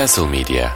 Castle 0.00 0.28
Media 0.28 0.72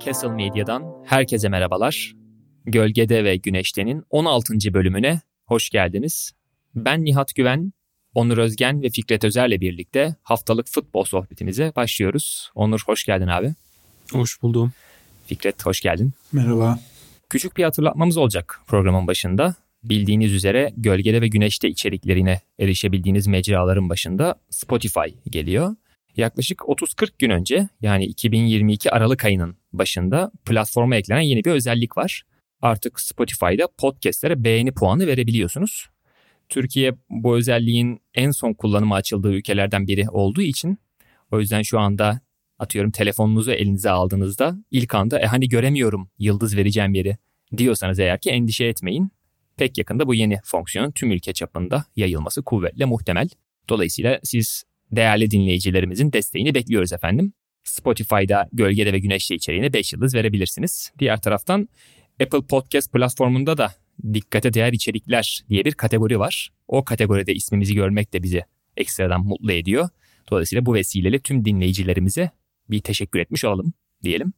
Castle 0.00 0.28
Medya'dan 0.28 0.84
herkese 1.04 1.48
merhabalar. 1.48 2.20
Gölgede 2.66 3.24
ve 3.24 3.36
Güneşte'nin 3.36 4.04
16. 4.10 4.54
bölümüne 4.74 5.20
hoş 5.46 5.70
geldiniz. 5.70 6.32
Ben 6.74 7.04
Nihat 7.04 7.34
Güven, 7.34 7.72
Onur 8.14 8.38
Özgen 8.38 8.82
ve 8.82 8.90
Fikret 8.90 9.24
Özer'le 9.24 9.60
birlikte 9.60 10.16
haftalık 10.22 10.68
futbol 10.68 11.04
sohbetimize 11.04 11.72
başlıyoruz. 11.76 12.50
Onur 12.54 12.80
hoş 12.86 13.04
geldin 13.04 13.26
abi. 13.26 13.54
Hoş 14.12 14.42
buldum. 14.42 14.72
Fikret 15.26 15.66
hoş 15.66 15.80
geldin. 15.80 16.12
Merhaba. 16.32 16.78
Küçük 17.30 17.56
bir 17.56 17.64
hatırlatmamız 17.64 18.16
olacak 18.16 18.60
programın 18.66 19.06
başında. 19.06 19.54
Bildiğiniz 19.84 20.32
üzere 20.32 20.72
Gölgede 20.76 21.20
ve 21.20 21.28
Güneşte 21.28 21.68
içeriklerine 21.68 22.40
erişebildiğiniz 22.58 23.26
mecraların 23.26 23.88
başında 23.88 24.34
Spotify 24.50 25.08
geliyor. 25.30 25.76
Yaklaşık 26.16 26.58
30-40 26.58 27.10
gün 27.18 27.30
önce 27.30 27.68
yani 27.80 28.04
2022 28.04 28.90
Aralık 28.90 29.24
ayının 29.24 29.56
başında 29.72 30.32
platforma 30.44 30.96
eklenen 30.96 31.20
yeni 31.20 31.44
bir 31.44 31.50
özellik 31.50 31.96
var. 31.96 32.22
Artık 32.62 33.00
Spotify'da 33.00 33.68
podcastlere 33.78 34.44
beğeni 34.44 34.72
puanı 34.72 35.06
verebiliyorsunuz. 35.06 35.86
Türkiye 36.48 36.92
bu 37.10 37.36
özelliğin 37.36 38.00
en 38.14 38.30
son 38.30 38.52
kullanıma 38.52 38.96
açıldığı 38.96 39.32
ülkelerden 39.32 39.86
biri 39.86 40.10
olduğu 40.10 40.42
için 40.42 40.78
o 41.30 41.40
yüzden 41.40 41.62
şu 41.62 41.78
anda 41.78 42.20
atıyorum 42.58 42.90
telefonunuzu 42.90 43.52
elinize 43.52 43.90
aldığınızda 43.90 44.56
ilk 44.70 44.94
anda 44.94 45.20
e 45.20 45.26
hani 45.26 45.48
göremiyorum 45.48 46.10
yıldız 46.18 46.56
vereceğim 46.56 46.94
yeri 46.94 47.16
diyorsanız 47.56 47.98
eğer 47.98 48.20
ki 48.20 48.30
endişe 48.30 48.64
etmeyin. 48.64 49.10
Pek 49.56 49.78
yakında 49.78 50.06
bu 50.06 50.14
yeni 50.14 50.38
fonksiyonun 50.44 50.90
tüm 50.90 51.12
ülke 51.12 51.32
çapında 51.32 51.84
yayılması 51.96 52.42
kuvvetle 52.42 52.84
muhtemel. 52.84 53.28
Dolayısıyla 53.68 54.20
siz 54.24 54.64
değerli 54.92 55.30
dinleyicilerimizin 55.30 56.12
desteğini 56.12 56.54
bekliyoruz 56.54 56.92
efendim. 56.92 57.32
Spotify'da 57.64 58.48
Gölgede 58.52 58.92
ve 58.92 58.98
Güneşte 58.98 59.34
içeriğine 59.34 59.72
5 59.72 59.92
yıldız 59.92 60.14
verebilirsiniz. 60.14 60.92
Diğer 60.98 61.20
taraftan 61.20 61.68
Apple 62.22 62.42
Podcast 62.42 62.92
platformunda 62.92 63.58
da 63.58 63.74
dikkate 64.14 64.54
değer 64.54 64.72
içerikler 64.72 65.44
diye 65.48 65.64
bir 65.64 65.72
kategori 65.72 66.18
var. 66.18 66.50
O 66.68 66.84
kategoride 66.84 67.34
ismimizi 67.34 67.74
görmek 67.74 68.12
de 68.12 68.22
bizi 68.22 68.44
ekstradan 68.76 69.24
mutlu 69.24 69.52
ediyor. 69.52 69.88
Dolayısıyla 70.30 70.66
bu 70.66 70.74
vesileyle 70.74 71.18
tüm 71.18 71.44
dinleyicilerimize 71.44 72.30
bir 72.70 72.80
teşekkür 72.80 73.18
etmiş 73.18 73.44
olalım 73.44 73.72
diyelim. 74.02 74.32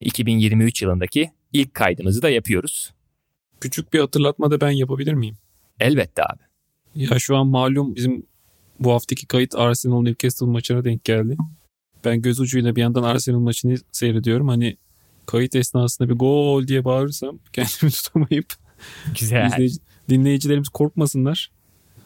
2023 0.00 0.82
yılındaki 0.82 1.30
ilk 1.52 1.74
kaydımızı 1.74 2.22
da 2.22 2.30
yapıyoruz. 2.30 2.92
Küçük 3.60 3.92
bir 3.92 4.00
hatırlatma 4.00 4.50
da 4.50 4.60
ben 4.60 4.70
yapabilir 4.70 5.14
miyim? 5.14 5.36
Elbette 5.80 6.22
abi. 6.22 6.42
Ya 6.94 7.18
şu 7.18 7.36
an 7.36 7.46
malum 7.46 7.94
bizim 7.94 8.26
bu 8.80 8.92
haftaki 8.92 9.26
kayıt 9.26 9.54
Arsenal 9.54 10.02
Newcastle 10.02 10.46
maçına 10.46 10.84
denk 10.84 11.04
geldi. 11.04 11.36
Ben 12.04 12.22
göz 12.22 12.40
ucuyla 12.40 12.76
bir 12.76 12.80
yandan 12.80 13.02
Arsenal 13.02 13.40
maçını 13.40 13.76
seyrediyorum. 13.92 14.48
Hani 14.48 14.76
kayıt 15.28 15.56
esnasında 15.56 16.08
bir 16.08 16.14
gol 16.14 16.66
diye 16.66 16.84
bağırırsam 16.84 17.38
kendimi 17.52 17.92
tutamayıp 17.92 18.46
Güzel. 19.20 19.46
izleyici, 19.46 19.78
dinleyicilerimiz 20.08 20.68
korkmasınlar. 20.68 21.50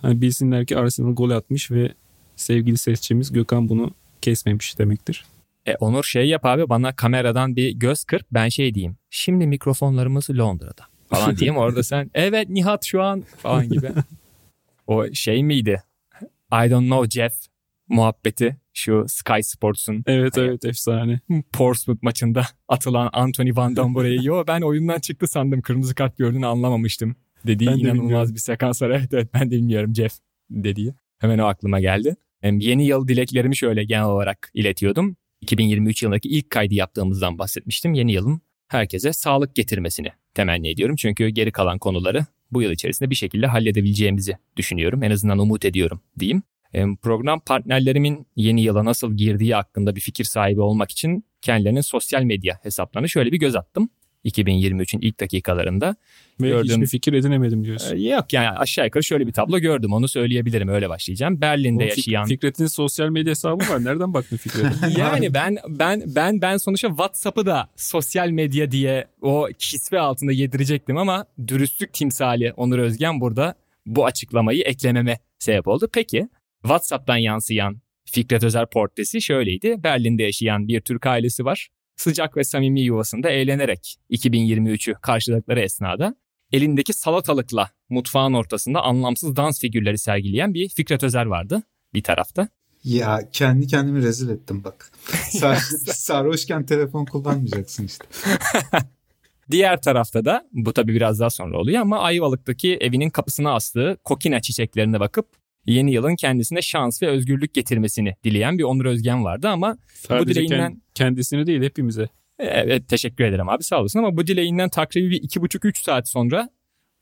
Hani 0.02 0.20
bilsinler 0.20 0.66
ki 0.66 0.76
Arsenal 0.76 1.14
gol 1.14 1.30
atmış 1.30 1.70
ve 1.70 1.92
sevgili 2.36 2.78
sesçimiz 2.78 3.32
Gökhan 3.32 3.68
bunu 3.68 3.90
kesmemiş 4.20 4.78
demektir. 4.78 5.24
E, 5.66 5.74
Onur 5.74 6.04
şey 6.04 6.28
yap 6.28 6.44
abi 6.44 6.68
bana 6.68 6.96
kameradan 6.96 7.56
bir 7.56 7.70
göz 7.70 8.04
kırp 8.04 8.26
ben 8.32 8.48
şey 8.48 8.74
diyeyim. 8.74 8.96
Şimdi 9.10 9.46
mikrofonlarımız 9.46 10.30
Londra'da 10.30 10.86
falan 11.08 11.36
diyeyim 11.36 11.56
orada 11.56 11.82
sen 11.82 12.10
evet 12.14 12.48
Nihat 12.48 12.84
şu 12.84 13.02
an 13.02 13.24
falan 13.38 13.68
gibi. 13.68 13.90
o 14.86 15.12
şey 15.12 15.44
miydi? 15.44 15.82
I 16.52 16.70
don't 16.70 16.86
know 16.86 17.10
Jeff 17.10 17.32
muhabbeti 17.88 18.56
şu 18.74 19.04
Sky 19.08 19.40
Sports'un 19.42 20.02
Evet 20.06 20.38
evet 20.38 20.64
efsane. 20.64 21.20
Portsmouth 21.52 22.02
maçında 22.02 22.46
atılan 22.68 23.10
Anthony 23.12 23.50
Van 23.56 23.76
Dambore'yi 23.76 24.26
yo 24.26 24.44
ben 24.48 24.60
oyundan 24.60 25.00
çıktı 25.00 25.26
sandım 25.26 25.62
kırmızı 25.62 25.94
kart 25.94 26.18
gördüğünü 26.18 26.46
anlamamıştım 26.46 27.16
dediği 27.46 27.66
Ben 27.66 27.76
de 27.76 27.80
inanılmaz 27.80 28.02
bilmiyorum. 28.04 28.34
bir 28.34 28.40
sekans 28.40 28.82
var. 28.82 28.90
Evet 28.98 29.08
evet 29.14 29.28
ben 29.34 29.50
de 29.50 29.56
bilmiyorum 29.56 29.94
Jeff 29.94 30.12
dediği. 30.50 30.94
Hemen 31.18 31.38
o 31.38 31.44
aklıma 31.46 31.80
geldi. 31.80 32.16
Hem 32.40 32.60
yeni 32.60 32.86
yıl 32.86 33.08
dileklerimi 33.08 33.56
şöyle 33.56 33.84
genel 33.84 34.04
olarak 34.04 34.50
iletiyordum. 34.54 35.16
2023 35.40 36.02
yılındaki 36.02 36.28
ilk 36.28 36.50
kaydı 36.50 36.74
yaptığımızdan 36.74 37.38
bahsetmiştim. 37.38 37.94
Yeni 37.94 38.12
yılın 38.12 38.40
herkese 38.68 39.12
sağlık 39.12 39.54
getirmesini 39.54 40.08
temenni 40.34 40.68
ediyorum. 40.68 40.96
Çünkü 40.96 41.28
geri 41.28 41.52
kalan 41.52 41.78
konuları 41.78 42.26
bu 42.52 42.62
yıl 42.62 42.70
içerisinde 42.70 43.10
bir 43.10 43.14
şekilde 43.14 43.46
halledebileceğimizi 43.46 44.36
düşünüyorum. 44.56 45.02
En 45.02 45.10
azından 45.10 45.38
umut 45.38 45.64
ediyorum 45.64 46.00
diyeyim. 46.18 46.42
Em, 46.74 46.96
Program 46.96 47.40
partnerlerimin 47.40 48.26
yeni 48.36 48.62
yıla 48.62 48.84
nasıl 48.84 49.16
girdiği 49.16 49.54
hakkında 49.54 49.96
bir 49.96 50.00
fikir 50.00 50.24
sahibi 50.24 50.60
olmak 50.60 50.90
için 50.90 51.24
kendilerinin 51.42 51.80
sosyal 51.80 52.22
medya 52.22 52.58
hesaplarına 52.62 53.08
şöyle 53.08 53.32
bir 53.32 53.38
göz 53.38 53.56
attım. 53.56 53.88
2023'ün 54.24 55.00
ilk 55.00 55.20
dakikalarında. 55.20 55.96
Ve 56.40 56.48
Gördüm. 56.48 56.74
hiçbir 56.74 56.86
fikir 56.86 57.12
edinemedim 57.12 57.64
diyorsun. 57.64 57.96
Ee, 57.96 58.00
Yok 58.00 58.32
yani 58.32 58.50
aşağı 58.50 58.84
yukarı 58.84 59.04
şöyle 59.04 59.26
bir 59.26 59.32
tablo 59.32 59.58
gördüm 59.58 59.92
onu 59.92 60.08
söyleyebilirim 60.08 60.68
öyle 60.68 60.88
başlayacağım. 60.88 61.40
Berlin'de 61.40 61.84
Oğlum, 61.84 61.88
yaşayan 61.96 62.24
Fikret'in 62.24 62.66
sosyal 62.66 63.08
medya 63.08 63.30
hesabı 63.30 63.68
var. 63.68 63.84
Nereden 63.84 64.14
baktın 64.14 64.36
Fikret'e? 64.36 65.00
yani 65.00 65.34
ben 65.34 65.56
ben 65.68 66.02
ben 66.06 66.42
ben 66.42 66.56
sonuçta 66.56 66.88
WhatsApp'ı 66.88 67.46
da 67.46 67.68
sosyal 67.76 68.28
medya 68.28 68.70
diye 68.70 69.06
o 69.22 69.48
kisve 69.58 70.00
altında 70.00 70.32
yedirecektim 70.32 70.96
ama 70.96 71.26
dürüstlük 71.48 71.92
timsali 71.92 72.52
Onur 72.52 72.78
Özgen 72.78 73.20
burada 73.20 73.54
bu 73.86 74.06
açıklamayı 74.06 74.62
eklememe 74.62 75.18
sebep 75.38 75.68
oldu. 75.68 75.88
Peki 75.92 76.28
WhatsApp'tan 76.62 77.16
yansıyan 77.16 77.80
Fikret 78.04 78.44
Özer 78.44 78.70
portresi 78.70 79.22
şöyleydi. 79.22 79.76
Berlin'de 79.82 80.22
yaşayan 80.22 80.68
bir 80.68 80.80
Türk 80.80 81.06
ailesi 81.06 81.44
var. 81.44 81.68
Sıcak 81.96 82.36
ve 82.36 82.44
samimi 82.44 82.80
yuvasında 82.80 83.30
eğlenerek 83.30 83.96
2023'ü 84.10 84.94
karşıladıkları 84.94 85.60
esnada 85.60 86.14
elindeki 86.52 86.92
salatalıkla 86.92 87.70
mutfağın 87.88 88.32
ortasında 88.32 88.82
anlamsız 88.82 89.36
dans 89.36 89.60
figürleri 89.60 89.98
sergileyen 89.98 90.54
bir 90.54 90.68
Fikret 90.68 91.04
Özer 91.04 91.26
vardı 91.26 91.62
bir 91.94 92.02
tarafta. 92.02 92.48
Ya 92.84 93.20
kendi 93.32 93.66
kendimi 93.66 94.02
rezil 94.02 94.28
ettim 94.28 94.64
bak. 94.64 94.92
Sar- 95.30 95.92
sarhoşken 95.92 96.66
telefon 96.66 97.04
kullanmayacaksın 97.04 97.84
işte. 97.84 98.04
Diğer 99.50 99.82
tarafta 99.82 100.24
da 100.24 100.48
bu 100.52 100.72
tabii 100.72 100.94
biraz 100.94 101.20
daha 101.20 101.30
sonra 101.30 101.58
oluyor 101.58 101.80
ama 101.80 101.98
Ayvalık'taki 101.98 102.76
evinin 102.76 103.10
kapısına 103.10 103.54
astığı 103.54 103.96
kokina 104.04 104.42
çiçeklerine 104.42 105.00
bakıp 105.00 105.41
yeni 105.66 105.92
yılın 105.92 106.16
kendisine 106.16 106.62
şans 106.62 107.02
ve 107.02 107.06
özgürlük 107.08 107.54
getirmesini 107.54 108.14
dileyen 108.24 108.58
bir 108.58 108.62
Onur 108.62 108.84
Özgen 108.84 109.24
vardı 109.24 109.48
ama 109.48 109.76
Sadece 109.94 110.40
dileğinden- 110.40 110.70
kend- 110.72 110.78
kendisini 110.94 111.46
değil 111.46 111.62
hepimize. 111.62 112.08
evet 112.38 112.88
teşekkür 112.88 113.24
ederim 113.24 113.48
abi 113.48 113.64
sağ 113.64 113.80
olasın 113.80 113.98
ama 113.98 114.16
bu 114.16 114.26
dileğinden 114.26 114.68
takribi 114.68 115.10
bir 115.10 115.22
iki 115.22 115.40
buçuk 115.40 115.64
üç 115.64 115.82
saat 115.82 116.08
sonra 116.08 116.48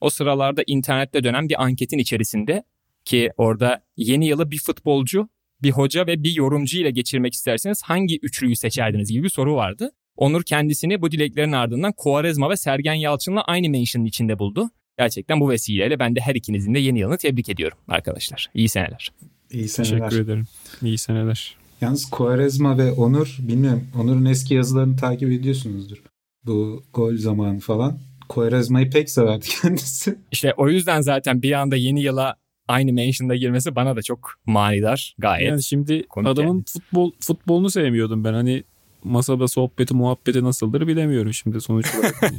o 0.00 0.10
sıralarda 0.10 0.62
internette 0.66 1.25
dönen 1.25 1.48
bir 1.48 1.62
anketin 1.62 1.98
içerisinde 1.98 2.62
ki 3.04 3.31
orada 3.37 3.82
yeni 3.97 4.26
yılı 4.26 4.50
bir 4.50 4.59
futbolcu, 4.59 5.28
bir 5.62 5.71
hoca 5.71 6.06
ve 6.06 6.22
bir 6.22 6.34
yorumcu 6.34 6.78
ile 6.78 6.91
geçirmek 6.91 7.34
isterseniz 7.34 7.82
hangi 7.82 8.19
üçlüyü 8.22 8.56
seçerdiniz 8.56 9.10
gibi 9.12 9.22
bir 9.25 9.28
soru 9.28 9.54
vardı. 9.54 9.91
Onur 10.16 10.42
kendisini 10.42 11.03
bu 11.03 11.10
dileklerin 11.10 11.53
ardından 11.53 11.92
Quaresma 11.97 12.50
ve 12.50 12.56
Sergen 12.56 12.95
Yalçın'la 12.95 13.42
aynı 13.42 13.68
mention'ın 13.71 14.04
içinde 14.04 14.39
buldu. 14.39 14.71
Gerçekten 14.98 15.41
bu 15.41 15.51
vesileyle 15.51 15.98
ben 15.98 16.16
de 16.16 16.21
her 16.21 16.34
ikinizin 16.34 16.75
de 16.75 16.78
yeni 16.78 16.98
yılını 16.98 17.19
tebrik 17.19 17.48
ediyorum 17.48 17.78
arkadaşlar. 17.89 18.51
İyi 18.54 18.69
seneler. 18.69 19.09
İyi 19.51 19.69
seneler. 19.69 19.98
Teşekkür 19.98 20.25
ederim. 20.25 20.45
İyi 20.83 20.98
seneler. 20.98 21.57
Yalnız 21.81 22.10
Quaresma 22.10 22.78
ve 22.78 22.92
Onur 22.92 23.37
bilmiyorum. 23.41 23.87
Onur'un 23.98 24.25
eski 24.25 24.54
yazılarını 24.54 24.97
takip 24.97 25.31
ediyorsunuzdur. 25.33 26.03
Bu 26.47 26.83
gol 26.95 27.16
zamanı 27.16 27.60
falan. 27.60 27.98
Quaresma'yı 28.28 28.91
pek 28.91 29.10
severdi 29.10 29.47
kendisi. 29.63 30.19
İşte 30.33 30.54
o 30.57 30.69
yüzden 30.69 31.01
zaten 31.01 31.42
bir 31.42 31.53
anda 31.53 31.77
yeni 31.77 32.03
yıla 32.03 32.37
aynı 32.69 32.92
mention'da 32.92 33.37
girmesi 33.37 33.77
bana 33.77 33.97
da 33.97 34.03
çok 34.03 34.34
manidar 34.47 35.15
gayet. 35.19 35.48
Yani 35.48 35.63
şimdi 35.63 36.07
adamın 36.16 36.54
yani. 36.54 36.65
futbol 36.66 37.13
futbolunu 37.21 37.71
sevmiyordum 37.71 38.25
ben. 38.25 38.33
Hani 38.33 38.65
masada 39.04 39.48
sohbeti 39.48 39.95
muhabbeti 39.95 40.45
nasıldır 40.45 40.87
bilemiyorum 40.87 41.34
şimdi 41.34 41.60
sonuç 41.60 41.95
olarak. 41.95 42.22
Hani 42.22 42.39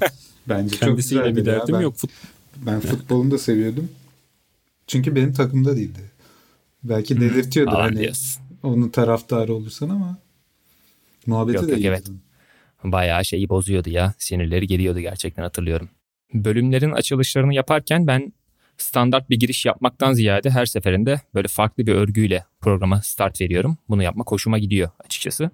Bence 0.49 0.69
çok 0.71 0.79
Kendisiyle 0.79 1.21
güzeldi 1.21 1.45
bir 1.45 1.51
ya. 1.51 1.59
derdim 1.59 1.75
ben, 1.75 1.81
yok. 1.81 1.95
Fut- 1.95 2.11
Ben 2.65 2.79
futbolunu 2.79 3.31
da 3.31 3.37
seviyordum. 3.37 3.89
Çünkü 4.87 5.15
benim 5.15 5.33
takımda 5.33 5.75
değildi. 5.75 5.99
Belki 6.83 7.21
delirtiyordu 7.21 7.71
Falan 7.71 7.83
hani 7.83 7.99
diyorsun. 7.99 8.41
onun 8.63 8.89
taraftarı 8.89 9.53
olursan 9.53 9.89
ama 9.89 10.17
muhabbeti 11.25 11.55
Yok, 11.55 11.67
de 11.67 11.71
yok, 11.71 11.81
evet. 11.85 12.07
Bayağı 12.83 13.25
şeyi 13.25 13.49
bozuyordu 13.49 13.89
ya. 13.89 14.13
Sinirleri 14.17 14.67
geliyordu 14.67 14.99
gerçekten 14.99 15.43
hatırlıyorum. 15.43 15.89
bölümlerin 16.33 16.91
açılışlarını 16.91 17.53
yaparken 17.53 18.07
ben 18.07 18.33
standart 18.77 19.29
bir 19.29 19.39
giriş 19.39 19.65
yapmaktan 19.65 20.13
ziyade 20.13 20.49
her 20.49 20.65
seferinde 20.65 21.21
böyle 21.33 21.47
farklı 21.47 21.87
bir 21.87 21.93
örgüyle 21.93 22.45
programa 22.61 23.01
start 23.01 23.41
veriyorum. 23.41 23.77
Bunu 23.89 24.03
yapmak 24.03 24.31
hoşuma 24.31 24.59
gidiyor 24.59 24.89
açıkçası. 25.05 25.49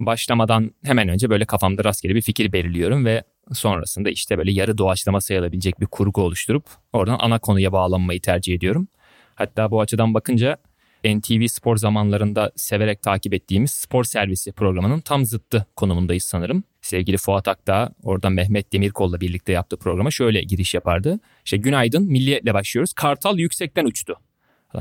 Başlamadan 0.00 0.70
hemen 0.84 1.08
önce 1.08 1.30
böyle 1.30 1.44
kafamda 1.44 1.84
rastgele 1.84 2.14
bir 2.14 2.22
fikir 2.22 2.52
belirliyorum 2.52 3.04
ve 3.04 3.22
sonrasında 3.52 4.10
işte 4.10 4.38
böyle 4.38 4.52
yarı 4.52 4.78
doğaçlama 4.78 5.20
sayılabilecek 5.20 5.80
bir 5.80 5.86
kurgu 5.86 6.22
oluşturup 6.22 6.64
oradan 6.92 7.18
ana 7.20 7.38
konuya 7.38 7.72
bağlanmayı 7.72 8.20
tercih 8.20 8.54
ediyorum. 8.54 8.88
Hatta 9.34 9.70
bu 9.70 9.80
açıdan 9.80 10.14
bakınca 10.14 10.58
NTV 11.04 11.46
Spor 11.46 11.76
zamanlarında 11.76 12.52
severek 12.56 13.02
takip 13.02 13.34
ettiğimiz 13.34 13.70
spor 13.70 14.04
servisi 14.04 14.52
programının 14.52 15.00
tam 15.00 15.24
zıttı 15.24 15.66
konumundayız 15.76 16.24
sanırım. 16.24 16.64
Sevgili 16.82 17.16
Fuat 17.16 17.48
Akdağ 17.48 17.90
orada 18.02 18.30
Mehmet 18.30 18.72
Demirkol'la 18.72 19.20
birlikte 19.20 19.52
yaptığı 19.52 19.76
programa 19.76 20.10
şöyle 20.10 20.42
giriş 20.42 20.74
yapardı. 20.74 21.20
İşte 21.44 21.56
günaydın 21.56 22.04
milliyetle 22.04 22.54
başlıyoruz. 22.54 22.92
Kartal 22.92 23.38
yüksekten 23.38 23.84
uçtu. 23.84 24.16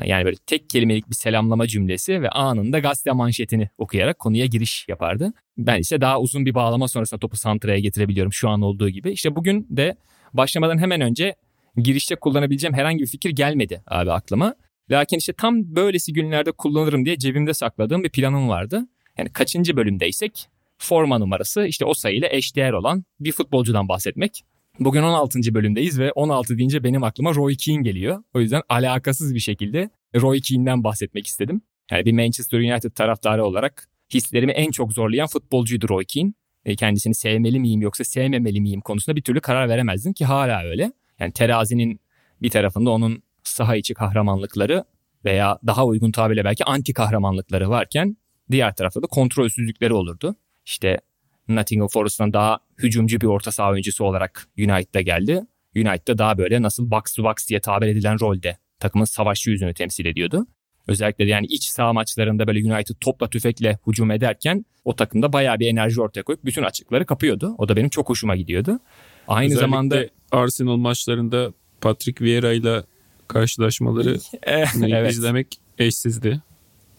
Yani 0.06 0.26
böyle 0.26 0.38
tek 0.48 0.70
kelimelik 0.70 1.10
bir 1.10 1.16
selamlama 1.16 1.68
cümlesi 1.68 2.22
ve 2.22 2.30
anında 2.30 2.80
gazete 2.80 3.12
manşetini 3.12 3.70
okuyarak 3.78 4.20
konuya 4.20 4.46
giriş 4.46 4.86
yapardı. 4.90 5.34
Ben 5.58 5.80
ise 5.80 6.02
daha 6.02 6.20
uzun 6.20 6.46
bir 6.46 6.56
bağlama 6.56 6.88
sonrasında 6.88 7.20
topu 7.20 7.38
santraya 7.38 7.80
getirebiliyorum 7.80 8.34
şu 8.34 8.50
an 8.50 8.62
olduğu 8.62 8.90
gibi. 8.90 9.12
İşte 9.12 9.36
bugün 9.36 9.68
de 9.70 9.96
başlamadan 10.34 10.78
hemen 10.78 11.02
önce 11.02 11.36
girişte 11.78 12.16
kullanabileceğim 12.16 12.74
herhangi 12.74 13.00
bir 13.00 13.08
fikir 13.08 13.30
gelmedi 13.30 13.84
abi 13.88 14.12
aklıma. 14.12 14.56
Lakin 14.92 15.18
işte 15.18 15.34
tam 15.34 15.76
böylesi 15.76 16.14
günlerde 16.14 16.52
kullanırım 16.52 17.06
diye 17.06 17.18
cebimde 17.18 17.54
sakladığım 17.54 18.04
bir 18.04 18.10
planım 18.10 18.50
vardı. 18.50 18.88
Yani 19.18 19.30
kaçıncı 19.30 19.78
bölümdeysek 19.78 20.48
forma 20.78 21.18
numarası 21.18 21.66
işte 21.66 21.86
o 21.86 21.94
sayıyla 21.94 22.30
eşdeğer 22.32 22.74
olan 22.74 23.04
bir 23.20 23.32
futbolcudan 23.32 23.88
bahsetmek. 23.88 24.44
Bugün 24.80 25.04
16. 25.04 25.40
bölümdeyiz 25.54 26.00
ve 26.00 26.12
16 26.12 26.58
deyince 26.58 26.84
benim 26.84 27.04
aklıma 27.04 27.36
Roy 27.36 27.56
Keane 27.56 27.82
geliyor. 27.82 28.24
O 28.34 28.40
yüzden 28.40 28.62
alakasız 28.70 29.36
bir 29.36 29.40
şekilde 29.40 29.90
Roy 30.16 30.42
Keane'den 30.42 30.84
bahsetmek 30.84 31.28
istedim. 31.28 31.62
Yani 31.92 32.06
bir 32.06 32.14
Manchester 32.14 32.60
United 32.60 32.92
taraftarı 32.92 33.46
olarak 33.46 33.90
hislerimi 34.14 34.52
en 34.52 34.72
çok 34.72 34.94
zorlayan 34.94 35.28
futbolcuydu 35.28 35.90
Roy 35.90 36.06
Keane. 36.06 36.34
E, 36.66 36.76
kendisini 36.76 37.16
sevmeli 37.16 37.60
miyim 37.60 37.82
yoksa 37.82 38.04
sevmemeli 38.04 38.62
miyim 38.62 38.82
konusunda 38.82 39.16
bir 39.16 39.22
türlü 39.22 39.42
karar 39.42 39.70
veremezdim 39.70 40.14
ki 40.14 40.26
hala 40.26 40.64
öyle. 40.64 40.92
Yani 41.20 41.32
terazinin 41.32 42.00
bir 42.42 42.50
tarafında 42.50 42.90
onun 42.90 43.24
saha 43.44 43.76
içi 43.76 43.94
kahramanlıkları 43.94 44.84
veya 45.26 45.60
daha 45.68 45.86
uygun 45.86 46.12
tabirle 46.12 46.46
belki 46.46 46.66
anti 46.66 46.94
kahramanlıkları 46.94 47.70
varken 47.70 48.18
diğer 48.52 48.76
tarafta 48.76 49.02
da 49.02 49.08
kontrolsüzlükleri 49.08 49.94
olurdu. 49.94 50.36
İşte 50.66 51.00
Nottingham 51.48 51.88
Forest'tan 51.88 52.34
daha 52.34 52.60
hücumcu 52.78 53.22
bir 53.22 53.26
orta 53.28 53.52
saha 53.52 53.72
oyuncusu 53.72 54.04
olarak 54.04 54.48
United'a 54.58 55.02
geldi. 55.02 55.42
United'da 55.76 56.18
daha 56.18 56.38
böyle 56.38 56.62
nasıl 56.62 56.92
box 56.92 57.04
to 57.16 57.24
box 57.24 57.50
diye 57.50 57.60
tabir 57.60 57.88
edilen 57.88 58.20
rolde 58.20 58.58
takımın 58.80 59.06
savaşçı 59.06 59.50
yüzünü 59.50 59.74
temsil 59.74 60.06
ediyordu. 60.06 60.48
Özellikle 60.88 61.26
yani 61.26 61.46
iç 61.46 61.64
saha 61.64 61.94
maçlarında 61.94 62.48
böyle 62.48 62.74
United 62.74 62.96
topla 63.02 63.30
tüfekle 63.30 63.80
hücum 63.88 64.12
ederken 64.12 64.66
o 64.86 64.96
takımda 64.96 65.34
bayağı 65.34 65.60
bir 65.60 65.68
enerji 65.68 66.02
ortaya 66.02 66.24
koyup 66.24 66.46
bütün 66.46 66.64
açıkları 66.64 67.06
kapıyordu. 67.06 67.56
O 67.58 67.70
da 67.70 67.76
benim 67.76 67.90
çok 67.90 68.10
hoşuma 68.10 68.36
gidiyordu. 68.36 68.80
Aynı 69.28 69.46
Özellikle 69.46 69.62
zamanda 69.62 70.06
Arsenal 70.32 70.78
maçlarında 70.78 71.54
Patrick 71.82 72.26
Vieira 72.26 72.54
ile 72.54 72.84
karşılaşmaları 73.28 74.18
evet. 74.44 75.12
izlemek 75.12 75.60
eşsizdi. 75.78 76.42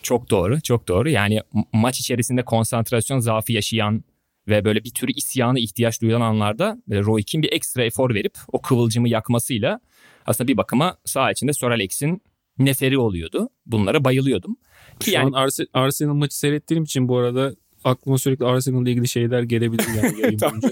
Çok 0.02 0.30
doğru, 0.30 0.60
çok 0.60 0.88
doğru. 0.88 1.10
Yani 1.10 1.40
maç 1.72 2.00
içerisinde 2.00 2.42
konsantrasyon 2.42 3.18
zaafı 3.18 3.52
yaşayan 3.52 4.04
ve 4.48 4.64
böyle 4.64 4.84
bir 4.84 4.90
tür 4.90 5.08
isyanı 5.08 5.58
ihtiyaç 5.58 6.02
duyulan 6.02 6.20
anlarda 6.20 6.78
Roy 6.90 7.22
Keane 7.22 7.42
bir 7.42 7.52
ekstra 7.52 7.84
efor 7.84 8.14
verip 8.14 8.38
o 8.52 8.62
kıvılcımı 8.62 9.08
yakmasıyla 9.08 9.80
aslında 10.26 10.48
bir 10.48 10.56
bakıma 10.56 10.96
sağ 11.04 11.30
içinde 11.30 11.52
Sir 11.52 11.66
Alex'in 11.66 12.22
neferi 12.58 12.98
oluyordu. 12.98 13.48
Bunlara 13.66 14.04
bayılıyordum. 14.04 14.56
Ki 15.00 15.04
Şu 15.04 15.10
yani... 15.10 15.26
an 15.26 15.32
Arsenal, 15.32 15.68
Arsenal 15.74 16.14
maçı 16.14 16.38
seyrettiğim 16.38 16.84
için 16.84 17.08
bu 17.08 17.16
arada 17.16 17.54
aklıma 17.84 18.18
sürekli 18.18 18.44
Arsenal'la 18.44 18.90
ilgili 18.90 19.08
şeyler 19.08 19.42
gelebilir 19.42 19.86
yani 19.96 20.20
yayın 20.20 20.40
boyunca. 20.40 20.70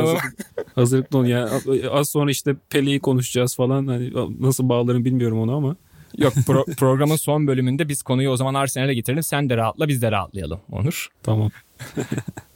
hazır, 0.00 0.18
hazırlıklı 0.74 1.18
ol 1.18 1.24
yani 1.24 1.50
az 1.90 2.08
sonra 2.08 2.30
işte 2.30 2.56
Pele'yi 2.70 3.00
konuşacağız 3.00 3.56
falan 3.56 3.86
hani 3.86 4.12
nasıl 4.40 4.68
bağlarım 4.68 5.04
bilmiyorum 5.04 5.40
onu 5.40 5.56
ama. 5.56 5.76
Yok 6.18 6.32
pro- 6.34 6.76
programın 6.76 7.16
son 7.16 7.46
bölümünde 7.46 7.88
biz 7.88 8.02
konuyu 8.02 8.30
o 8.30 8.36
zaman 8.36 8.54
Arsenal'e 8.54 8.94
getirelim. 8.94 9.22
Sen 9.22 9.50
de 9.50 9.56
rahatla 9.56 9.88
biz 9.88 10.02
de 10.02 10.10
rahatlayalım 10.10 10.60
Onur. 10.72 11.08
Tamam. 11.22 11.50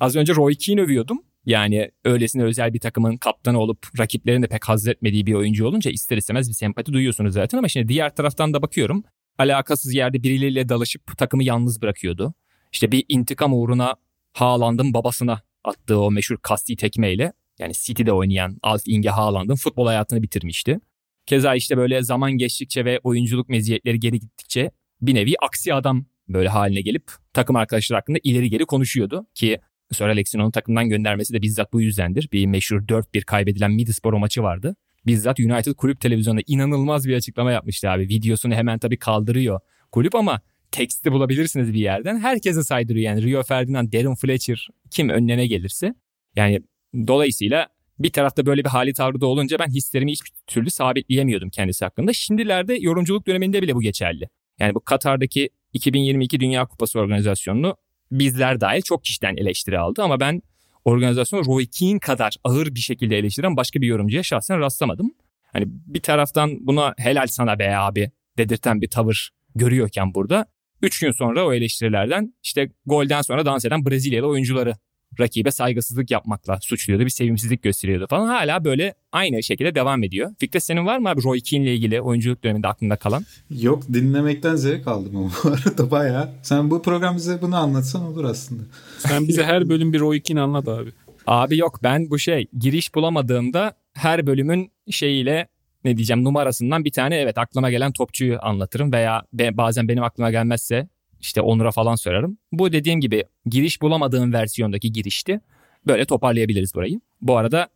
Az 0.00 0.16
önce 0.16 0.34
Roy 0.34 0.54
Keane 0.54 0.80
övüyordum. 0.80 1.18
Yani 1.46 1.90
öylesine 2.04 2.42
özel 2.42 2.74
bir 2.74 2.78
takımın 2.78 3.16
kaptanı 3.16 3.58
olup 3.58 3.98
rakiplerin 3.98 4.42
de 4.42 4.46
pek 4.46 4.64
haz 4.68 4.88
etmediği 4.88 5.26
bir 5.26 5.34
oyuncu 5.34 5.66
olunca 5.66 5.90
ister 5.90 6.16
istemez 6.16 6.48
bir 6.48 6.54
sempati 6.54 6.92
duyuyorsunuz 6.92 7.34
zaten. 7.34 7.58
Ama 7.58 7.68
şimdi 7.68 7.88
diğer 7.88 8.14
taraftan 8.14 8.54
da 8.54 8.62
bakıyorum. 8.62 9.04
Alakasız 9.38 9.94
yerde 9.94 10.22
birileriyle 10.22 10.68
dalışıp 10.68 11.18
takımı 11.18 11.44
yalnız 11.44 11.82
bırakıyordu. 11.82 12.34
İşte 12.72 12.92
bir 12.92 13.04
intikam 13.08 13.52
uğruna 13.52 13.94
Haaland'ın 14.32 14.94
babasına 14.94 15.42
attığı 15.64 16.00
o 16.00 16.10
meşhur 16.10 16.36
kasti 16.36 16.76
tekmeyle 16.76 17.32
yani 17.58 17.72
City'de 17.72 18.12
oynayan 18.12 18.58
Alf 18.62 18.82
Inge 18.86 19.08
Haaland'ın 19.08 19.54
futbol 19.54 19.86
hayatını 19.86 20.22
bitirmişti. 20.22 20.80
Keza 21.26 21.54
işte 21.54 21.76
böyle 21.76 22.02
zaman 22.02 22.32
geçtikçe 22.32 22.84
ve 22.84 23.00
oyunculuk 23.04 23.48
meziyetleri 23.48 24.00
geri 24.00 24.20
gittikçe 24.20 24.70
bir 25.00 25.14
nevi 25.14 25.34
aksi 25.42 25.74
adam 25.74 26.06
böyle 26.28 26.48
haline 26.48 26.80
gelip 26.80 27.10
takım 27.32 27.56
arkadaşları 27.56 27.98
hakkında 27.98 28.18
ileri 28.22 28.50
geri 28.50 28.64
konuşuyordu 28.64 29.26
ki 29.34 29.58
Sir 29.92 30.04
Alex'in 30.04 30.38
onu 30.38 30.52
takımdan 30.52 30.88
göndermesi 30.88 31.34
de 31.34 31.42
bizzat 31.42 31.72
bu 31.72 31.80
yüzdendir. 31.80 32.28
Bir 32.32 32.46
meşhur 32.46 32.80
4-1 32.80 33.24
kaybedilen 33.24 33.72
Middlesbrough 33.72 34.20
maçı 34.20 34.42
vardı. 34.42 34.76
Bizzat 35.06 35.40
United 35.40 35.74
kulüp 35.74 36.00
televizyonunda 36.00 36.42
inanılmaz 36.46 37.08
bir 37.08 37.16
açıklama 37.16 37.52
yapmıştı 37.52 37.90
abi. 37.90 38.08
Videosunu 38.08 38.54
hemen 38.54 38.78
tabii 38.78 38.98
kaldırıyor 38.98 39.60
kulüp 39.92 40.14
ama 40.14 40.40
teksti 40.70 41.12
bulabilirsiniz 41.12 41.72
bir 41.72 41.78
yerden. 41.78 42.18
Herkese 42.18 42.62
saydırıyor 42.62 43.04
yani 43.04 43.22
Rio 43.22 43.42
Ferdinand, 43.42 43.92
Darren 43.92 44.14
Fletcher 44.14 44.68
kim 44.90 45.08
önüne 45.08 45.46
gelirse. 45.46 45.94
Yani 46.36 46.60
dolayısıyla 47.06 47.68
bir 47.98 48.10
tarafta 48.10 48.46
böyle 48.46 48.64
bir 48.64 48.68
hali 48.68 48.92
tavrı 48.92 49.26
olunca 49.26 49.58
ben 49.58 49.68
hislerimi 49.68 50.12
hiçbir 50.12 50.30
türlü 50.46 50.70
sabitleyemiyordum 50.70 51.50
kendisi 51.50 51.84
hakkında. 51.84 52.12
Şimdilerde 52.12 52.74
yorumculuk 52.74 53.26
döneminde 53.26 53.62
bile 53.62 53.74
bu 53.74 53.80
geçerli. 53.80 54.28
Yani 54.58 54.74
bu 54.74 54.80
Katar'daki 54.80 55.50
2022 55.72 56.40
Dünya 56.40 56.66
Kupası 56.66 57.00
organizasyonunu 57.00 57.76
bizler 58.10 58.60
dahil 58.60 58.82
çok 58.82 59.04
kişiden 59.04 59.36
eleştiri 59.36 59.78
aldı 59.78 60.02
ama 60.02 60.20
ben 60.20 60.42
organizasyonu 60.84 61.46
Roy 61.46 61.66
Keane 61.66 61.98
kadar 61.98 62.36
ağır 62.44 62.74
bir 62.74 62.80
şekilde 62.80 63.18
eleştiren 63.18 63.56
başka 63.56 63.80
bir 63.80 63.86
yorumcuya 63.86 64.22
şahsen 64.22 64.60
rastlamadım. 64.60 65.14
Hani 65.52 65.64
bir 65.68 66.00
taraftan 66.00 66.66
buna 66.66 66.94
helal 66.98 67.26
sana 67.26 67.58
be 67.58 67.76
abi 67.76 68.10
dedirten 68.38 68.80
bir 68.82 68.88
tavır 68.88 69.30
görüyorken 69.54 70.14
burada 70.14 70.46
3 70.82 71.00
gün 71.00 71.10
sonra 71.10 71.46
o 71.46 71.52
eleştirilerden 71.52 72.34
işte 72.42 72.70
golden 72.86 73.22
sonra 73.22 73.46
dans 73.46 73.64
eden 73.64 73.86
Brezilyalı 73.86 74.28
oyuncuları 74.28 74.74
rakibe 75.20 75.50
saygısızlık 75.50 76.10
yapmakla 76.10 76.58
suçluyordu. 76.60 77.04
Bir 77.04 77.10
sevimsizlik 77.10 77.62
gösteriyordu 77.62 78.06
falan. 78.10 78.26
Hala 78.26 78.64
böyle 78.64 78.94
aynı 79.12 79.42
şekilde 79.42 79.74
devam 79.74 80.02
ediyor. 80.02 80.30
Fikret 80.38 80.64
senin 80.64 80.86
var 80.86 80.98
mı 80.98 81.08
abi 81.08 81.22
Roy 81.22 81.40
Keane 81.40 81.64
ile 81.64 81.74
ilgili 81.74 82.00
oyunculuk 82.00 82.44
döneminde 82.44 82.68
aklında 82.68 82.96
kalan? 82.96 83.24
Yok 83.50 83.82
dinlemekten 83.92 84.56
zevk 84.56 84.88
aldım 84.88 85.16
ama 85.16 85.30
bu 85.44 85.48
arada 85.48 85.90
bayağı. 85.90 86.30
Sen 86.42 86.70
bu 86.70 86.82
program 86.82 87.16
bize 87.16 87.42
bunu 87.42 87.56
anlatsan 87.56 88.02
olur 88.02 88.24
aslında. 88.24 88.62
Sen 88.98 89.28
bize 89.28 89.44
her 89.44 89.68
bölüm 89.68 89.92
bir 89.92 90.00
Roy 90.00 90.20
Keane 90.20 90.40
anlat 90.40 90.68
abi. 90.68 90.90
Abi 91.26 91.58
yok 91.58 91.80
ben 91.82 92.10
bu 92.10 92.18
şey 92.18 92.46
giriş 92.58 92.94
bulamadığımda 92.94 93.72
her 93.94 94.26
bölümün 94.26 94.72
şeyiyle 94.90 95.48
ne 95.84 95.96
diyeceğim 95.96 96.24
numarasından 96.24 96.84
bir 96.84 96.92
tane 96.92 97.16
evet 97.16 97.38
aklıma 97.38 97.70
gelen 97.70 97.92
topçuyu 97.92 98.38
anlatırım 98.42 98.92
veya 98.92 99.22
bazen 99.32 99.88
benim 99.88 100.02
aklıma 100.02 100.30
gelmezse 100.30 100.88
işte 101.20 101.40
Onur'a 101.40 101.70
falan 101.70 101.94
sorarım. 101.94 102.38
Bu 102.52 102.72
dediğim 102.72 103.00
gibi 103.00 103.24
giriş 103.46 103.82
bulamadığım 103.82 104.32
versiyondaki 104.32 104.92
girişti. 104.92 105.40
Böyle 105.86 106.04
toparlayabiliriz 106.04 106.74
burayı. 106.74 107.00
Bu 107.20 107.36
arada 107.36 107.68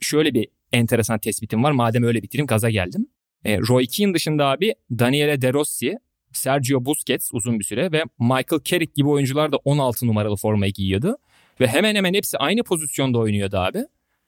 şöyle 0.00 0.34
bir 0.34 0.48
enteresan 0.72 1.18
tespitim 1.18 1.64
var. 1.64 1.72
Madem 1.72 2.02
öyle 2.02 2.22
bitireyim 2.22 2.46
gaza 2.46 2.70
geldim. 2.70 3.06
E, 3.44 3.58
Roy 3.58 3.86
Keane 3.86 4.14
dışında 4.14 4.46
abi 4.46 4.74
Daniele 4.90 5.42
De 5.42 5.52
Rossi, 5.52 5.98
Sergio 6.32 6.84
Busquets 6.84 7.30
uzun 7.32 7.58
bir 7.58 7.64
süre 7.64 7.92
ve 7.92 8.02
Michael 8.18 8.60
Carrick 8.64 8.92
gibi 8.96 9.08
oyuncular 9.08 9.52
da 9.52 9.56
16 9.56 10.06
numaralı 10.06 10.36
formayı 10.36 10.72
giyiyordu. 10.72 11.16
Ve 11.60 11.66
hemen 11.66 11.94
hemen 11.94 12.14
hepsi 12.14 12.38
aynı 12.38 12.62
pozisyonda 12.62 13.18
oynuyordu 13.18 13.56
abi. 13.56 13.84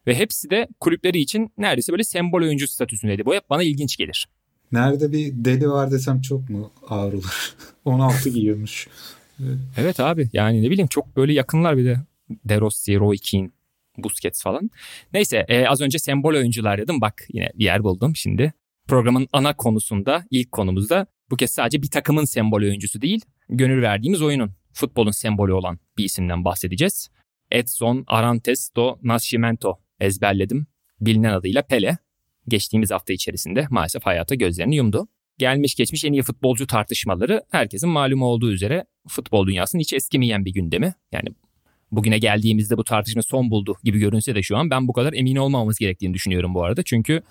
Ve 0.06 0.14
hepsi 0.14 0.50
de 0.50 0.68
kulüpleri 0.80 1.18
için 1.18 1.52
neredeyse 1.58 1.92
böyle 1.92 2.04
sembol 2.04 2.42
oyuncu 2.42 2.68
statüsündeydi. 2.68 3.24
Bu 3.26 3.34
hep 3.34 3.50
bana 3.50 3.62
ilginç 3.62 3.96
gelir. 3.96 4.28
Nerede 4.72 5.12
bir 5.12 5.32
deli 5.34 5.68
var 5.70 5.90
desem 5.90 6.20
çok 6.20 6.48
mu 6.50 6.72
ağır 6.88 7.12
olur? 7.12 7.54
16 7.84 8.28
giyiyormuş. 8.28 8.88
Evet. 9.76 10.00
abi 10.00 10.28
yani 10.32 10.62
ne 10.62 10.70
bileyim 10.70 10.88
çok 10.88 11.16
böyle 11.16 11.32
yakınlar 11.32 11.76
bir 11.76 11.84
de. 11.84 12.00
De 12.44 12.60
Rossi, 12.60 12.98
Roy 12.98 13.16
Keane, 13.22 13.50
Busquets 13.98 14.42
falan. 14.42 14.70
Neyse 15.12 15.44
e, 15.48 15.66
az 15.66 15.80
önce 15.80 15.98
sembol 15.98 16.34
oyuncular 16.34 16.78
dedim. 16.78 17.00
Bak 17.00 17.26
yine 17.32 17.50
bir 17.54 17.64
yer 17.64 17.84
buldum 17.84 18.16
şimdi. 18.16 18.52
Programın 18.88 19.28
ana 19.32 19.56
konusunda, 19.56 20.24
ilk 20.30 20.52
konumuzda 20.52 21.06
bu 21.30 21.36
kez 21.36 21.50
sadece 21.50 21.82
bir 21.82 21.90
takımın 21.90 22.24
sembol 22.24 22.62
oyuncusu 22.62 23.00
değil, 23.00 23.20
gönül 23.48 23.82
verdiğimiz 23.82 24.22
oyunun, 24.22 24.50
futbolun 24.72 25.10
sembolü 25.10 25.52
olan 25.52 25.78
bir 25.98 26.04
isimden 26.04 26.44
bahsedeceğiz. 26.44 27.08
Edson 27.50 28.04
Arantes 28.06 28.70
do 28.76 28.98
Nascimento 29.02 29.78
ezberledim. 30.00 30.66
bilinen 31.00 31.32
adıyla 31.32 31.62
Pele 31.62 31.98
geçtiğimiz 32.48 32.90
hafta 32.90 33.12
içerisinde 33.12 33.66
maalesef 33.70 34.06
hayata 34.06 34.34
gözlerini 34.34 34.76
yumdu. 34.76 35.08
Gelmiş 35.38 35.74
geçmiş 35.74 36.04
en 36.04 36.12
iyi 36.12 36.22
futbolcu 36.22 36.66
tartışmaları 36.66 37.42
herkesin 37.50 37.88
malumu 37.88 38.26
olduğu 38.26 38.52
üzere 38.52 38.84
futbol 39.08 39.46
dünyasının 39.46 39.80
hiç 39.80 39.92
eskimeyen 39.92 40.44
bir 40.44 40.52
gündemi. 40.52 40.94
Yani 41.12 41.28
bugüne 41.92 42.18
geldiğimizde 42.18 42.76
bu 42.76 42.84
tartışma 42.84 43.22
son 43.22 43.50
buldu 43.50 43.76
gibi 43.84 43.98
görünse 43.98 44.34
de 44.34 44.42
şu 44.42 44.56
an 44.56 44.70
ben 44.70 44.88
bu 44.88 44.92
kadar 44.92 45.12
emin 45.12 45.36
olmamamız 45.36 45.78
gerektiğini 45.78 46.14
düşünüyorum 46.14 46.54
bu 46.54 46.64
arada. 46.64 46.82
Çünkü 46.82 47.22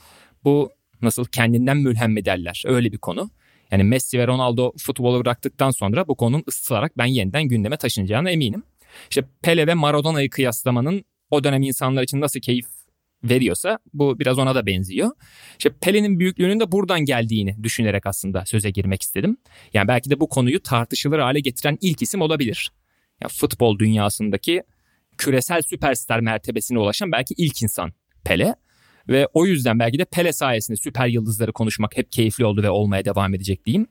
bu 0.43 0.69
nasıl 1.01 1.25
kendinden 1.25 1.77
mülhem 1.77 2.13
mi 2.13 2.25
derler 2.25 2.63
öyle 2.65 2.91
bir 2.91 2.97
konu. 2.97 3.29
Yani 3.71 3.83
Messi 3.83 4.19
ve 4.19 4.27
Ronaldo 4.27 4.71
futbolu 4.77 5.19
bıraktıktan 5.19 5.71
sonra 5.71 6.07
bu 6.07 6.15
konunun 6.15 6.43
ısıtarak 6.47 6.97
ben 6.97 7.05
yeniden 7.05 7.43
gündeme 7.43 7.77
taşınacağına 7.77 8.31
eminim. 8.31 8.63
İşte 9.09 9.23
Pele 9.41 9.67
ve 9.67 9.73
Maradona'yı 9.73 10.29
kıyaslamanın 10.29 11.03
o 11.29 11.43
dönem 11.43 11.63
insanlar 11.63 12.03
için 12.03 12.21
nasıl 12.21 12.39
keyif 12.39 12.65
veriyorsa 13.23 13.79
bu 13.93 14.19
biraz 14.19 14.39
ona 14.39 14.55
da 14.55 14.65
benziyor. 14.65 15.11
İşte 15.57 15.69
Pele'nin 15.81 16.19
büyüklüğünün 16.19 16.59
de 16.59 16.71
buradan 16.71 16.99
geldiğini 16.99 17.63
düşünerek 17.63 18.05
aslında 18.05 18.45
söze 18.45 18.69
girmek 18.69 19.01
istedim. 19.01 19.37
Yani 19.73 19.87
belki 19.87 20.09
de 20.09 20.19
bu 20.19 20.29
konuyu 20.29 20.63
tartışılır 20.63 21.19
hale 21.19 21.39
getiren 21.39 21.77
ilk 21.81 22.01
isim 22.01 22.21
olabilir. 22.21 22.71
Yani 23.21 23.31
futbol 23.31 23.79
dünyasındaki 23.79 24.63
küresel 25.17 25.61
süperstar 25.61 26.19
mertebesine 26.19 26.79
ulaşan 26.79 27.11
belki 27.11 27.33
ilk 27.37 27.63
insan 27.63 27.93
Pele. 28.23 28.55
Ve 29.09 29.27
o 29.33 29.45
yüzden 29.45 29.79
belki 29.79 29.99
de 29.99 30.05
Pele 30.05 30.33
sayesinde 30.33 30.77
süper 30.77 31.07
yıldızları 31.07 31.53
konuşmak 31.53 31.97
hep 31.97 32.11
keyifli 32.11 32.45
oldu 32.45 32.63
ve 32.63 32.69
olmaya 32.69 33.05
devam 33.05 33.33
edecek 33.33 33.65
diyeyim. 33.65 33.87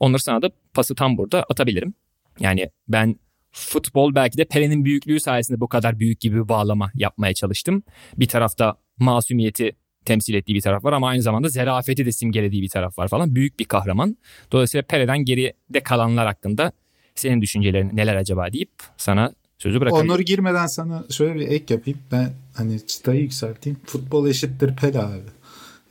Onları 0.00 0.22
sana 0.22 0.42
da 0.42 0.50
pası 0.74 0.94
tam 0.94 1.18
burada 1.18 1.42
atabilirim. 1.42 1.94
Yani 2.40 2.70
ben 2.88 3.16
futbol 3.52 4.14
belki 4.14 4.38
de 4.38 4.44
Pele'nin 4.44 4.84
büyüklüğü 4.84 5.20
sayesinde 5.20 5.60
bu 5.60 5.68
kadar 5.68 5.98
büyük 5.98 6.20
gibi 6.20 6.36
bir 6.36 6.48
bağlama 6.48 6.90
yapmaya 6.94 7.34
çalıştım. 7.34 7.82
Bir 8.16 8.28
tarafta 8.28 8.76
masumiyeti 8.98 9.72
temsil 10.04 10.34
ettiği 10.34 10.54
bir 10.54 10.60
taraf 10.60 10.84
var 10.84 10.92
ama 10.92 11.08
aynı 11.08 11.22
zamanda 11.22 11.48
zerafeti 11.48 12.06
de 12.06 12.12
simgelediği 12.12 12.62
bir 12.62 12.68
taraf 12.68 12.98
var 12.98 13.08
falan. 13.08 13.34
Büyük 13.34 13.58
bir 13.58 13.64
kahraman. 13.64 14.16
Dolayısıyla 14.52 14.82
Pele'den 14.82 15.18
geride 15.18 15.80
kalanlar 15.80 16.26
hakkında 16.26 16.72
senin 17.14 17.40
düşüncelerin 17.40 17.96
neler 17.96 18.16
acaba 18.16 18.52
deyip 18.52 18.70
sana 18.96 19.32
sözü 19.58 19.80
bırakayım. 19.80 20.10
Onur 20.10 20.20
girmeden 20.20 20.66
sana 20.66 21.04
şöyle 21.10 21.34
bir 21.34 21.48
ek 21.48 21.74
yapayım. 21.74 21.98
Ben 22.12 22.32
hani 22.54 22.86
çıtayı 22.86 23.20
yükselteyim. 23.20 23.78
Futbol 23.84 24.28
eşittir 24.28 24.76
Pele 24.76 24.98
abi. 24.98 25.30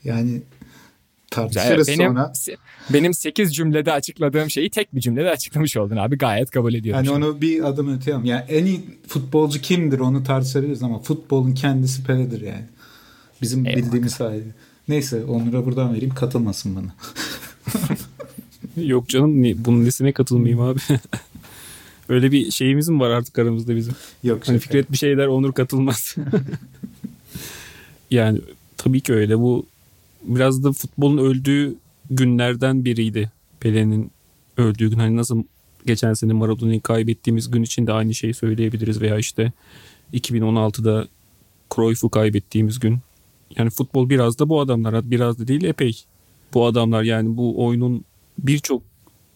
Yani 0.04 0.42
tartışırız 1.32 1.88
benim, 1.88 2.08
sonra. 2.08 2.34
Benim 2.90 3.14
8 3.14 3.56
cümlede 3.56 3.92
açıkladığım 3.92 4.50
şeyi 4.50 4.70
tek 4.70 4.96
bir 4.96 5.02
cümlede 5.02 5.30
açıklamış 5.30 5.78
oldun 5.78 5.98
abi. 5.98 6.18
Gayet 6.18 6.52
kabul 6.52 6.74
ediyorum. 6.74 7.06
Hani 7.06 7.18
onu 7.18 7.42
bir 7.42 7.64
adım 7.64 7.98
öte 7.98 8.12
Yani 8.12 8.44
en 8.50 8.66
iyi 8.66 8.82
futbolcu 9.08 9.62
kimdir 9.62 10.00
onu 10.00 10.24
tartışabiliriz 10.24 10.84
ama 10.84 11.00
futbolun 11.00 11.54
kendisi 11.54 12.04
Pele'dir 12.04 12.42
yani. 12.42 12.66
Bizim 13.42 13.66
Eyvallah. 13.66 13.84
bildiğimiz 13.84 14.14
sahibi. 14.14 14.54
Neyse 14.88 15.24
Onur'a 15.26 15.66
buradan 15.66 15.94
vereyim 15.94 16.14
katılmasın 16.14 16.76
bana. 16.76 16.96
Yok 18.86 19.10
canım 19.10 19.44
bunun 19.66 19.86
nesine 19.86 20.12
katılmayayım 20.12 20.62
abi. 20.62 20.80
Öyle 22.10 22.32
bir 22.32 22.52
şeyimiz 22.52 22.90
mi 22.90 23.00
var 23.00 23.10
artık 23.10 23.40
aramızda 23.40 23.76
bizim? 23.76 23.94
Yok. 24.24 24.48
Hani 24.48 24.60
Fikret 24.60 24.92
bir 24.92 24.98
şeyler 24.98 25.28
Onur 25.28 25.54
katılmaz. 25.54 26.16
yani 28.12 28.40
tabii 28.78 29.02
ki 29.02 29.14
öyle. 29.14 29.40
Bu 29.40 29.66
biraz 30.24 30.64
da 30.64 30.72
futbolun 30.72 31.18
öldüğü 31.18 31.76
günlerden 32.10 32.86
biriydi. 32.86 33.32
Pele'nin 33.60 34.12
öldüğü 34.58 34.90
gün. 34.90 34.98
Hani 34.98 35.18
nasıl 35.18 35.44
geçen 35.86 36.14
sene 36.14 36.34
Maradona'yı 36.34 36.82
kaybettiğimiz 36.82 37.52
gün 37.52 37.64
için 37.64 37.88
de 37.88 37.94
aynı 37.94 38.14
şeyi 38.14 38.34
söyleyebiliriz. 38.34 39.02
Veya 39.02 39.18
işte 39.18 39.52
2016'da 40.14 41.08
Cruyff'u 41.76 42.10
kaybettiğimiz 42.10 42.80
gün. 42.80 43.00
Yani 43.58 43.70
futbol 43.70 44.10
biraz 44.10 44.40
da 44.40 44.50
bu 44.50 44.62
adamlar. 44.62 45.12
Biraz 45.12 45.40
da 45.40 45.48
değil 45.48 45.64
epey. 45.64 46.04
Bu 46.54 46.66
adamlar 46.66 47.04
yani 47.04 47.38
bu 47.38 47.66
oyunun 47.66 48.06
birçok 48.38 48.84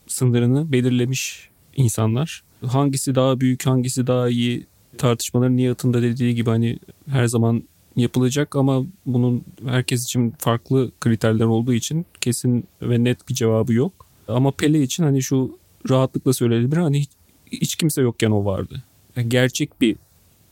sınırını 0.07 0.71
belirlemiş 0.71 1.49
insanlar. 1.75 2.43
Hangisi 2.65 3.15
daha 3.15 3.39
büyük, 3.39 3.65
hangisi 3.65 4.07
daha 4.07 4.29
iyi 4.29 4.65
tartışmaların 4.97 5.57
niyetinde 5.57 6.01
dediği 6.01 6.35
gibi 6.35 6.49
hani 6.49 6.79
her 7.07 7.27
zaman 7.27 7.63
yapılacak 7.95 8.55
ama 8.55 8.83
bunun 9.05 9.43
herkes 9.65 10.03
için 10.03 10.33
farklı 10.37 10.91
kriterler 11.01 11.45
olduğu 11.45 11.73
için 11.73 12.05
kesin 12.21 12.65
ve 12.81 13.03
net 13.03 13.29
bir 13.29 13.33
cevabı 13.33 13.73
yok. 13.73 14.07
Ama 14.27 14.51
Pele 14.51 14.81
için 14.81 15.03
hani 15.03 15.23
şu 15.23 15.57
rahatlıkla 15.89 16.33
söylenebilir 16.33 16.77
hani 16.77 16.99
hiç, 16.99 17.09
hiç 17.51 17.75
kimse 17.75 18.01
yokken 18.01 18.31
o 18.31 18.45
vardı. 18.45 18.83
Yani 19.15 19.29
gerçek 19.29 19.81
bir 19.81 19.95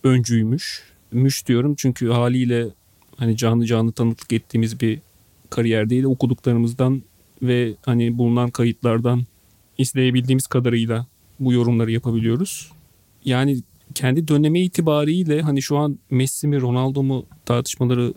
öncüymüş. 0.03 0.91
Müş 1.11 1.47
diyorum 1.47 1.75
çünkü 1.77 2.09
haliyle 2.09 2.67
hani 3.17 3.37
canlı 3.37 3.65
canlı 3.65 3.91
tanıklık 3.91 4.33
ettiğimiz 4.33 4.81
bir 4.81 4.99
kariyer 5.49 5.89
değil 5.89 6.03
okuduklarımızdan 6.03 7.03
ve 7.41 7.73
hani 7.85 8.17
bulunan 8.17 8.49
kayıtlardan 8.49 9.25
izleyebildiğimiz 9.77 10.47
kadarıyla 10.47 11.05
bu 11.39 11.53
yorumları 11.53 11.91
yapabiliyoruz. 11.91 12.71
Yani 13.25 13.61
kendi 13.91 14.27
dönemi 14.27 14.61
itibariyle 14.61 15.41
hani 15.41 15.61
şu 15.61 15.77
an 15.77 15.99
Messi 16.09 16.47
mi 16.47 16.61
Ronaldo 16.61 17.03
mu 17.03 17.25
tartışmaları 17.45 18.13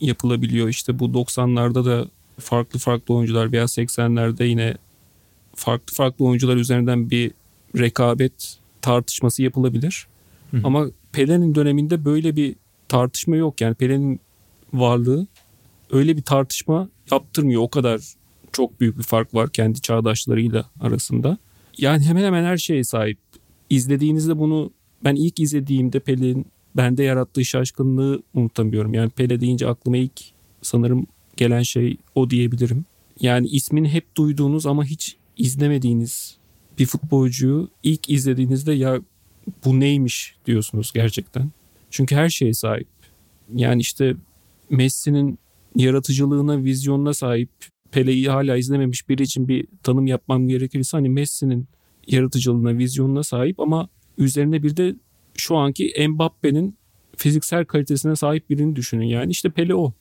yapılabiliyor. 0.00 0.68
İşte 0.68 0.98
bu 0.98 1.04
90'larda 1.04 1.84
da 1.84 2.08
farklı 2.38 2.78
farklı 2.78 3.14
oyuncular 3.14 3.52
veya 3.52 3.64
80'lerde 3.64 4.44
yine 4.44 4.76
farklı 5.54 5.94
farklı 5.94 6.24
oyuncular 6.24 6.56
üzerinden 6.56 7.10
bir 7.10 7.30
rekabet 7.78 8.58
tartışması 8.82 9.42
yapılabilir. 9.42 10.06
Hı. 10.50 10.60
Ama 10.64 10.86
Pele'nin 11.12 11.54
döneminde 11.54 12.04
böyle 12.04 12.36
bir 12.36 12.56
tartışma 12.88 13.36
yok. 13.36 13.60
Yani 13.60 13.74
Pele'nin 13.74 14.20
varlığı 14.72 15.26
öyle 15.90 16.16
bir 16.16 16.22
tartışma 16.22 16.88
yaptırmıyor. 17.10 17.62
O 17.62 17.68
kadar 17.68 18.00
çok 18.52 18.80
büyük 18.80 18.98
bir 18.98 19.02
fark 19.02 19.34
var 19.34 19.50
kendi 19.50 19.80
çağdaşlarıyla 19.80 20.64
arasında. 20.80 21.38
Yani 21.78 22.04
hemen 22.04 22.24
hemen 22.24 22.44
her 22.44 22.56
şeye 22.56 22.84
sahip. 22.84 23.18
İzlediğinizde 23.70 24.38
bunu 24.38 24.70
ben 25.04 25.14
ilk 25.14 25.40
izlediğimde 25.40 26.00
Pele'nin 26.00 26.46
bende 26.76 27.02
yarattığı 27.02 27.44
şaşkınlığı 27.44 28.22
unutamıyorum. 28.34 28.94
Yani 28.94 29.10
Pele 29.10 29.40
deyince 29.40 29.68
aklıma 29.68 29.96
ilk 29.96 30.20
sanırım 30.62 31.06
gelen 31.36 31.62
şey 31.62 31.96
o 32.14 32.30
diyebilirim. 32.30 32.84
Yani 33.20 33.46
ismini 33.46 33.88
hep 33.88 34.16
duyduğunuz 34.16 34.66
ama 34.66 34.84
hiç 34.84 35.16
izlemediğiniz 35.36 36.36
bir 36.78 36.86
futbolcuyu 36.86 37.68
ilk 37.82 38.10
izlediğinizde 38.10 38.72
ya 38.72 39.00
bu 39.64 39.80
neymiş 39.80 40.34
diyorsunuz 40.46 40.92
gerçekten. 40.94 41.50
Çünkü 41.90 42.14
her 42.14 42.28
şeye 42.28 42.54
sahip. 42.54 42.88
Yani 43.54 43.80
işte 43.80 44.16
Messi'nin 44.70 45.38
yaratıcılığına, 45.76 46.64
vizyonuna 46.64 47.14
sahip. 47.14 47.50
Pele'yi 47.90 48.28
hala 48.28 48.56
izlememiş 48.56 49.08
biri 49.08 49.22
için 49.22 49.48
bir 49.48 49.66
tanım 49.82 50.06
yapmam 50.06 50.48
gerekirse 50.48 50.96
hani 50.96 51.08
Messi'nin 51.08 51.66
yaratıcılığına, 52.06 52.78
vizyonuna 52.78 53.22
sahip 53.22 53.60
ama 53.60 53.88
üzerine 54.18 54.62
bir 54.62 54.76
de 54.76 54.94
şu 55.34 55.56
anki 55.56 56.08
Mbappe'nin 56.08 56.74
fiziksel 57.16 57.64
kalitesine 57.64 58.16
sahip 58.16 58.50
birini 58.50 58.76
düşünün. 58.76 59.06
Yani 59.06 59.30
işte 59.30 59.50
Pele 59.50 59.74
o. 59.74 59.92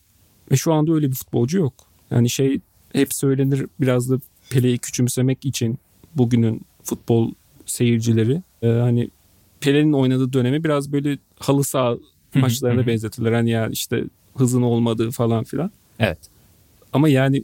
Ve 0.52 0.58
şu 0.58 0.74
anda 0.74 0.94
öyle 0.94 1.10
bir 1.10 1.16
futbolcu 1.16 1.58
yok. 1.58 1.74
Yani 2.12 2.30
şey 2.30 2.60
hep 2.94 3.14
söylenir 3.14 3.66
biraz 3.80 4.10
da 4.10 4.20
Pele'yi 4.50 4.78
küçümsemek 4.78 5.46
için 5.46 5.80
bugünün 6.16 6.62
futbol 6.84 7.32
seyircileri. 7.66 8.42
Ee, 8.62 8.68
hani 8.68 9.10
Pele'nin 9.60 9.94
oynadığı 9.94 10.34
dönemi 10.34 10.64
biraz 10.64 10.92
böyle 10.92 11.18
halı 11.40 11.64
saha 11.64 11.98
maçlarına 12.36 12.88
benzetirler. 12.88 13.34
Hani 13.34 13.50
ya 13.50 13.68
işte 13.68 14.04
hızın 14.36 14.62
olmadığı 14.62 15.12
falan 15.12 15.44
filan. 15.44 15.72
Evet. 16.00 16.20
Ama 16.94 17.10
yani 17.10 17.44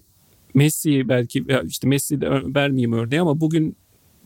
Messi'yi 0.54 1.10
belki 1.10 1.46
işte 1.68 1.88
Messi'yi 1.88 2.22
de 2.22 2.30
vermeyeyim 2.32 2.94
örneği 2.94 3.22
ama 3.22 3.40
bugün 3.40 3.76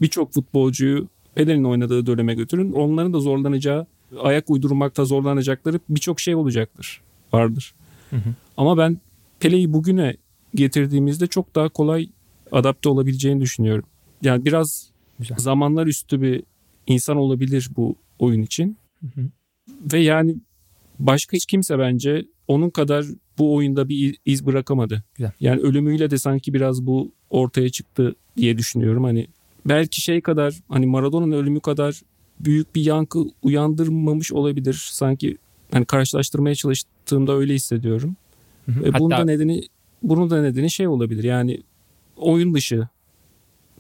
birçok 0.01 0.33
futbolcuyu 0.33 1.07
Pele'nin 1.35 1.63
oynadığı 1.63 2.05
döneme 2.05 2.33
götürün. 2.33 2.71
Onların 2.71 3.13
da 3.13 3.19
zorlanacağı, 3.19 3.87
ayak 4.19 4.49
uydurmakta 4.49 5.05
zorlanacakları 5.05 5.79
birçok 5.89 6.19
şey 6.19 6.35
olacaktır. 6.35 7.01
Vardır. 7.33 7.73
Hı 8.09 8.15
hı. 8.15 8.29
Ama 8.57 8.77
ben 8.77 8.97
Pele'yi 9.39 9.73
bugüne 9.73 10.15
getirdiğimizde 10.55 11.27
çok 11.27 11.55
daha 11.55 11.69
kolay 11.69 12.09
adapte 12.51 12.89
olabileceğini 12.89 13.41
düşünüyorum. 13.41 13.85
Yani 14.21 14.45
biraz 14.45 14.89
Güzel. 15.19 15.37
zamanlar 15.37 15.87
üstü 15.87 16.21
bir 16.21 16.43
insan 16.87 17.17
olabilir 17.17 17.69
bu 17.77 17.95
oyun 18.19 18.41
için. 18.41 18.77
Hı 19.01 19.21
hı. 19.21 19.29
Ve 19.93 19.99
yani 19.99 20.35
başka 20.99 21.37
hiç 21.37 21.45
kimse 21.45 21.79
bence 21.79 22.25
onun 22.47 22.69
kadar 22.69 23.05
bu 23.37 23.55
oyunda 23.55 23.89
bir 23.89 24.17
iz 24.25 24.45
bırakamadı. 24.45 25.03
Güzel. 25.15 25.31
Yani 25.39 25.61
ölümüyle 25.61 26.11
de 26.11 26.17
sanki 26.17 26.53
biraz 26.53 26.85
bu 26.85 27.11
ortaya 27.29 27.69
çıktı 27.69 28.15
diye 28.37 28.57
düşünüyorum. 28.57 29.03
Hani 29.03 29.27
belki 29.65 30.01
şey 30.01 30.22
kadar 30.22 30.53
hani 30.69 30.86
Maradona'nın 30.86 31.31
ölümü 31.31 31.60
kadar 31.60 32.01
büyük 32.39 32.75
bir 32.75 32.86
yankı 32.86 33.24
uyandırmamış 33.41 34.31
olabilir. 34.34 34.88
Sanki 34.91 35.38
hani 35.72 35.86
karşılaştırmaya 35.86 36.55
çalıştığımda 36.55 37.34
öyle 37.34 37.53
hissediyorum. 37.53 38.15
Hı 38.65 38.72
hı. 38.72 38.86
Hatta... 38.86 39.00
Bunun 39.00 39.12
da 39.12 39.25
nedeni 39.25 39.62
bunun 40.03 40.29
da 40.29 40.41
nedeni 40.41 40.72
şey 40.72 40.88
olabilir. 40.88 41.24
Yani 41.24 41.62
oyun 42.17 42.53
dışı 42.53 42.88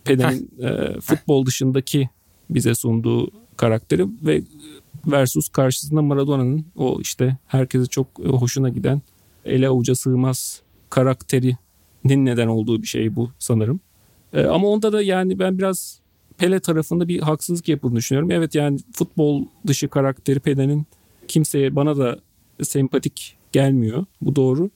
Pelin'in 0.03 0.51
e, 0.63 0.99
futbol 0.99 1.45
dışındaki 1.45 2.09
bize 2.49 2.75
sunduğu 2.75 3.31
karakteri 3.57 4.07
ve 4.21 4.41
versus 5.07 5.49
karşısında 5.49 6.01
Maradona'nın 6.01 6.65
o 6.75 7.01
işte 7.01 7.37
herkese 7.47 7.85
çok 7.85 8.07
hoşuna 8.19 8.69
giden 8.69 9.01
ele 9.45 9.67
avuca 9.67 9.95
sığmaz 9.95 10.61
karakterinin 10.89 12.25
neden 12.25 12.47
olduğu 12.47 12.81
bir 12.81 12.87
şey 12.87 13.15
bu 13.15 13.31
sanırım. 13.39 13.79
E, 14.35 14.45
ama 14.45 14.67
onda 14.67 14.93
da 14.93 15.01
yani 15.01 15.39
ben 15.39 15.57
biraz 15.57 15.99
Pele 16.37 16.59
tarafında 16.59 17.07
bir 17.07 17.19
haksızlık 17.19 17.67
yapıldığını 17.69 17.97
düşünüyorum. 17.97 18.31
Evet 18.31 18.55
yani 18.55 18.79
futbol 18.93 19.45
dışı 19.67 19.87
karakteri 19.87 20.39
Pele'nin 20.39 20.85
kimseye 21.27 21.75
bana 21.75 21.97
da 21.97 22.19
sempatik 22.63 23.37
gelmiyor. 23.51 24.05
Bu 24.21 24.35
doğru. 24.35 24.69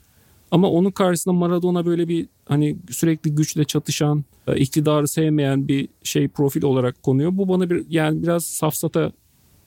Ama 0.52 0.70
onun 0.70 0.92
karşısında 0.92 1.34
Maradona 1.34 1.86
böyle 1.86 2.08
bir 2.08 2.28
hani 2.46 2.78
sürekli 2.90 3.36
güçle 3.36 3.64
çatışan, 3.64 4.24
e, 4.48 4.58
iktidarı 4.58 5.08
sevmeyen 5.08 5.68
bir 5.68 5.88
şey 6.04 6.28
profil 6.28 6.64
olarak 6.64 7.04
konuyor. 7.04 7.32
Bu 7.34 7.48
bana 7.48 7.70
bir 7.70 7.86
yani 7.90 8.24
biraz 8.24 8.46
safsata 8.46 9.12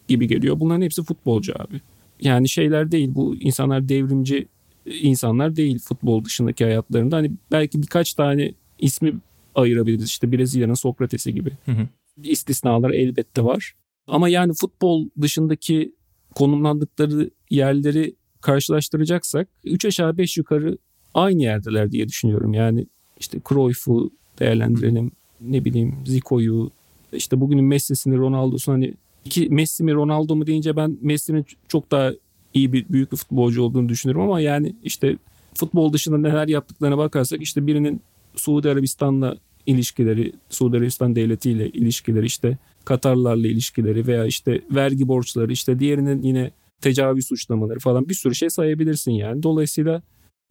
gibi 0.09 0.29
geliyor. 0.29 0.61
Bunların 0.61 0.83
hepsi 0.83 1.03
futbolcu 1.03 1.53
abi. 1.59 1.81
Yani 2.21 2.49
şeyler 2.49 2.93
değil 2.93 3.11
bu 3.15 3.37
insanlar 3.37 3.89
devrimci 3.89 4.49
insanlar 4.87 5.57
değil 5.57 5.79
futbol 5.79 6.25
dışındaki 6.25 6.65
hayatlarında. 6.65 7.17
Hani 7.17 7.33
belki 7.51 7.83
birkaç 7.83 8.15
tane 8.15 8.53
ismi 8.79 9.15
ayırabiliriz. 9.55 10.05
İşte 10.05 10.33
Brezilya'nın 10.33 10.75
Sokrates'i 10.75 11.35
gibi. 11.35 11.51
Hı 11.65 11.73
hı. 11.73 11.89
İstisnalar 12.25 12.91
elbette 12.91 13.45
var. 13.45 13.75
Ama 14.07 14.29
yani 14.29 14.53
futbol 14.53 15.09
dışındaki 15.21 15.95
konumlandıkları 16.35 17.31
yerleri 17.51 18.15
karşılaştıracaksak 18.41 19.49
3 19.65 19.85
aşağı 19.85 20.19
5 20.19 20.37
yukarı 20.37 20.79
aynı 21.15 21.43
yerdeler 21.43 21.93
diye 21.93 22.09
düşünüyorum. 22.09 22.55
Yani 22.55 22.87
işte 23.21 23.39
Cruyff'u 23.49 24.11
değerlendirelim. 24.39 25.11
Ne 25.41 25.65
bileyim 25.65 25.95
Zico'yu 26.07 26.71
işte 27.13 27.41
bugünün 27.41 27.65
Messi'sini 27.65 28.17
Ronaldo'sunu 28.17 28.75
hani 28.75 28.95
iki 29.25 29.49
Messi 29.49 29.85
mi 29.85 29.93
Ronaldo 29.93 30.37
mu 30.37 30.47
deyince 30.47 30.77
ben 30.77 30.99
Messi'nin 31.01 31.47
çok 31.69 31.91
daha 31.91 32.13
iyi 32.55 32.73
bir 32.73 32.89
büyük 32.89 33.13
bir 33.13 33.17
futbolcu 33.17 33.63
olduğunu 33.63 33.89
düşünüyorum 33.89 34.23
ama 34.23 34.41
yani 34.41 34.77
işte 34.83 35.17
futbol 35.55 35.93
dışında 35.93 36.19
neler 36.19 36.49
yaptıklarına 36.49 36.99
bakarsak 36.99 37.43
işte 37.43 37.67
birinin 37.67 38.01
Suudi 38.37 38.71
Arabistan'la 38.71 39.37
ilişkileri, 39.67 40.33
Suudi 40.51 40.77
Arabistan 40.77 41.17
devletiyle 41.17 41.69
ilişkileri 41.69 42.27
işte 42.27 42.59
Katarlarla 42.85 43.49
ilişkileri 43.49 44.07
veya 44.07 44.27
işte 44.27 44.61
vergi 44.71 45.09
borçları 45.09 45.53
işte 45.53 45.79
diğerinin 45.79 46.23
yine 46.23 46.51
tecavüz 46.81 47.27
suçlamaları 47.27 47.79
falan 47.79 48.09
bir 48.09 48.15
sürü 48.15 48.35
şey 48.35 48.51
sayabilirsin 48.51 49.13
yani. 49.13 49.43
Dolayısıyla 49.43 50.03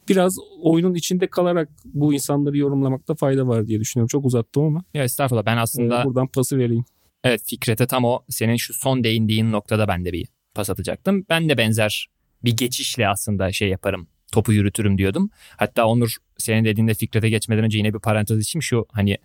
biraz 0.09 0.38
oyunun 0.61 0.93
içinde 0.93 1.27
kalarak 1.27 1.69
bu 1.85 2.13
insanları 2.13 2.57
yorumlamakta 2.57 3.15
fayda 3.15 3.47
var 3.47 3.67
diye 3.67 3.79
düşünüyorum. 3.79 4.07
Çok 4.07 4.25
uzattım 4.25 4.63
ama. 4.63 4.83
Ya 4.93 5.03
estağfurullah 5.03 5.45
ben 5.45 5.57
aslında... 5.57 6.01
Ee, 6.01 6.05
buradan 6.05 6.27
pası 6.27 6.57
vereyim. 6.57 6.85
Evet 7.23 7.41
Fikret'e 7.45 7.88
tam 7.88 8.05
o 8.05 8.19
senin 8.29 8.55
şu 8.55 8.73
son 8.73 9.03
değindiğin 9.03 9.51
noktada 9.51 9.88
ben 9.88 10.05
de 10.05 10.13
bir 10.13 10.27
pas 10.55 10.69
atacaktım. 10.69 11.25
Ben 11.29 11.50
de 11.50 11.57
benzer 11.57 12.09
bir 12.43 12.57
geçişle 12.57 13.07
aslında 13.07 13.51
şey 13.51 13.69
yaparım 13.69 14.07
topu 14.31 14.53
yürütürüm 14.53 14.97
diyordum. 14.97 15.29
Hatta 15.57 15.85
Onur 15.85 16.17
senin 16.38 16.65
dediğinde 16.65 16.93
Fikret'e 16.93 17.29
geçmeden 17.29 17.63
önce 17.63 17.77
yine 17.77 17.93
bir 17.93 18.00
parantez 18.00 18.39
içim 18.39 18.61
şu 18.61 18.85
hani 18.91 19.17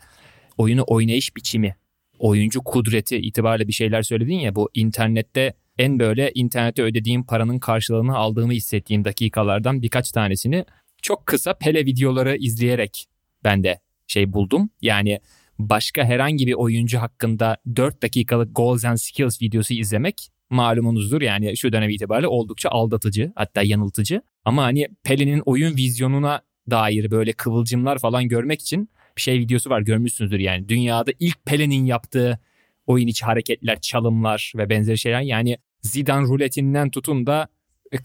oyunu 0.56 0.84
oynayış 0.86 1.36
biçimi, 1.36 1.76
oyuncu 2.18 2.64
kudreti 2.64 3.16
itibariyle 3.16 3.68
bir 3.68 3.72
şeyler 3.72 4.02
söyledin 4.02 4.38
ya 4.38 4.54
bu 4.54 4.70
internette 4.74 5.54
en 5.78 5.98
böyle 5.98 6.30
internete 6.34 6.82
ödediğim 6.82 7.24
paranın 7.24 7.58
karşılığını 7.58 8.16
aldığımı 8.16 8.52
hissettiğim 8.52 9.04
dakikalardan 9.04 9.82
birkaç 9.82 10.12
tanesini 10.12 10.64
çok 11.02 11.26
kısa 11.26 11.54
Pele 11.54 11.86
videoları 11.86 12.36
izleyerek 12.36 13.06
ben 13.44 13.64
de 13.64 13.80
şey 14.06 14.32
buldum. 14.32 14.70
Yani 14.82 15.20
başka 15.58 16.04
herhangi 16.04 16.46
bir 16.46 16.52
oyuncu 16.52 16.98
hakkında 16.98 17.56
4 17.76 18.02
dakikalık 18.02 18.56
goals 18.56 18.84
and 18.84 18.96
skills 18.96 19.42
videosu 19.42 19.74
izlemek 19.74 20.30
malumunuzdur. 20.50 21.22
Yani 21.22 21.56
şu 21.56 21.72
dönem 21.72 21.90
itibariyle 21.90 22.28
oldukça 22.28 22.68
aldatıcı 22.68 23.32
hatta 23.34 23.62
yanıltıcı. 23.62 24.22
Ama 24.44 24.62
hani 24.62 24.88
Pele'nin 25.04 25.42
oyun 25.46 25.76
vizyonuna 25.76 26.42
dair 26.70 27.10
böyle 27.10 27.32
kıvılcımlar 27.32 27.98
falan 27.98 28.28
görmek 28.28 28.60
için 28.60 28.90
bir 29.16 29.22
şey 29.22 29.38
videosu 29.38 29.70
var 29.70 29.80
görmüşsünüzdür 29.80 30.38
yani. 30.38 30.68
Dünyada 30.68 31.12
ilk 31.18 31.44
Pele'nin 31.44 31.84
yaptığı 31.84 32.38
oyun 32.86 33.06
içi 33.06 33.24
hareketler, 33.24 33.80
çalımlar 33.80 34.52
ve 34.56 34.70
benzeri 34.70 34.98
şeyler. 34.98 35.20
Yani 35.20 35.56
Zidane 35.82 36.26
ruletinden 36.26 36.90
tutun 36.90 37.26
da 37.26 37.48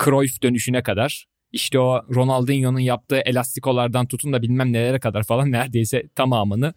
Cruyff 0.04 0.42
dönüşüne 0.44 0.84
kadar 0.84 1.26
işte 1.52 1.80
o 1.80 2.06
Ronaldinho'nun 2.16 2.80
yaptığı 2.80 3.22
elastikolardan 3.26 4.08
tutun 4.08 4.34
da 4.34 4.42
bilmem 4.42 4.74
nelere 4.74 5.00
kadar 5.00 5.24
falan 5.24 5.52
neredeyse 5.52 6.08
tamamını 6.16 6.74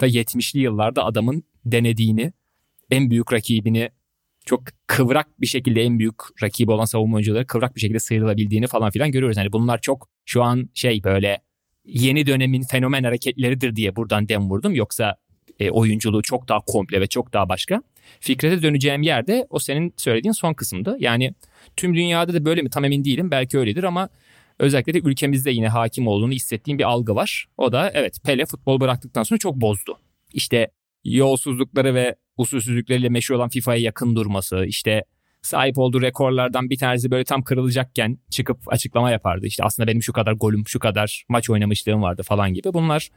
da 0.00 0.08
70'li 0.08 0.60
yıllarda 0.60 1.04
adamın 1.04 1.44
denediğini, 1.64 2.32
en 2.90 3.10
büyük 3.10 3.32
rakibini 3.32 3.90
çok 4.48 4.62
kıvrak 4.86 5.40
bir 5.40 5.46
şekilde 5.46 5.82
en 5.82 5.98
büyük 5.98 6.14
rakibi 6.42 6.72
olan 6.72 6.84
savunma 6.84 7.16
oyuncuları 7.16 7.46
kıvrak 7.46 7.76
bir 7.76 7.80
şekilde 7.80 7.98
sıyrılabildiğini 7.98 8.66
falan 8.66 8.90
filan 8.90 9.12
görüyoruz. 9.12 9.36
Yani 9.36 9.52
bunlar 9.52 9.80
çok 9.80 10.08
şu 10.24 10.42
an 10.42 10.70
şey 10.74 11.04
böyle 11.04 11.38
yeni 11.84 12.26
dönemin 12.26 12.62
fenomen 12.62 13.04
hareketleridir 13.04 13.76
diye 13.76 13.96
buradan 13.96 14.28
dem 14.28 14.50
vurdum. 14.50 14.74
Yoksa 14.74 15.16
e, 15.60 15.70
oyunculuğu 15.70 16.22
çok 16.22 16.48
daha 16.48 16.60
komple 16.66 17.00
ve 17.00 17.06
çok 17.06 17.32
daha 17.32 17.48
başka. 17.48 17.82
Fikret'e 18.20 18.62
döneceğim 18.62 19.02
yerde 19.02 19.46
o 19.50 19.58
senin 19.58 19.94
söylediğin 19.96 20.32
son 20.32 20.54
kısımdı. 20.54 20.96
Yani 21.00 21.34
tüm 21.76 21.94
dünyada 21.94 22.34
da 22.34 22.44
böyle 22.44 22.62
mi 22.62 22.70
tam 22.70 22.84
emin 22.84 23.04
değilim 23.04 23.30
belki 23.30 23.58
öyledir 23.58 23.84
ama 23.84 24.08
özellikle 24.58 24.94
de 24.94 24.98
ülkemizde 24.98 25.50
yine 25.50 25.68
hakim 25.68 26.06
olduğunu 26.06 26.32
hissettiğim 26.32 26.78
bir 26.78 26.84
algı 26.84 27.14
var. 27.14 27.46
O 27.56 27.72
da 27.72 27.90
evet 27.94 28.18
Pele 28.24 28.46
futbol 28.46 28.80
bıraktıktan 28.80 29.22
sonra 29.22 29.38
çok 29.38 29.56
bozdu. 29.56 29.98
İşte 30.32 30.70
yolsuzlukları 31.04 31.94
ve 31.94 32.14
usulsüzlükleriyle 32.38 33.08
meşhur 33.08 33.34
olan 33.34 33.48
FIFA'ya 33.48 33.80
yakın 33.80 34.16
durması, 34.16 34.64
işte 34.66 35.04
sahip 35.42 35.78
olduğu 35.78 36.02
rekorlardan 36.02 36.70
bir 36.70 36.78
tanesi 36.78 37.10
böyle 37.10 37.24
tam 37.24 37.42
kırılacakken 37.42 38.18
çıkıp 38.30 38.58
açıklama 38.66 39.10
yapardı. 39.10 39.46
İşte 39.46 39.64
aslında 39.64 39.86
benim 39.86 40.02
şu 40.02 40.12
kadar 40.12 40.32
golüm, 40.32 40.64
şu 40.66 40.78
kadar 40.78 41.24
maç 41.28 41.50
oynamışlığım 41.50 42.02
vardı 42.02 42.22
falan 42.22 42.54
gibi. 42.54 42.72
Bunlar 42.72 43.08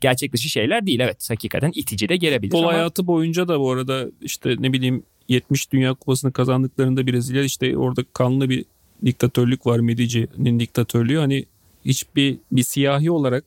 gerçek 0.00 0.32
dışı 0.32 0.48
şeyler 0.48 0.86
değil. 0.86 1.00
Evet 1.00 1.30
hakikaten 1.30 1.72
itici 1.74 2.08
de 2.08 2.16
gelebilir. 2.16 2.50
Futbol 2.50 2.68
ama... 2.68 2.72
hayatı 2.72 3.06
boyunca 3.06 3.48
da 3.48 3.60
bu 3.60 3.70
arada 3.70 4.06
işte 4.20 4.56
ne 4.58 4.72
bileyim 4.72 5.02
70 5.28 5.72
Dünya 5.72 5.94
Kupası'nı 5.94 6.32
kazandıklarında 6.32 7.06
Brezilya 7.06 7.42
işte 7.42 7.76
orada 7.76 8.04
kanlı 8.12 8.48
bir 8.50 8.64
diktatörlük 9.04 9.66
var 9.66 9.78
Medici'nin 9.78 10.60
diktatörlüğü. 10.60 11.18
Hani 11.18 11.44
hiçbir 11.84 12.38
bir 12.52 12.62
siyahi 12.62 13.10
olarak 13.10 13.44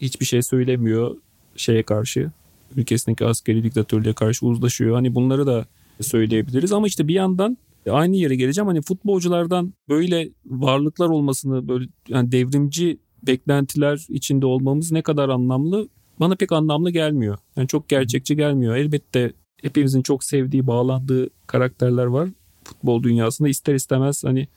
hiçbir 0.00 0.26
şey 0.26 0.42
söylemiyor 0.42 1.16
şeye 1.56 1.82
karşı. 1.82 2.30
Ülkesindeki 2.76 3.26
askeri 3.26 3.64
diktatörlüğe 3.64 4.12
karşı 4.12 4.46
uzlaşıyor. 4.46 4.94
Hani 4.94 5.14
bunları 5.14 5.46
da 5.46 5.66
söyleyebiliriz 6.00 6.72
ama 6.72 6.86
işte 6.86 7.08
bir 7.08 7.14
yandan 7.14 7.58
aynı 7.90 8.16
yere 8.16 8.36
geleceğim. 8.36 8.66
Hani 8.66 8.82
futbolculardan 8.82 9.74
böyle 9.88 10.28
varlıklar 10.46 11.08
olmasını 11.08 11.68
böyle 11.68 11.88
yani 12.08 12.32
devrimci 12.32 12.98
beklentiler 13.26 14.06
içinde 14.08 14.46
olmamız 14.46 14.92
ne 14.92 15.02
kadar 15.02 15.28
anlamlı 15.28 15.88
bana 16.20 16.36
pek 16.36 16.52
anlamlı 16.52 16.90
gelmiyor. 16.90 17.38
Yani 17.56 17.68
çok 17.68 17.88
gerçekçi 17.88 18.36
gelmiyor. 18.36 18.76
Elbette 18.76 19.32
hepimizin 19.62 20.02
çok 20.02 20.24
sevdiği, 20.24 20.66
bağlandığı 20.66 21.30
karakterler 21.46 22.04
var 22.04 22.28
futbol 22.64 23.02
dünyasında. 23.02 23.48
ister 23.48 23.74
istemez 23.74 24.24
hani 24.24 24.48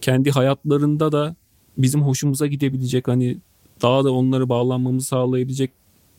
kendi 0.00 0.30
hayatlarında 0.30 1.12
da 1.12 1.36
bizim 1.78 2.02
hoşumuza 2.02 2.46
gidebilecek 2.46 3.08
hani 3.08 3.38
daha 3.82 4.04
da 4.04 4.12
onları 4.12 4.48
bağlanmamızı 4.48 5.06
sağlayabilecek 5.06 5.70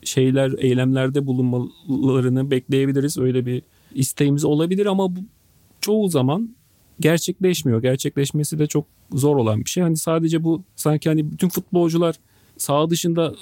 şeyler, 0.06 0.54
eylemlerde 0.58 1.28
bulunmalarını 1.28 2.52
bekleyebiliriz. 2.52 3.18
Öyle 3.18 3.46
bir 3.46 3.62
isteğimiz 3.96 4.46
olabilir 4.46 4.86
ama 4.86 5.16
bu 5.16 5.20
çoğu 5.82 6.10
zaman 6.10 6.56
gerçekleşmiyor. 7.00 7.82
Gerçekleşmesi 7.82 8.60
de 8.60 8.68
çok 8.68 8.86
zor 9.12 9.36
olan 9.36 9.60
bir 9.60 9.70
şey. 9.70 9.84
Hani 9.84 9.98
sadece 9.98 10.44
bu 10.44 10.64
sanki 10.76 11.10
hani 11.10 11.32
bütün 11.32 11.50
futbolcular 11.50 12.16
sağ 12.58 12.90
dışında 12.90 13.36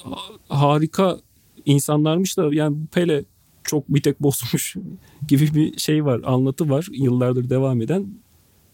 harika 0.49 1.17
insanlarmış 1.65 2.37
da 2.37 2.49
yani 2.51 2.77
Pele 2.91 3.23
çok 3.63 3.89
bir 3.89 4.01
tek 4.01 4.19
bozmuş 4.19 4.75
gibi 5.27 5.55
bir 5.55 5.77
şey 5.77 6.05
var, 6.05 6.21
anlatı 6.23 6.69
var 6.69 6.87
yıllardır 6.91 7.49
devam 7.49 7.81
eden. 7.81 8.07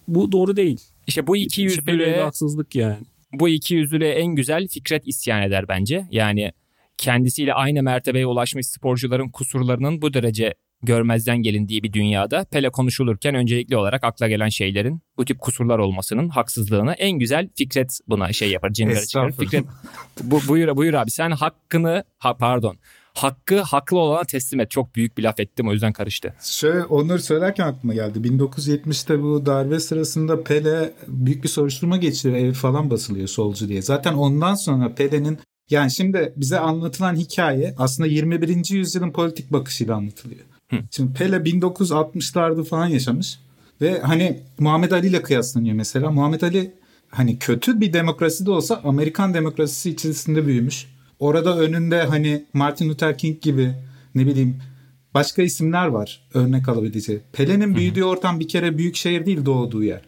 Bu 0.07 0.31
doğru 0.31 0.55
değil. 0.55 0.81
İşte 1.07 1.27
bu 1.27 1.37
iki 1.37 1.61
yüzlülüğe 1.61 2.21
haksızlık 2.21 2.75
yani. 2.75 2.97
Bu 3.33 3.49
iki 3.49 3.75
yüzlülüğe 3.75 4.11
en 4.11 4.27
güzel 4.27 4.67
Fikret 4.67 5.07
isyan 5.07 5.41
eder 5.41 5.67
bence. 5.67 6.07
Yani 6.11 6.51
kendisiyle 6.97 7.53
aynı 7.53 7.83
mertebeye 7.83 8.25
ulaşmış 8.25 8.67
sporcuların 8.67 9.29
kusurlarının 9.29 10.01
bu 10.01 10.13
derece 10.13 10.53
görmezden 10.83 11.37
gelindiği 11.37 11.83
bir 11.83 11.93
dünyada 11.93 12.45
Pele 12.51 12.69
konuşulurken 12.69 13.35
öncelikli 13.35 13.77
olarak 13.77 14.03
akla 14.03 14.27
gelen 14.27 14.49
şeylerin 14.49 15.01
bu 15.17 15.25
tip 15.25 15.39
kusurlar 15.39 15.79
olmasının 15.79 16.29
haksızlığını 16.29 16.93
en 16.93 17.19
güzel 17.19 17.49
Fikret 17.55 17.99
buna 18.07 18.33
şey 18.33 18.51
yapar. 18.51 18.73
Çıkarır. 18.73 19.31
Fikret 19.31 19.65
bu, 20.23 20.39
buyur, 20.47 20.75
buyur 20.75 20.93
abi 20.93 21.11
sen 21.11 21.31
hakkını 21.31 22.03
ha, 22.19 22.37
pardon 22.37 22.77
hakkı 23.17 23.61
haklı 23.61 23.97
olana 23.97 24.23
teslim 24.23 24.59
et. 24.59 24.71
Çok 24.71 24.95
büyük 24.95 25.17
bir 25.17 25.23
laf 25.23 25.39
ettim 25.39 25.67
o 25.67 25.73
yüzden 25.73 25.93
karıştı. 25.93 26.33
Şöyle 26.41 26.83
Onur 26.83 27.19
söylerken 27.19 27.67
aklıma 27.67 27.93
geldi. 27.93 28.19
1970'te 28.19 29.21
bu 29.21 29.45
darbe 29.45 29.79
sırasında 29.79 30.43
Pele 30.43 30.93
büyük 31.07 31.43
bir 31.43 31.49
soruşturma 31.49 31.97
geçiriyor. 31.97 32.39
Ev 32.39 32.53
falan 32.53 32.89
basılıyor 32.89 33.27
solcu 33.27 33.69
diye. 33.69 33.81
Zaten 33.81 34.13
ondan 34.13 34.55
sonra 34.55 34.95
Pele'nin 34.95 35.39
yani 35.69 35.91
şimdi 35.91 36.33
bize 36.35 36.59
anlatılan 36.59 37.15
hikaye 37.15 37.75
aslında 37.77 38.09
21. 38.09 38.69
yüzyılın 38.69 39.11
politik 39.11 39.51
bakışıyla 39.51 39.95
anlatılıyor. 39.95 40.41
Hı. 40.69 40.75
Şimdi 40.91 41.13
Pele 41.13 41.35
1960'larda 41.35 42.63
falan 42.63 42.87
yaşamış 42.87 43.39
ve 43.81 43.99
hani 43.99 44.39
Muhammed 44.59 44.91
Ali 44.91 45.07
ile 45.07 45.21
kıyaslanıyor 45.21 45.75
mesela. 45.75 46.11
Muhammed 46.11 46.41
Ali 46.41 46.71
hani 47.09 47.39
kötü 47.39 47.81
bir 47.81 47.93
demokrasi 47.93 48.45
de 48.45 48.51
olsa 48.51 48.81
Amerikan 48.83 49.33
demokrasisi 49.33 49.89
içerisinde 49.89 50.47
büyümüş. 50.47 50.87
Orada 51.19 51.57
önünde 51.59 52.03
hani 52.03 52.43
Martin 52.53 52.89
Luther 52.89 53.17
King 53.17 53.41
gibi 53.41 53.73
ne 54.15 54.25
bileyim 54.25 54.57
başka 55.13 55.41
isimler 55.41 55.87
var 55.87 56.21
örnek 56.33 56.69
alabileceği. 56.69 57.19
Pele'nin 57.33 57.75
büyüdüğü 57.75 58.03
ortam 58.03 58.39
bir 58.39 58.47
kere 58.47 58.77
büyük 58.77 58.95
şehir 58.95 59.25
değil 59.25 59.45
doğduğu 59.45 59.83
yer. 59.83 60.01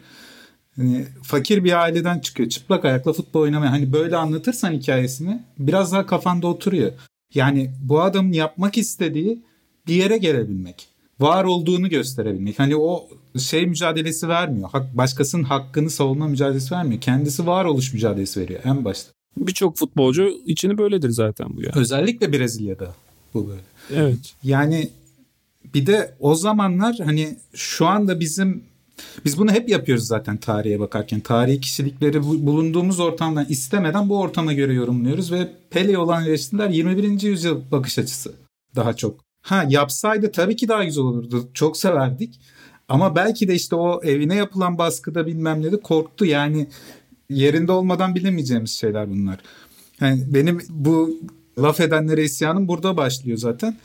Hani 0.79 1.05
fakir 1.23 1.63
bir 1.63 1.81
aileden 1.81 2.19
çıkıyor. 2.19 2.49
Çıplak 2.49 2.85
ayakla 2.85 3.13
futbol 3.13 3.41
oynamaya. 3.41 3.71
Hani 3.71 3.93
böyle 3.93 4.15
anlatırsan 4.15 4.71
hikayesini 4.71 5.43
biraz 5.59 5.91
daha 5.91 6.05
kafanda 6.05 6.47
oturuyor. 6.47 6.91
Yani 7.33 7.71
bu 7.81 8.01
adamın 8.01 8.31
yapmak 8.31 8.77
istediği 8.77 9.41
bir 9.87 9.93
yere 9.93 10.17
gelebilmek. 10.17 10.87
Var 11.19 11.43
olduğunu 11.43 11.89
gösterebilmek. 11.89 12.59
Hani 12.59 12.75
o 12.75 13.07
şey 13.37 13.65
mücadelesi 13.65 14.27
vermiyor. 14.27 14.69
Hak, 14.69 14.97
başkasının 14.97 15.43
hakkını 15.43 15.89
savunma 15.89 16.27
mücadelesi 16.27 16.75
vermiyor. 16.75 17.01
Kendisi 17.01 17.47
varoluş 17.47 17.93
mücadelesi 17.93 18.39
veriyor 18.39 18.59
en 18.63 18.85
başta. 18.85 19.11
Birçok 19.37 19.77
futbolcu 19.77 20.29
içini 20.45 20.77
böyledir 20.77 21.09
zaten 21.09 21.47
bu 21.57 21.61
ya. 21.61 21.71
Özellikle 21.75 22.33
Brezilya'da 22.33 22.95
bu 23.33 23.47
böyle. 23.47 23.61
Evet. 23.95 24.33
Yani 24.43 24.89
bir 25.73 25.85
de 25.85 26.15
o 26.19 26.35
zamanlar 26.35 26.95
hani 27.05 27.37
şu 27.53 27.85
anda 27.85 28.19
bizim 28.19 28.63
biz 29.25 29.37
bunu 29.37 29.51
hep 29.51 29.69
yapıyoruz 29.69 30.07
zaten 30.07 30.37
tarihe 30.37 30.79
bakarken. 30.79 31.19
Tarihi 31.19 31.61
kişilikleri 31.61 32.23
bulunduğumuz 32.23 32.99
ortamdan 32.99 33.45
istemeden 33.49 34.09
bu 34.09 34.19
ortama 34.19 34.53
göre 34.53 34.73
yorumluyoruz 34.73 35.31
ve 35.31 35.49
Pele 35.69 35.97
olan 35.97 36.25
eleştiriler 36.25 36.69
21. 36.69 37.21
yüzyıl 37.21 37.61
bakış 37.71 37.99
açısı 37.99 38.33
daha 38.75 38.93
çok. 38.93 39.19
Ha 39.41 39.65
yapsaydı 39.69 40.31
tabii 40.31 40.55
ki 40.55 40.67
daha 40.67 40.83
güzel 40.83 41.03
olurdu. 41.03 41.49
Çok 41.53 41.77
severdik. 41.77 42.39
Ama 42.87 43.15
belki 43.15 43.47
de 43.47 43.55
işte 43.55 43.75
o 43.75 44.01
evine 44.03 44.35
yapılan 44.35 44.77
baskıda 44.77 45.27
bilmem 45.27 45.61
ne 45.61 45.71
de 45.71 45.79
korktu. 45.79 46.25
Yani 46.25 46.67
yerinde 47.29 47.71
olmadan 47.71 48.15
bilemeyeceğimiz 48.15 48.71
şeyler 48.71 49.09
bunlar. 49.09 49.39
Yani 50.01 50.23
benim 50.27 50.59
bu 50.69 51.19
laf 51.59 51.79
edenlere 51.79 52.23
isyanım 52.23 52.67
burada 52.67 52.97
başlıyor 52.97 53.37
zaten. 53.37 53.77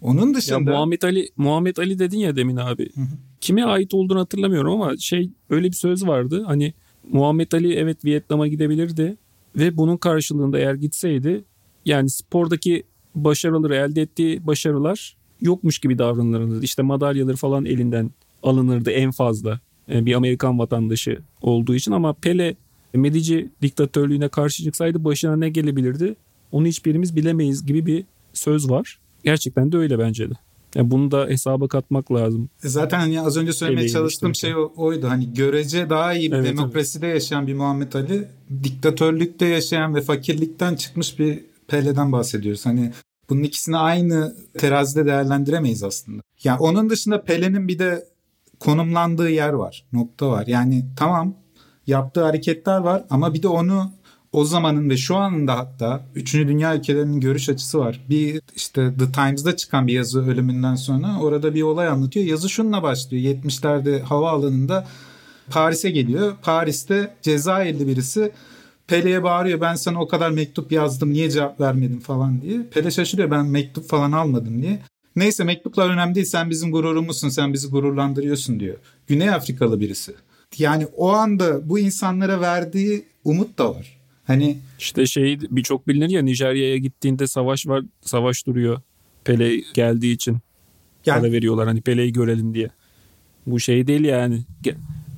Onun 0.00 0.34
dışında... 0.34 0.70
Ya 0.70 0.76
Muhammed 0.76 1.02
Ali, 1.02 1.28
Muhammed 1.36 1.76
Ali 1.76 1.98
dedin 1.98 2.18
ya 2.18 2.36
demin 2.36 2.56
abi. 2.56 2.90
Hı 2.94 3.00
hı. 3.00 3.06
Kime 3.40 3.64
ait 3.64 3.94
olduğunu 3.94 4.20
hatırlamıyorum 4.20 4.82
ama 4.82 4.96
şey 4.96 5.30
öyle 5.50 5.66
bir 5.66 5.76
söz 5.76 6.06
vardı. 6.06 6.44
Hani 6.46 6.74
Muhammed 7.12 7.52
Ali 7.52 7.74
evet 7.74 8.04
Vietnam'a 8.04 8.48
gidebilirdi 8.48 9.16
ve 9.56 9.76
bunun 9.76 9.96
karşılığında 9.96 10.58
eğer 10.58 10.74
gitseydi 10.74 11.44
yani 11.84 12.10
spordaki 12.10 12.82
başarıları 13.14 13.74
elde 13.74 14.02
ettiği 14.02 14.46
başarılar 14.46 15.16
yokmuş 15.40 15.78
gibi 15.78 15.98
davranılırdı. 15.98 16.64
İşte 16.64 16.82
madalyaları 16.82 17.36
falan 17.36 17.64
elinden 17.64 18.10
alınırdı 18.42 18.90
en 18.90 19.10
fazla 19.10 19.60
e, 19.92 20.06
bir 20.06 20.14
Amerikan 20.14 20.58
vatandaşı 20.58 21.18
olduğu 21.42 21.74
için 21.74 21.92
ama 21.92 22.12
Pele 22.12 22.56
Medici 22.94 23.50
diktatörlüğüne 23.62 24.28
karşı 24.28 24.64
çıksaydı 24.64 25.04
başına 25.04 25.36
ne 25.36 25.48
gelebilirdi 25.50 26.14
onu 26.52 26.66
hiçbirimiz 26.66 27.16
bilemeyiz 27.16 27.66
gibi 27.66 27.86
bir 27.86 28.04
söz 28.32 28.70
var. 28.70 28.98
Gerçekten 29.24 29.72
de 29.72 29.76
öyle 29.76 29.98
bence 29.98 30.30
de. 30.30 30.34
Yani 30.74 30.90
bunu 30.90 31.10
da 31.10 31.26
hesaba 31.26 31.68
katmak 31.68 32.12
lazım. 32.12 32.48
E 32.64 32.68
zaten 32.68 32.98
hani 32.98 33.20
az 33.20 33.36
önce 33.36 33.52
söylemeye 33.52 33.84
Eleğin 33.84 33.94
çalıştığım 33.94 34.32
işte. 34.32 34.46
şey 34.46 34.56
oydu. 34.76 35.08
Hani 35.08 35.34
görece 35.34 35.90
daha 35.90 36.14
iyi 36.14 36.32
bir 36.32 36.36
evet, 36.36 36.48
demokraside 36.48 37.06
evet. 37.06 37.14
yaşayan 37.14 37.46
bir 37.46 37.54
Muhammed 37.54 37.92
Ali, 37.92 38.28
diktatörlükte 38.62 39.46
yaşayan 39.46 39.94
ve 39.94 40.00
fakirlikten 40.00 40.74
çıkmış 40.74 41.18
bir 41.18 41.44
Pele'den 41.68 42.12
bahsediyoruz. 42.12 42.66
Hani 42.66 42.92
bunun 43.30 43.42
ikisini 43.42 43.76
aynı 43.76 44.36
terazide 44.58 45.06
değerlendiremeyiz 45.06 45.82
aslında. 45.82 46.22
Yani 46.44 46.58
onun 46.58 46.90
dışında 46.90 47.22
Pele'nin 47.22 47.68
bir 47.68 47.78
de 47.78 48.04
konumlandığı 48.60 49.30
yer 49.30 49.52
var, 49.52 49.84
nokta 49.92 50.30
var. 50.30 50.46
Yani 50.46 50.84
tamam 50.96 51.34
yaptığı 51.86 52.22
hareketler 52.22 52.78
var 52.78 53.04
ama 53.10 53.34
bir 53.34 53.42
de 53.42 53.48
onu 53.48 53.92
o 54.32 54.44
zamanın 54.44 54.90
ve 54.90 54.96
şu 54.96 55.16
anında 55.16 55.58
hatta 55.58 56.06
3. 56.14 56.34
Dünya 56.34 56.76
ülkelerinin 56.76 57.20
görüş 57.20 57.48
açısı 57.48 57.78
var. 57.78 58.00
Bir 58.08 58.40
işte 58.56 58.92
The 58.98 59.12
Times'da 59.12 59.56
çıkan 59.56 59.86
bir 59.86 59.92
yazı 59.92 60.30
ölümünden 60.30 60.74
sonra 60.74 61.20
orada 61.20 61.54
bir 61.54 61.62
olay 61.62 61.88
anlatıyor. 61.88 62.26
Yazı 62.26 62.48
şununla 62.48 62.82
başlıyor. 62.82 63.34
70'lerde 63.34 64.00
havaalanında 64.00 64.86
Paris'e 65.50 65.90
geliyor. 65.90 66.32
Paris'te 66.42 67.14
Cezayirli 67.22 67.86
birisi 67.86 68.32
Pele'ye 68.86 69.22
bağırıyor 69.22 69.60
ben 69.60 69.74
sana 69.74 70.00
o 70.00 70.08
kadar 70.08 70.30
mektup 70.30 70.72
yazdım 70.72 71.12
niye 71.12 71.30
cevap 71.30 71.60
vermedin 71.60 72.00
falan 72.00 72.42
diye. 72.42 72.62
Pele 72.70 72.90
şaşırıyor 72.90 73.30
ben 73.30 73.46
mektup 73.46 73.88
falan 73.88 74.12
almadım 74.12 74.62
diye. 74.62 74.80
Neyse 75.16 75.44
mektuplar 75.44 75.90
önemli 75.90 76.14
değil 76.14 76.26
sen 76.26 76.50
bizim 76.50 76.72
gururumuzsun 76.72 77.28
sen 77.28 77.52
bizi 77.52 77.68
gururlandırıyorsun 77.68 78.60
diyor. 78.60 78.76
Güney 79.06 79.30
Afrikalı 79.30 79.80
birisi. 79.80 80.14
Yani 80.58 80.86
o 80.96 81.12
anda 81.12 81.68
bu 81.68 81.78
insanlara 81.78 82.40
verdiği 82.40 83.04
umut 83.24 83.58
da 83.58 83.74
var. 83.74 83.99
Hani 84.30 84.58
işte 84.78 85.06
şey 85.06 85.38
birçok 85.40 85.88
bilinir 85.88 86.10
ya 86.10 86.22
Nijerya'ya 86.22 86.76
gittiğinde 86.76 87.26
savaş 87.26 87.66
var, 87.66 87.84
savaş 88.00 88.46
duruyor. 88.46 88.80
Pele 89.24 89.62
geldiği 89.74 90.12
için. 90.12 90.38
Yani, 91.06 91.20
para 91.20 91.32
veriyorlar 91.32 91.66
hani 91.66 91.80
Pele'yi 91.80 92.12
görelim 92.12 92.54
diye. 92.54 92.70
Bu 93.46 93.60
şey 93.60 93.86
değil 93.86 94.04
yani. 94.04 94.44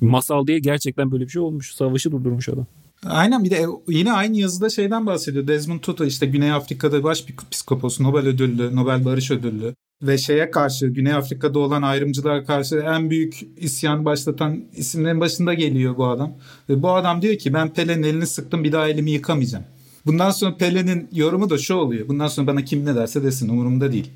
Masal 0.01 0.47
diye 0.47 0.59
gerçekten 0.59 1.11
böyle 1.11 1.23
bir 1.23 1.29
şey 1.29 1.41
olmuş. 1.41 1.75
Savaşı 1.75 2.11
durdurmuş 2.11 2.49
adam. 2.49 2.65
Aynen 3.05 3.43
bir 3.43 3.51
de 3.51 3.65
yine 3.87 4.11
aynı 4.13 4.37
yazıda 4.37 4.69
şeyden 4.69 5.05
bahsediyor. 5.05 5.47
Desmond 5.47 5.79
Tutu 5.79 6.05
işte 6.05 6.25
Güney 6.25 6.51
Afrika'da 6.51 7.03
baş 7.03 7.27
bir 7.27 7.35
psikopos 7.51 7.99
Nobel 7.99 8.27
ödüllü, 8.27 8.75
Nobel 8.75 9.05
Barış 9.05 9.31
Ödüllü 9.31 9.75
ve 10.03 10.17
şeye 10.17 10.51
karşı 10.51 10.87
Güney 10.87 11.13
Afrika'da 11.13 11.59
olan 11.59 11.81
ayrımcılığa 11.81 12.43
karşı 12.43 12.75
en 12.75 13.09
büyük 13.09 13.39
isyan 13.57 14.05
başlatan 14.05 14.63
isimlerin 14.75 15.19
başında 15.19 15.53
geliyor 15.53 15.97
bu 15.97 16.07
adam. 16.07 16.33
Ve 16.69 16.83
bu 16.83 16.91
adam 16.91 17.21
diyor 17.21 17.35
ki 17.35 17.53
ben 17.53 17.73
Pele'nin 17.73 18.03
elini 18.03 18.27
sıktım 18.27 18.63
bir 18.63 18.71
daha 18.71 18.89
elimi 18.89 19.11
yıkamayacağım. 19.11 19.65
Bundan 20.05 20.31
sonra 20.31 20.57
Pele'nin 20.57 21.09
yorumu 21.11 21.49
da 21.49 21.57
şu 21.57 21.73
oluyor. 21.73 22.07
Bundan 22.07 22.27
sonra 22.27 22.47
bana 22.47 22.65
kim 22.65 22.85
ne 22.85 22.95
derse 22.95 23.23
desin 23.23 23.49
umurumda 23.49 23.91
değil. 23.91 24.11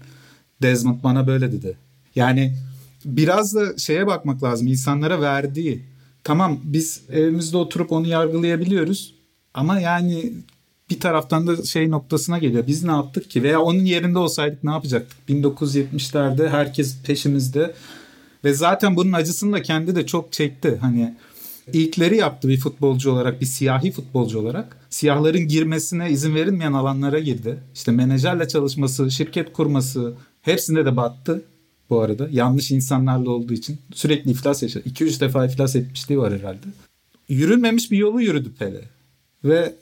Desmond 0.61 1.03
bana 1.03 1.27
böyle 1.27 1.51
dedi. 1.51 1.77
Yani 2.15 2.53
biraz 3.05 3.55
da 3.55 3.77
şeye 3.77 4.07
bakmak 4.07 4.43
lazım. 4.43 4.67
insanlara 4.67 5.21
verdiği. 5.21 5.83
Tamam 6.23 6.59
biz 6.63 7.01
evimizde 7.11 7.57
oturup 7.57 7.91
onu 7.91 8.07
yargılayabiliyoruz. 8.07 9.13
Ama 9.53 9.79
yani 9.79 10.33
bir 10.89 10.99
taraftan 10.99 11.47
da 11.47 11.63
şey 11.63 11.91
noktasına 11.91 12.37
geliyor. 12.37 12.67
Biz 12.67 12.83
ne 12.83 12.91
yaptık 12.91 13.29
ki? 13.29 13.43
Veya 13.43 13.61
onun 13.61 13.85
yerinde 13.85 14.19
olsaydık 14.19 14.63
ne 14.63 14.71
yapacaktık? 14.71 15.17
1970'lerde 15.29 16.49
herkes 16.49 17.01
peşimizde. 17.03 17.73
Ve 18.43 18.53
zaten 18.53 18.95
bunun 18.95 19.13
acısını 19.13 19.53
da 19.53 19.61
kendi 19.61 19.95
de 19.95 20.05
çok 20.05 20.31
çekti. 20.31 20.77
Hani 20.81 21.15
ilkleri 21.73 22.17
yaptı 22.17 22.47
bir 22.47 22.57
futbolcu 22.59 23.11
olarak, 23.11 23.41
bir 23.41 23.45
siyahi 23.45 23.91
futbolcu 23.91 24.39
olarak. 24.39 24.77
Siyahların 24.89 25.47
girmesine 25.47 26.11
izin 26.11 26.35
verilmeyen 26.35 26.73
alanlara 26.73 27.19
girdi. 27.19 27.59
İşte 27.73 27.91
menajerle 27.91 28.47
çalışması, 28.47 29.11
şirket 29.11 29.53
kurması 29.53 30.13
hepsinde 30.41 30.85
de 30.85 30.97
battı 30.97 31.41
bu 31.89 32.01
arada. 32.01 32.27
Yanlış 32.31 32.71
insanlarla 32.71 33.29
olduğu 33.29 33.53
için 33.53 33.77
sürekli 33.93 34.31
iflas 34.31 34.63
yaşadı. 34.63 34.89
2-3 34.89 35.19
defa 35.19 35.45
iflas 35.45 35.75
etmişliği 35.75 36.19
var 36.19 36.33
herhalde. 36.33 36.67
Yürünmemiş 37.29 37.91
bir 37.91 37.97
yolu 37.97 38.21
yürüdü 38.21 38.51
Pele. 38.59 38.81
Ve 39.43 39.73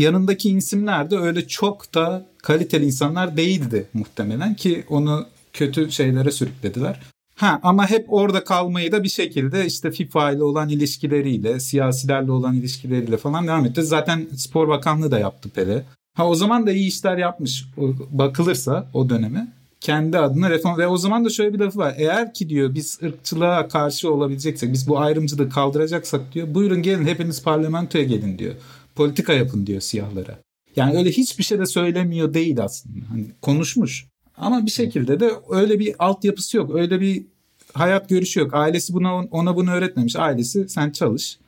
yanındaki 0.00 0.50
isimler 0.50 1.10
de 1.10 1.18
öyle 1.18 1.48
çok 1.48 1.94
da 1.94 2.26
kaliteli 2.42 2.84
insanlar 2.84 3.36
değildi 3.36 3.86
muhtemelen 3.94 4.54
ki 4.54 4.84
onu 4.88 5.26
kötü 5.52 5.90
şeylere 5.90 6.30
sürüklediler. 6.30 7.00
Ha 7.36 7.60
ama 7.62 7.90
hep 7.90 8.06
orada 8.08 8.44
kalmayı 8.44 8.92
da 8.92 9.02
bir 9.02 9.08
şekilde 9.08 9.66
işte 9.66 9.90
FIFA 9.90 10.30
ile 10.30 10.42
olan 10.42 10.68
ilişkileriyle, 10.68 11.60
siyasilerle 11.60 12.32
olan 12.32 12.54
ilişkileriyle 12.54 13.16
falan 13.16 13.46
devam 13.46 13.66
etti. 13.66 13.82
Zaten 13.82 14.26
Spor 14.36 14.68
Bakanlığı 14.68 15.10
da 15.10 15.18
yaptı 15.18 15.48
Pele. 15.48 15.84
Ha 16.14 16.28
o 16.28 16.34
zaman 16.34 16.66
da 16.66 16.72
iyi 16.72 16.88
işler 16.88 17.16
yapmış 17.16 17.66
bakılırsa 18.10 18.90
o 18.94 19.08
döneme. 19.08 19.52
Kendi 19.80 20.18
adına 20.18 20.50
reform 20.50 20.78
ve 20.78 20.86
o 20.86 20.96
zaman 20.96 21.24
da 21.24 21.30
şöyle 21.30 21.54
bir 21.54 21.58
lafı 21.58 21.78
var. 21.78 21.94
Eğer 21.98 22.34
ki 22.34 22.48
diyor 22.48 22.74
biz 22.74 22.98
ırkçılığa 23.02 23.68
karşı 23.68 24.12
olabileceksek, 24.12 24.72
biz 24.72 24.88
bu 24.88 24.98
ayrımcılığı 24.98 25.50
kaldıracaksak 25.50 26.34
diyor. 26.34 26.54
Buyurun 26.54 26.82
gelin 26.82 27.06
hepiniz 27.06 27.42
parlamentoya 27.42 28.04
gelin 28.04 28.38
diyor 28.38 28.54
politika 28.98 29.32
yapın 29.32 29.66
diyor 29.66 29.80
siyahlara. 29.80 30.38
Yani 30.76 30.98
öyle 30.98 31.10
hiçbir 31.10 31.44
şey 31.44 31.58
de 31.58 31.66
söylemiyor 31.66 32.34
değil 32.34 32.60
aslında. 32.60 33.10
Hani 33.10 33.26
konuşmuş. 33.42 34.06
Ama 34.36 34.66
bir 34.66 34.70
şekilde 34.70 35.20
de 35.20 35.30
öyle 35.50 35.78
bir 35.78 35.94
altyapısı 35.98 36.56
yok. 36.56 36.74
Öyle 36.74 37.00
bir 37.00 37.26
hayat 37.72 38.08
görüşü 38.08 38.40
yok. 38.40 38.54
Ailesi 38.54 38.92
buna 38.92 39.14
ona 39.14 39.56
bunu 39.56 39.70
öğretmemiş. 39.70 40.16
Ailesi 40.16 40.68
sen 40.68 40.90
çalış. 40.90 41.38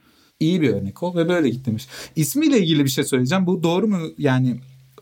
İyi 0.41 0.61
bir 0.61 0.69
örnek 0.69 1.03
ol 1.03 1.17
ve 1.17 1.29
böyle 1.29 1.49
git 1.49 1.67
demiş. 1.67 1.87
İsmiyle 2.17 2.59
ilgili 2.59 2.85
bir 2.85 2.91
şey 2.91 3.05
söyleyeceğim. 3.05 3.47
Bu 3.47 3.63
doğru 3.63 3.89
mu? 3.89 3.99
Yani 4.19 4.61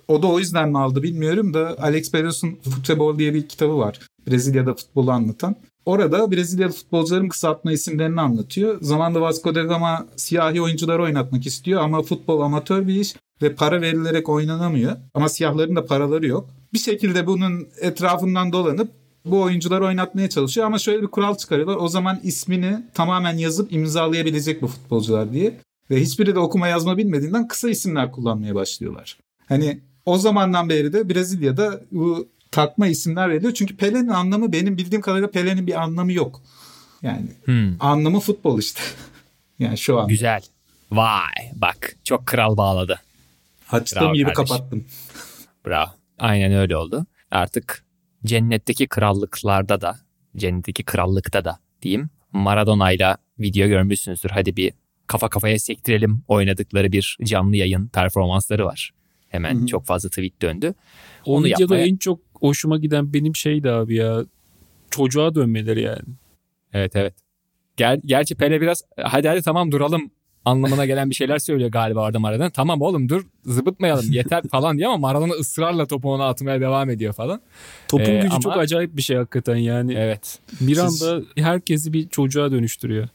o 0.09 0.23
da 0.23 0.27
o 0.27 0.39
yüzden 0.39 0.69
mi 0.69 0.79
aldı 0.79 1.03
bilmiyorum 1.03 1.55
da 1.55 1.77
Alex 1.79 2.13
Peros'un 2.13 2.55
Futbol 2.55 3.19
diye 3.19 3.35
bir 3.35 3.49
kitabı 3.49 3.79
var. 3.79 4.01
Brezilya'da 4.29 4.75
futbolu 4.75 5.11
anlatan. 5.11 5.57
Orada 5.87 6.33
Brezilyalı 6.33 6.73
futbolcuların 6.73 7.29
kısaltma 7.29 7.73
isimlerini 7.73 8.21
anlatıyor. 8.21 8.79
Zamanında 8.81 9.21
Vasco 9.21 9.55
da 9.55 9.63
Gama 9.63 10.07
siyahi 10.17 10.63
oyuncuları 10.63 11.03
oynatmak 11.03 11.47
istiyor 11.47 11.83
ama 11.83 12.03
futbol 12.03 12.41
amatör 12.41 12.87
bir 12.87 12.95
iş 12.95 13.15
ve 13.43 13.55
para 13.55 13.81
verilerek 13.81 14.29
oynanamıyor. 14.29 14.97
Ama 15.15 15.29
siyahların 15.29 15.77
da 15.77 15.87
paraları 15.87 16.27
yok. 16.27 16.51
Bir 16.73 16.79
şekilde 16.79 17.27
bunun 17.27 17.69
etrafından 17.81 18.53
dolanıp 18.53 18.91
bu 19.25 19.43
oyuncuları 19.43 19.85
oynatmaya 19.85 20.29
çalışıyor 20.29 20.67
ama 20.67 20.79
şöyle 20.79 21.03
bir 21.03 21.07
kural 21.07 21.37
çıkarıyorlar. 21.37 21.77
O 21.77 21.89
zaman 21.89 22.21
ismini 22.23 22.77
tamamen 22.95 23.37
yazıp 23.37 23.73
imzalayabilecek 23.73 24.63
bu 24.63 24.67
futbolcular 24.67 25.33
diye. 25.33 25.61
Ve 25.91 26.01
hiçbiri 26.01 26.35
de 26.35 26.39
okuma 26.39 26.69
yazma 26.69 26.97
bilmediğinden 26.97 27.49
kısa 27.49 27.71
isimler 27.71 28.13
kullanmaya 28.13 28.55
başlıyorlar. 28.55 29.19
Hani 29.47 29.81
o 30.07 30.19
zamandan 30.19 30.69
beri 30.69 30.93
de 30.93 31.09
Brezilya'da 31.09 31.81
bu 31.93 32.29
takma 32.51 32.87
isimler 32.87 33.31
veriliyor. 33.31 33.55
Çünkü 33.55 33.77
Pele'nin 33.77 34.09
anlamı 34.09 34.53
benim 34.53 34.79
bildiğim 34.79 35.03
kadarıyla 35.03 35.31
Pele'nin 35.31 35.67
bir 35.67 35.83
anlamı 35.83 36.13
yok. 36.13 36.43
Yani 37.03 37.27
Hmm, 37.45 37.77
anlamı 37.81 38.21
futbol 38.21 38.59
işte. 38.59 38.81
yani 39.59 39.79
şu 39.79 40.01
an. 40.01 40.09
güzel. 40.09 40.41
Vay 40.93 41.53
bak 41.55 41.97
çok 42.05 42.27
kral 42.27 42.57
bağladı. 42.57 43.01
Açtığım 43.73 44.03
Bravo 44.03 44.15
gibi 44.15 44.33
kardeşim. 44.33 44.57
kapattım. 44.57 44.85
Bravo. 45.67 45.91
Aynen 46.19 46.53
öyle 46.53 46.77
oldu. 46.77 47.07
Artık 47.31 47.85
cennetteki 48.25 48.87
krallıklarda 48.87 49.81
da, 49.81 49.99
cennetteki 50.37 50.83
krallıkta 50.83 51.45
da 51.45 51.59
diyeyim 51.83 52.11
Maradona'yla 52.33 53.17
video 53.39 53.69
görmüşsünüzdür. 53.69 54.31
Hadi 54.31 54.57
bir 54.57 54.73
kafa 55.07 55.29
kafaya 55.29 55.59
sektirelim 55.59 56.23
oynadıkları 56.29 56.93
bir 56.93 57.17
canlı 57.25 57.57
yayın 57.57 57.89
performansları 57.89 58.65
var. 58.65 58.91
Hemen 59.29 59.55
Hı 59.55 59.63
hı. 59.63 59.67
çok 59.67 59.87
fazla 59.87 60.09
tweet 60.09 60.43
döndü. 60.43 60.75
O 61.25 61.37
Onu 61.37 61.45
videoda 61.45 61.63
yapmaya- 61.63 61.87
en 61.87 61.97
çok 61.97 62.28
hoşuma 62.41 62.79
giden 62.79 63.13
benim 63.13 63.37
şeydi 63.37 63.71
abi 63.71 63.95
ya. 63.97 64.25
Çocuğa 64.91 65.35
dönmeleri 65.35 65.83
yani. 65.83 66.03
Evet 66.73 66.97
evet. 66.97 67.15
Ger 67.77 68.01
gerçi 68.05 68.35
Pele 68.35 68.61
biraz 68.61 68.83
hadi 69.03 69.29
hadi 69.29 69.43
tamam 69.43 69.73
duralım 69.73 70.11
anlamına 70.45 70.87
gelen 70.87 71.11
bir 71.11 71.15
şeyler 71.15 71.39
söylüyor 71.39 71.71
galiba 71.71 72.01
orada 72.05 72.19
Maradona. 72.19 72.51
Tamam 72.51 72.81
oğlum 72.83 73.09
dur 73.09 73.27
zıbıtmayalım 73.45 74.13
yeter 74.13 74.43
falan 74.51 74.79
diyor 74.79 74.91
ama 74.91 74.99
Maradona 74.99 75.33
ısrarla 75.33 75.87
topu 75.87 76.13
ona 76.13 76.29
atmaya 76.29 76.61
devam 76.61 76.91
ediyor 76.91 77.13
falan. 77.13 77.41
Topun 77.89 78.05
Ee, 78.05 78.17
gücü 78.17 78.29
ama- 78.29 78.41
çok 78.41 78.57
acayip 78.57 78.97
bir 78.97 79.03
şey 79.03 79.17
hakikaten 79.17 79.57
yani. 79.57 79.95
Evet 79.95 80.39
Bir 80.61 80.75
Siz- 80.75 81.03
anda 81.03 81.23
herkesi 81.37 81.93
bir 81.93 82.09
çocuğa 82.09 82.51
dönüştürüyor. 82.53 83.09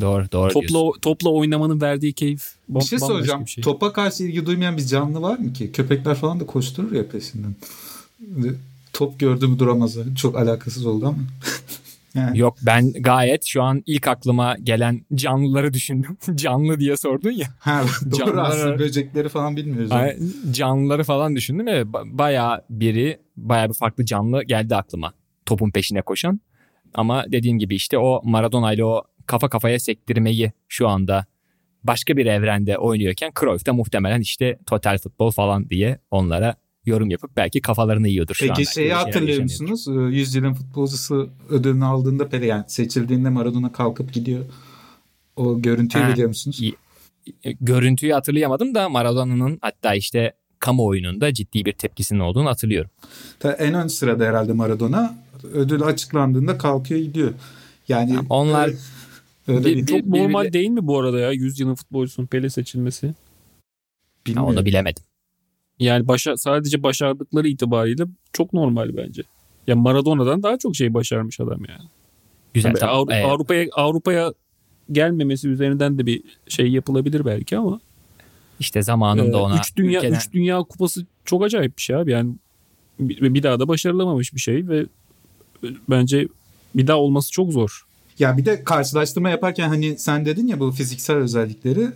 doğru 0.00 0.24
doğru 0.32 0.50
diyorsun. 0.54 0.60
Topla 0.74 1.00
topla 1.00 1.30
oynamanın 1.30 1.80
verdiği 1.80 2.12
keyif 2.12 2.52
bam- 2.68 2.80
Bir 2.80 2.86
şey 2.86 2.98
soracağım. 2.98 3.44
bir 3.44 3.50
şey. 3.50 3.64
Topa 3.64 3.92
karşı 3.92 4.24
ilgi 4.24 4.46
duymayan 4.46 4.76
bir 4.76 4.86
canlı 4.86 5.22
var 5.22 5.38
mı 5.38 5.52
ki? 5.52 5.72
Köpekler 5.72 6.14
falan 6.14 6.40
da 6.40 6.46
koşturur 6.46 6.92
ya 6.92 7.08
peşinden. 7.08 7.54
Top 8.98 9.20
gördü 9.20 9.46
mü 9.46 9.58
duramaz. 9.58 9.96
Çok 10.16 10.38
alakasız 10.38 10.86
oldu 10.86 11.06
ama. 11.06 11.18
yani. 12.14 12.38
Yok 12.38 12.56
ben 12.62 12.92
gayet 12.92 13.44
şu 13.44 13.62
an 13.62 13.82
ilk 13.86 14.08
aklıma 14.08 14.56
gelen 14.62 15.04
canlıları 15.14 15.72
düşündüm. 15.72 16.16
Canlı 16.34 16.80
diye 16.80 16.96
sordun 16.96 17.30
ya. 17.30 17.46
Ha, 17.58 17.82
doğru 18.10 18.18
Canlılar- 18.18 18.42
aslında 18.42 18.78
böcekleri 18.78 19.28
falan 19.28 19.56
bilmiyoruz. 19.56 19.90
Canlıları 20.50 21.04
falan 21.04 21.36
düşündüm 21.36 21.66
ve 21.66 21.80
ba- 21.80 22.18
bayağı 22.18 22.64
biri 22.70 23.18
bayağı 23.36 23.68
bir 23.68 23.74
farklı 23.74 24.04
canlı 24.04 24.42
geldi 24.42 24.76
aklıma. 24.76 25.12
Topun 25.46 25.70
peşine 25.70 26.02
koşan. 26.02 26.40
Ama 26.94 27.24
dediğim 27.32 27.58
gibi 27.58 27.74
işte 27.74 27.98
o 27.98 28.20
Maradona 28.24 28.72
ile 28.72 28.84
o 28.84 29.02
kafa 29.26 29.48
kafaya 29.48 29.80
sektirmeyi 29.80 30.52
şu 30.68 30.88
anda 30.88 31.26
başka 31.84 32.16
bir 32.16 32.26
evrende 32.26 32.78
oynuyorken 32.78 33.32
Cruyff 33.40 33.66
da 33.66 33.72
muhtemelen 33.72 34.20
işte 34.20 34.58
total 34.66 34.98
futbol 34.98 35.30
falan 35.30 35.70
diye 35.70 35.98
onlara 36.10 36.54
yorum 36.88 37.10
yapıp 37.10 37.36
belki 37.36 37.60
kafalarını 37.60 38.08
yiyordur 38.08 38.34
şu 38.34 38.44
anda. 38.44 38.54
Peki 38.56 38.72
şeyi 38.72 38.84
Böyle 38.84 38.94
şeyler 38.94 39.04
hatırlıyor 39.06 39.42
musunuz? 39.42 39.88
Ee, 39.88 39.92
100 40.16 40.34
yılın 40.34 40.54
futbolcusu 40.54 41.30
ödülünü 41.50 41.84
aldığında 41.84 42.28
Pele 42.28 42.46
yani 42.46 42.64
seçildiğinde 42.68 43.28
Maradona 43.28 43.72
kalkıp 43.72 44.12
gidiyor. 44.12 44.44
O 45.36 45.62
görüntüyü 45.62 46.04
Ha, 46.04 46.12
biliyor 46.12 46.28
musunuz? 46.28 46.60
E, 47.44 47.52
Görüntüyü 47.60 48.12
hatırlayamadım 48.12 48.74
da 48.74 48.88
Maradona'nın 48.88 49.58
hatta 49.62 49.94
işte 49.94 50.32
kamuoyunun 50.58 51.32
ciddi 51.32 51.64
bir 51.64 51.72
tepkisinin 51.72 52.20
olduğunu 52.20 52.48
hatırlıyorum. 52.48 52.90
Ta 53.40 53.52
en 53.52 53.74
ön 53.74 53.86
sırada 53.86 54.24
herhalde 54.24 54.52
Maradona. 54.52 55.18
Ödül 55.52 55.82
açıklandığında 55.82 56.58
kalkıyor 56.58 57.00
gidiyor. 57.00 57.32
Yani 57.88 58.08
Tamam, 58.10 58.26
onlar- 58.30 58.68
öyle, 58.68 58.76
öyle 59.48 59.64
Bir- 59.68 59.76
bir, 59.76 59.86
Çok 59.86 59.98
bir- 59.98 60.10
normal 60.18 60.44
birbirle- 60.44 60.52
değil 60.52 60.68
mi 60.68 60.86
bu 60.86 60.98
arada 60.98 61.18
ya 61.18 61.32
100 61.32 61.60
yılın 61.60 61.74
futbolcusunun 61.74 62.26
Pele 62.26 62.50
seçilmesi? 62.50 63.06
Ha, 63.08 63.14
bilmiyorum. 64.26 64.48
onu 64.56 64.64
bilemedim. 64.64 65.04
Yani 65.80 66.08
başa, 66.08 66.36
sadece 66.36 66.82
başardıkları 66.82 67.48
itibariyle 67.48 68.04
çok 68.32 68.52
normal 68.52 68.96
bence. 68.96 69.22
Ya 69.66 69.76
Maradona'dan 69.76 70.42
daha 70.42 70.58
çok 70.58 70.76
şey 70.76 70.94
başarmış 70.94 71.40
adam 71.40 71.60
yani. 71.68 71.88
Güzel. 72.54 72.70
Tabii 72.70 72.80
tamam. 72.80 72.96
Avru- 72.96 73.12
Evet. 73.14 73.24
Avrupa'ya 73.26 73.66
Avrupa'ya 73.72 74.32
gelmemesi 74.92 75.48
üzerinden 75.48 75.98
de 75.98 76.06
bir 76.06 76.22
şey 76.48 76.68
yapılabilir 76.68 77.24
belki 77.24 77.58
ama 77.58 77.80
İşte 78.60 78.82
zamanında 78.82 79.38
e, 79.38 79.40
ona 79.40 79.56
üç 79.58 79.76
dünya 79.76 80.00
ülkeden- 80.00 80.16
üç 80.16 80.32
dünya 80.32 80.58
kupası 80.58 81.06
çok 81.24 81.44
acayip 81.44 81.76
bir 81.76 81.82
şey 81.82 81.96
abi. 81.96 82.10
Yani 82.10 82.34
bir, 83.00 83.34
bir 83.34 83.42
daha 83.42 83.60
da 83.60 83.68
başarılamamış 83.68 84.34
bir 84.34 84.40
şey 84.40 84.68
ve 84.68 84.86
bence 85.90 86.28
bir 86.74 86.86
daha 86.86 86.96
olması 86.96 87.32
çok 87.32 87.52
zor. 87.52 87.86
Ya 88.18 88.36
bir 88.36 88.44
de 88.44 88.64
karşılaştırma 88.64 89.30
yaparken 89.30 89.68
hani 89.68 89.98
sen 89.98 90.24
dedin 90.26 90.46
ya 90.46 90.60
bu 90.60 90.72
fiziksel 90.72 91.16
özellikleri 91.16 91.88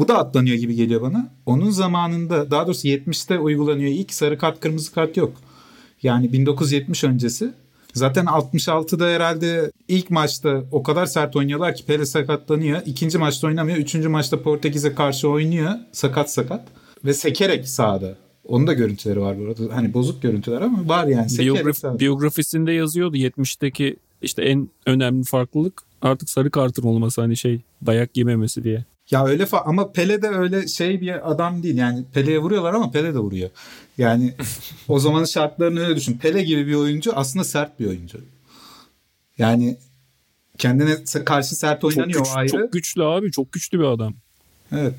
bu 0.00 0.08
da 0.08 0.18
atlanıyor 0.18 0.56
gibi 0.56 0.74
geliyor 0.74 1.02
bana. 1.02 1.28
Onun 1.46 1.70
zamanında 1.70 2.50
daha 2.50 2.66
doğrusu 2.66 2.88
70'te 2.88 3.38
uygulanıyor 3.38 3.90
ilk 3.90 4.12
sarı 4.12 4.38
kart 4.38 4.60
kırmızı 4.60 4.92
kart 4.92 5.16
yok. 5.16 5.32
Yani 6.02 6.32
1970 6.32 7.04
öncesi. 7.04 7.52
Zaten 7.94 8.24
66'da 8.24 9.06
herhalde 9.06 9.72
ilk 9.88 10.10
maçta 10.10 10.62
o 10.72 10.82
kadar 10.82 11.06
sert 11.06 11.36
oynuyorlar 11.36 11.74
ki 11.74 11.84
Pele 11.86 12.06
sakatlanıyor. 12.06 12.80
İkinci 12.86 13.18
maçta 13.18 13.46
oynamıyor. 13.46 13.78
Üçüncü 13.78 14.08
maçta 14.08 14.42
Portekiz'e 14.42 14.94
karşı 14.94 15.28
oynuyor. 15.28 15.70
Sakat 15.92 16.32
sakat. 16.32 16.68
Ve 17.04 17.14
sekerek 17.14 17.68
sahada. 17.68 18.16
Onun 18.44 18.66
da 18.66 18.72
görüntüleri 18.72 19.20
var 19.20 19.38
burada. 19.38 19.76
Hani 19.76 19.94
bozuk 19.94 20.22
görüntüler 20.22 20.60
ama 20.60 20.88
var 20.88 21.06
yani. 21.06 21.30
Sekerek 21.30 21.56
Biyograf- 21.56 21.74
sahada. 21.74 21.98
biyografisinde 21.98 22.72
yazıyordu 22.72 23.16
70'teki 23.16 23.96
işte 24.22 24.42
en 24.42 24.68
önemli 24.86 25.24
farklılık 25.24 25.82
artık 26.02 26.30
sarı 26.30 26.50
kartın 26.50 26.82
olması 26.82 27.20
hani 27.20 27.36
şey 27.36 27.60
dayak 27.86 28.16
yememesi 28.16 28.64
diye. 28.64 28.84
Ya 29.10 29.24
öyle 29.26 29.42
fa- 29.42 29.62
ama 29.64 29.92
Pele 29.92 30.22
de 30.22 30.28
öyle 30.28 30.68
şey 30.68 31.00
bir 31.00 31.30
adam 31.30 31.62
değil. 31.62 31.76
Yani 31.76 32.04
Pele'ye 32.14 32.38
vuruyorlar 32.38 32.74
ama 32.74 32.90
Pele 32.90 33.14
de 33.14 33.18
vuruyor. 33.18 33.50
Yani 33.98 34.34
o 34.88 34.98
zamanın 34.98 35.24
şartlarını 35.24 35.80
öyle 35.80 35.96
düşün. 35.96 36.18
Pele 36.18 36.42
gibi 36.42 36.66
bir 36.66 36.74
oyuncu 36.74 37.12
aslında 37.16 37.44
sert 37.44 37.80
bir 37.80 37.86
oyuncu. 37.86 38.20
Yani 39.38 39.76
kendine 40.58 41.24
karşı 41.24 41.56
sert 41.56 41.80
Çok, 41.80 41.90
oynanıyor 41.90 42.18
güç- 42.20 42.28
o 42.34 42.38
ayrı. 42.38 42.48
çok 42.48 42.72
güçlü 42.72 43.04
abi 43.04 43.30
çok 43.32 43.52
güçlü 43.52 43.78
bir 43.78 43.84
adam. 43.84 44.14
Evet. 44.72 44.94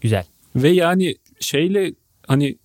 Güzel. 0.00 0.24
Ve 0.56 0.68
yani 0.68 1.16
şeyle 1.40 1.94
hani 2.26 2.58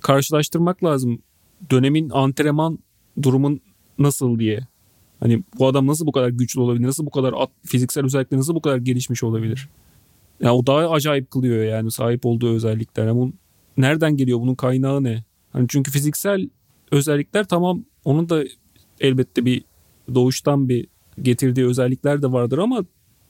karşılaştırmak 0.00 0.84
lazım. 0.84 1.22
Dönemin 1.70 2.10
antrenman 2.10 2.78
durumun 3.22 3.60
nasıl 3.98 4.38
diye. 4.38 4.60
Hani 5.20 5.42
bu 5.58 5.66
adam 5.66 5.86
nasıl 5.86 6.06
bu 6.06 6.12
kadar 6.12 6.28
güçlü 6.28 6.60
olabilir? 6.60 6.86
Nasıl 6.86 7.06
bu 7.06 7.10
kadar 7.10 7.34
at, 7.36 7.50
fiziksel 7.66 8.04
özellikleri 8.04 8.40
nasıl 8.40 8.54
bu 8.54 8.60
kadar 8.60 8.76
gelişmiş 8.76 9.22
olabilir? 9.24 9.68
Ya 10.40 10.54
o 10.54 10.66
daha 10.66 10.90
acayip 10.90 11.30
kılıyor 11.30 11.64
yani 11.64 11.90
sahip 11.90 12.26
olduğu 12.26 12.54
özellikler. 12.54 13.06
Yani 13.06 13.16
bunun, 13.16 13.34
nereden 13.76 14.16
geliyor? 14.16 14.40
Bunun 14.40 14.54
kaynağı 14.54 15.04
ne? 15.04 15.24
Hani 15.52 15.66
çünkü 15.68 15.90
fiziksel 15.90 16.48
özellikler 16.92 17.44
tamam 17.48 17.84
onun 18.04 18.28
da 18.28 18.44
elbette 19.00 19.44
bir 19.44 19.64
doğuştan 20.14 20.68
bir 20.68 20.86
getirdiği 21.22 21.66
özellikler 21.66 22.22
de 22.22 22.32
vardır 22.32 22.58
ama 22.58 22.84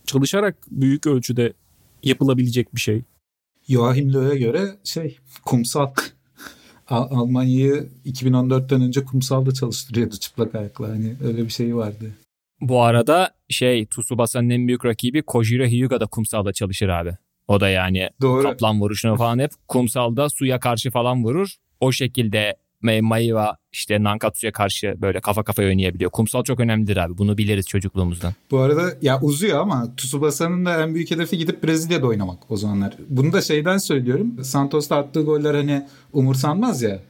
çalışarak 0.07 0.57
büyük 0.71 1.07
ölçüde 1.07 1.53
yapılabilecek 2.03 2.75
bir 2.75 2.81
şey. 2.81 3.03
Joachim 3.69 4.12
Löw'e 4.12 4.38
göre 4.38 4.77
şey 4.85 5.19
kumsal. 5.45 5.90
Al- 6.88 7.09
Almanya'yı 7.11 7.88
2014'ten 8.07 8.81
önce 8.81 9.05
kumsalda 9.05 9.53
çalıştırıyordu 9.53 10.16
çıplak 10.16 10.55
ayakla. 10.55 10.88
Hani 10.88 11.16
öyle 11.25 11.45
bir 11.45 11.51
şey 11.51 11.77
vardı. 11.77 12.12
Bu 12.61 12.83
arada 12.83 13.31
şey 13.49 13.87
Tsubasa'nın 13.87 14.51
en 14.51 14.69
büyük 14.69 14.85
rakibi 14.85 15.23
Kojiro 15.23 15.64
Hyuga 15.64 16.01
da 16.01 16.07
kumsalda 16.07 16.53
çalışır 16.53 16.88
abi. 16.88 17.16
O 17.49 17.61
da 17.61 17.69
yani 17.69 18.11
Doğru. 18.21 18.42
kaplan 18.42 18.81
vuruşunu 18.81 19.16
falan 19.16 19.38
hep 19.38 19.51
kumsalda 19.69 20.29
suya 20.29 20.61
karşı 20.61 20.90
falan 20.90 21.25
vurur. 21.25 21.55
O 21.81 21.92
şekilde 21.92 22.57
Mei 22.83 23.03
Maiwa 23.03 23.57
işte 23.73 24.03
Nankatsu'ya 24.03 24.53
karşı 24.53 24.95
böyle 24.99 25.21
kafa 25.21 25.42
kafaya 25.42 25.69
oynayabiliyor. 25.69 26.11
Kumsal 26.11 26.45
çok 26.45 26.61
önemlidir 26.61 26.97
abi. 26.97 27.19
Bunu 27.19 27.38
biliriz 27.38 27.66
çocukluğumuzdan. 27.66 28.33
Bu 28.51 28.59
arada 28.59 28.92
ya 29.03 29.21
uzuyor 29.21 29.61
ama 29.61 29.97
Tsubasa'nın 29.97 30.66
da 30.66 30.83
en 30.83 30.95
büyük 30.95 31.11
hedefi 31.11 31.38
gidip 31.38 31.64
Brezilya'da 31.64 32.07
oynamak 32.07 32.51
o 32.51 32.57
zamanlar. 32.57 32.95
Bunu 33.09 33.33
da 33.33 33.40
şeyden 33.42 33.79
söylüyorum. 33.79 34.45
Santos'ta 34.45 34.97
attığı 34.97 35.23
goller 35.23 35.55
hani 35.55 35.87
umursanmaz 36.12 36.83
ya. 36.83 37.01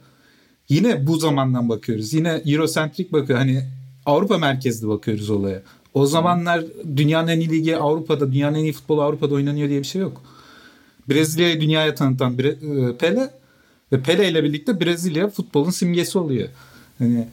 Yine 0.69 1.07
bu 1.07 1.17
zamandan 1.17 1.69
bakıyoruz. 1.69 2.15
Yine 2.15 2.43
Eurocentrik 2.47 3.13
bakıyor. 3.13 3.39
Hani 3.39 3.63
Avrupa 4.07 4.38
merkezli 4.38 4.88
bakıyoruz 4.88 5.31
olaya. 5.31 5.62
O 5.95 6.07
zamanlar 6.07 6.64
dünyanın 6.97 7.29
en 7.29 7.40
iyi 7.40 7.51
ligi 7.51 7.77
Avrupa'da, 7.77 8.33
dünyanın 8.33 8.59
en 8.59 8.64
iyi 8.64 8.73
futbolu 8.73 9.03
Avrupa'da 9.03 9.35
oynanıyor 9.35 9.69
diye 9.69 9.79
bir 9.81 9.87
şey 9.87 10.03
yok. 10.03 10.23
Brezilya'yı 11.09 11.61
dünyaya 11.61 11.95
tanıtan 11.95 12.35
Bre- 12.37 12.90
e, 12.90 12.97
Pele 12.97 13.31
ve 13.92 14.03
Pele 14.03 14.31
ile 14.31 14.45
birlikte 14.45 14.81
Brezilya 14.81 15.29
futbolun 15.29 15.71
simgesi 15.71 16.19
oluyor. 16.19 16.49
Hani 16.99 17.29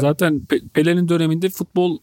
zaten 0.00 0.42
Pe- 0.48 0.68
Pele'nin 0.68 1.08
döneminde 1.08 1.48
futbol 1.48 1.98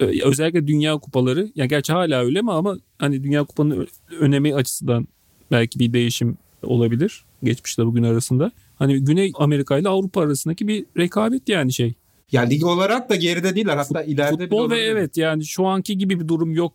e, 0.00 0.04
özellikle 0.24 0.66
dünya 0.66 0.96
kupaları 0.98 1.48
ya 1.54 1.66
gerçi 1.66 1.92
hala 1.92 2.24
öyle 2.24 2.42
mi 2.42 2.52
ama 2.52 2.76
hani 2.98 3.24
dünya 3.24 3.44
kupanın 3.44 3.86
önemi 4.20 4.54
açısından 4.54 5.08
belki 5.50 5.78
bir 5.78 5.92
değişim 5.92 6.38
olabilir 6.62 7.24
geçmişle 7.44 7.86
bugün 7.86 8.02
arasında. 8.02 8.52
Hani 8.78 9.04
Güney 9.04 9.32
Amerika 9.34 9.78
ile 9.78 9.88
Avrupa 9.88 10.20
arasındaki 10.20 10.68
bir 10.68 10.84
rekabet 10.96 11.48
yani 11.48 11.72
şey. 11.72 11.94
Ya 12.32 12.42
lig 12.42 12.64
olarak 12.64 13.10
da 13.10 13.16
geride 13.16 13.54
değiller. 13.56 13.76
Hatta 13.76 14.02
ileride 14.02 14.38
bile 14.38 14.44
Futbol 14.44 14.70
ve 14.70 14.80
evet 14.80 15.16
yani 15.16 15.44
şu 15.44 15.66
anki 15.66 15.98
gibi 15.98 16.20
bir 16.20 16.28
durum 16.28 16.54
yok 16.54 16.72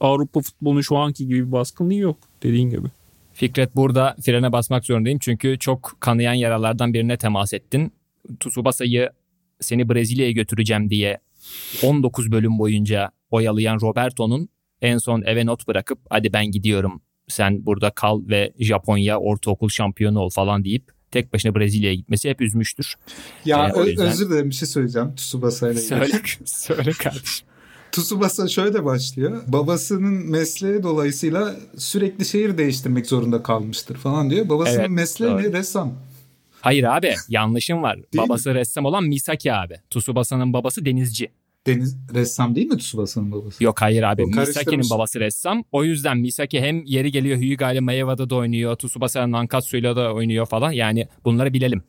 Avrupa 0.00 0.40
futbolunun 0.40 0.80
şu 0.80 0.96
anki 0.96 1.26
gibi 1.26 1.46
bir 1.46 1.52
baskınlığı 1.52 1.94
yok 1.94 2.16
dediğin 2.42 2.70
gibi. 2.70 2.86
Fikret 3.32 3.76
burada 3.76 4.16
frene 4.24 4.52
basmak 4.52 4.84
zorundayım 4.84 5.18
çünkü 5.18 5.58
çok 5.58 5.96
kanayan 6.00 6.34
yaralardan 6.34 6.94
birine 6.94 7.16
temas 7.16 7.54
ettin. 7.54 7.92
Tsubasa'yı 8.40 9.10
seni 9.60 9.88
Brezilya'ya 9.88 10.32
götüreceğim 10.32 10.90
diye 10.90 11.18
19 11.82 12.32
bölüm 12.32 12.58
boyunca 12.58 13.10
oyalayan 13.30 13.78
Roberto'nun 13.80 14.48
en 14.82 14.98
son 14.98 15.22
eve 15.22 15.46
not 15.46 15.68
bırakıp 15.68 15.98
hadi 16.10 16.32
ben 16.32 16.50
gidiyorum 16.50 17.02
sen 17.28 17.66
burada 17.66 17.90
kal 17.90 18.22
ve 18.28 18.52
Japonya 18.58 19.18
ortaokul 19.18 19.68
şampiyonu 19.68 20.20
ol 20.20 20.30
falan 20.30 20.64
deyip 20.64 20.92
tek 21.12 21.32
başına 21.32 21.54
Brezilya'ya 21.54 21.94
gitmesi 21.94 22.30
hep 22.30 22.40
üzmüştür. 22.40 22.94
Ya 23.44 23.72
ö- 23.74 23.86
yüzden- 23.86 24.06
özür 24.06 24.30
dilerim 24.30 24.50
bir 24.50 24.54
şey 24.54 24.68
söyleyeceğim 24.68 25.14
Tsubasa 25.16 25.66
ile 25.70 25.74
ilgili. 25.82 25.88
Söyle, 25.88 26.20
söyle 26.44 26.90
kardeşim. 26.90 27.46
Tsubasa 27.92 28.48
şöyle 28.48 28.84
başlıyor. 28.84 29.42
Babasının 29.46 30.30
mesleği 30.30 30.82
dolayısıyla 30.82 31.56
sürekli 31.78 32.24
şehir 32.24 32.58
değiştirmek 32.58 33.06
zorunda 33.06 33.42
kalmıştır 33.42 33.96
falan 33.96 34.30
diyor. 34.30 34.48
Babasının 34.48 34.78
Evet, 34.80 34.90
mesleği 34.90 35.30
doğru. 35.32 35.42
ne? 35.42 35.52
Ressam. 35.52 35.94
Hayır 36.60 36.84
abi 36.84 37.14
yanlışım 37.28 37.82
var. 37.82 37.96
mi? 37.96 38.04
babası 38.16 38.54
ressam 38.54 38.84
olan 38.84 39.04
Misaki 39.04 39.52
abi. 39.52 39.74
Tsubasa'nın 39.90 40.52
babası 40.52 40.84
denizci. 40.84 41.28
Deniz 41.66 41.96
ressam 42.14 42.54
değil 42.54 42.66
mi 42.66 42.78
Tsubasa'nın 42.78 43.32
babası? 43.32 43.64
Yok 43.64 43.82
hayır 43.82 44.02
abi. 44.02 44.26
Misaki'nin 44.26 44.90
babası 44.90 45.20
ressam. 45.20 45.64
O 45.72 45.84
yüzden 45.84 46.18
Misaki 46.18 46.60
hem 46.60 46.84
yeri 46.84 47.12
geliyor 47.12 47.38
Hyuga 47.38 47.72
ile 47.72 47.80
Maeva'da 47.80 48.30
da 48.30 48.34
oynuyor. 48.34 48.76
Tsubasa 48.76 49.30
Nankatsu'yla 49.30 49.96
da 49.96 50.14
oynuyor 50.14 50.46
falan. 50.46 50.72
Yani 50.72 51.08
bunları 51.24 51.52
bilelim. 51.52 51.82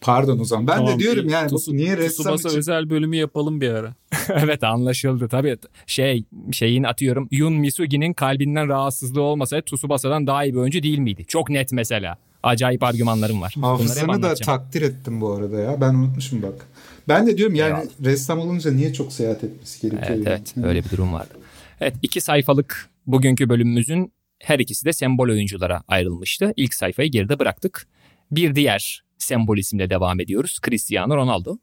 Pardon 0.00 0.38
o 0.38 0.44
zaman. 0.44 0.66
Ben 0.66 0.76
Tamam, 0.76 0.94
de 0.94 0.98
diyorum 0.98 1.28
yani 1.28 1.50
bu 1.50 1.54
Tsu- 1.56 1.76
niye 1.76 1.96
ressam 1.96 2.24
Tsubasa 2.24 2.48
için? 2.48 2.58
özel 2.58 2.90
bölümü 2.90 3.16
yapalım 3.16 3.60
bir 3.60 3.70
ara. 3.70 3.94
evet 4.28 4.64
anlaşıldı 4.64 5.28
tabii. 5.28 5.56
Şey 5.86 6.24
şeyin 6.52 6.82
atıyorum 6.82 7.28
Yun 7.30 7.52
Misugi'nin 7.52 8.12
kalbinden 8.12 8.68
rahatsızlığı 8.68 9.22
olmasaydı 9.22 9.64
Tsubasa'dan 9.64 10.26
daha 10.26 10.44
iyi 10.44 10.52
bir 10.52 10.58
oyuncu 10.58 10.82
değil 10.82 10.98
miydi? 10.98 11.24
Çok 11.28 11.50
net 11.50 11.72
mesela. 11.72 12.16
Acayip 12.42 12.82
argümanlarım 12.82 13.40
var. 13.40 13.54
Hafızanı 13.60 14.22
da 14.22 14.34
takdir 14.34 14.82
ettim 14.82 15.20
bu 15.20 15.32
arada 15.32 15.60
ya. 15.60 15.80
Ben 15.80 15.94
unutmuşum 15.94 16.42
bak. 16.42 16.66
Ben 17.08 17.26
de 17.26 17.36
diyorum 17.38 17.54
yani 17.54 17.68
Eyvallah. 17.68 18.04
ressam 18.04 18.38
olunca 18.38 18.72
niye 18.72 18.92
çok 18.92 19.12
seyahat 19.12 19.44
etmesi 19.44 19.80
gerekiyor? 19.80 20.18
Evet 20.18 20.26
yani? 20.26 20.28
evet 20.28 20.54
öyle 20.64 20.84
bir 20.84 20.90
durum 20.90 21.12
vardı. 21.12 21.34
Evet 21.80 21.94
iki 22.02 22.20
sayfalık 22.20 22.88
bugünkü 23.06 23.48
bölümümüzün 23.48 24.12
her 24.38 24.58
ikisi 24.58 24.84
de 24.84 24.92
sembol 24.92 25.28
oyunculara 25.28 25.82
ayrılmıştı. 25.88 26.52
İlk 26.56 26.74
sayfayı 26.74 27.10
geride 27.10 27.38
bıraktık. 27.38 27.86
Bir 28.30 28.54
diğer 28.54 29.04
sembol 29.18 29.58
isimle 29.58 29.90
devam 29.90 30.20
ediyoruz. 30.20 30.58
Cristiano 30.66 31.16
Ronaldo. 31.16 31.58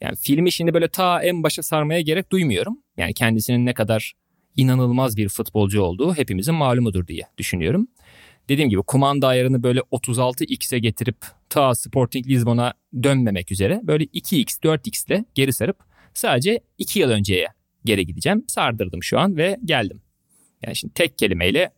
Yani 0.00 0.16
filmi 0.16 0.52
şimdi 0.52 0.74
böyle 0.74 0.88
ta 0.88 1.22
en 1.22 1.42
başa 1.42 1.62
sarmaya 1.62 2.00
gerek 2.00 2.32
duymuyorum. 2.32 2.78
Yani 2.96 3.14
kendisinin 3.14 3.66
ne 3.66 3.74
kadar 3.74 4.12
inanılmaz 4.56 5.16
bir 5.16 5.28
futbolcu 5.28 5.82
olduğu 5.82 6.14
hepimizin 6.14 6.54
malumudur 6.54 7.06
diye 7.06 7.22
düşünüyorum. 7.38 7.88
Dediğim 8.50 8.70
gibi 8.70 8.82
kumanda 8.82 9.28
ayarını 9.28 9.62
böyle 9.62 9.80
36x'e 9.80 10.78
getirip 10.78 11.16
ta 11.48 11.74
Sporting 11.74 12.26
Lisbon'a 12.26 12.74
dönmemek 13.02 13.52
üzere 13.52 13.80
böyle 13.82 14.04
2x 14.04 14.62
4x 14.62 15.06
ile 15.06 15.24
geri 15.34 15.52
sarıp 15.52 15.76
sadece 16.14 16.60
2 16.78 16.98
yıl 16.98 17.10
önceye 17.10 17.48
geri 17.84 18.06
gideceğim. 18.06 18.44
Sardırdım 18.48 19.02
şu 19.02 19.18
an 19.18 19.36
ve 19.36 19.56
geldim. 19.64 20.02
Yani 20.62 20.76
şimdi 20.76 20.94
tek 20.94 21.18
kelimeyle 21.18 21.70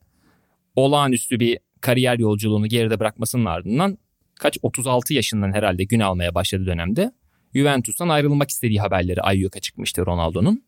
olağanüstü 0.77 1.41
bir 1.41 1.59
kariyer 1.81 2.19
yolculuğunu 2.19 2.67
geride 2.67 3.01
bırakmasının 3.01 3.45
ardından 3.45 3.99
kaç 4.35 4.59
36 4.63 5.15
yaşından 5.15 5.53
herhalde 5.53 5.85
gün 5.85 6.01
almaya 6.01 6.35
başladığı 6.35 6.67
dönemde 6.67 7.13
Juventus'tan 7.55 8.09
ayrılmak 8.09 8.51
istediği 8.51 8.81
haberleri 8.81 9.21
ayyuka 9.21 9.61
çıkmıştı 9.61 10.07
Ronaldo'nun. 10.07 10.65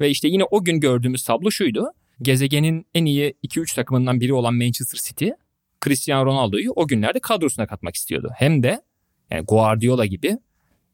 Ve 0.00 0.10
işte 0.10 0.28
yine 0.28 0.44
o 0.44 0.64
gün 0.64 0.80
gördüğümüz 0.80 1.24
tablo 1.24 1.50
şuydu. 1.50 1.92
Gezegenin 2.22 2.86
en 2.94 3.04
iyi 3.04 3.34
2-3 3.44 3.74
takımından 3.74 4.20
biri 4.20 4.32
olan 4.32 4.54
Manchester 4.54 4.98
City 5.04 5.28
Cristiano 5.84 6.26
Ronaldo'yu 6.26 6.72
o 6.76 6.86
günlerde 6.86 7.20
kadrosuna 7.20 7.66
katmak 7.66 7.94
istiyordu. 7.94 8.30
Hem 8.36 8.62
de 8.62 8.82
yani 9.30 9.44
Guardiola 9.44 10.06
gibi 10.06 10.38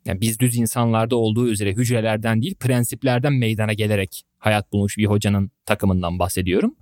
yani 0.04 0.20
biz 0.20 0.40
düz 0.40 0.56
insanlarda 0.56 1.16
olduğu 1.16 1.48
üzere 1.48 1.72
hücrelerden 1.72 2.42
değil 2.42 2.54
prensiplerden 2.54 3.32
meydana 3.32 3.72
gelerek 3.72 4.22
hayat 4.38 4.72
bulmuş 4.72 4.98
bir 4.98 5.06
hocanın 5.06 5.50
takımından 5.66 6.18
bahsediyorum. 6.18 6.76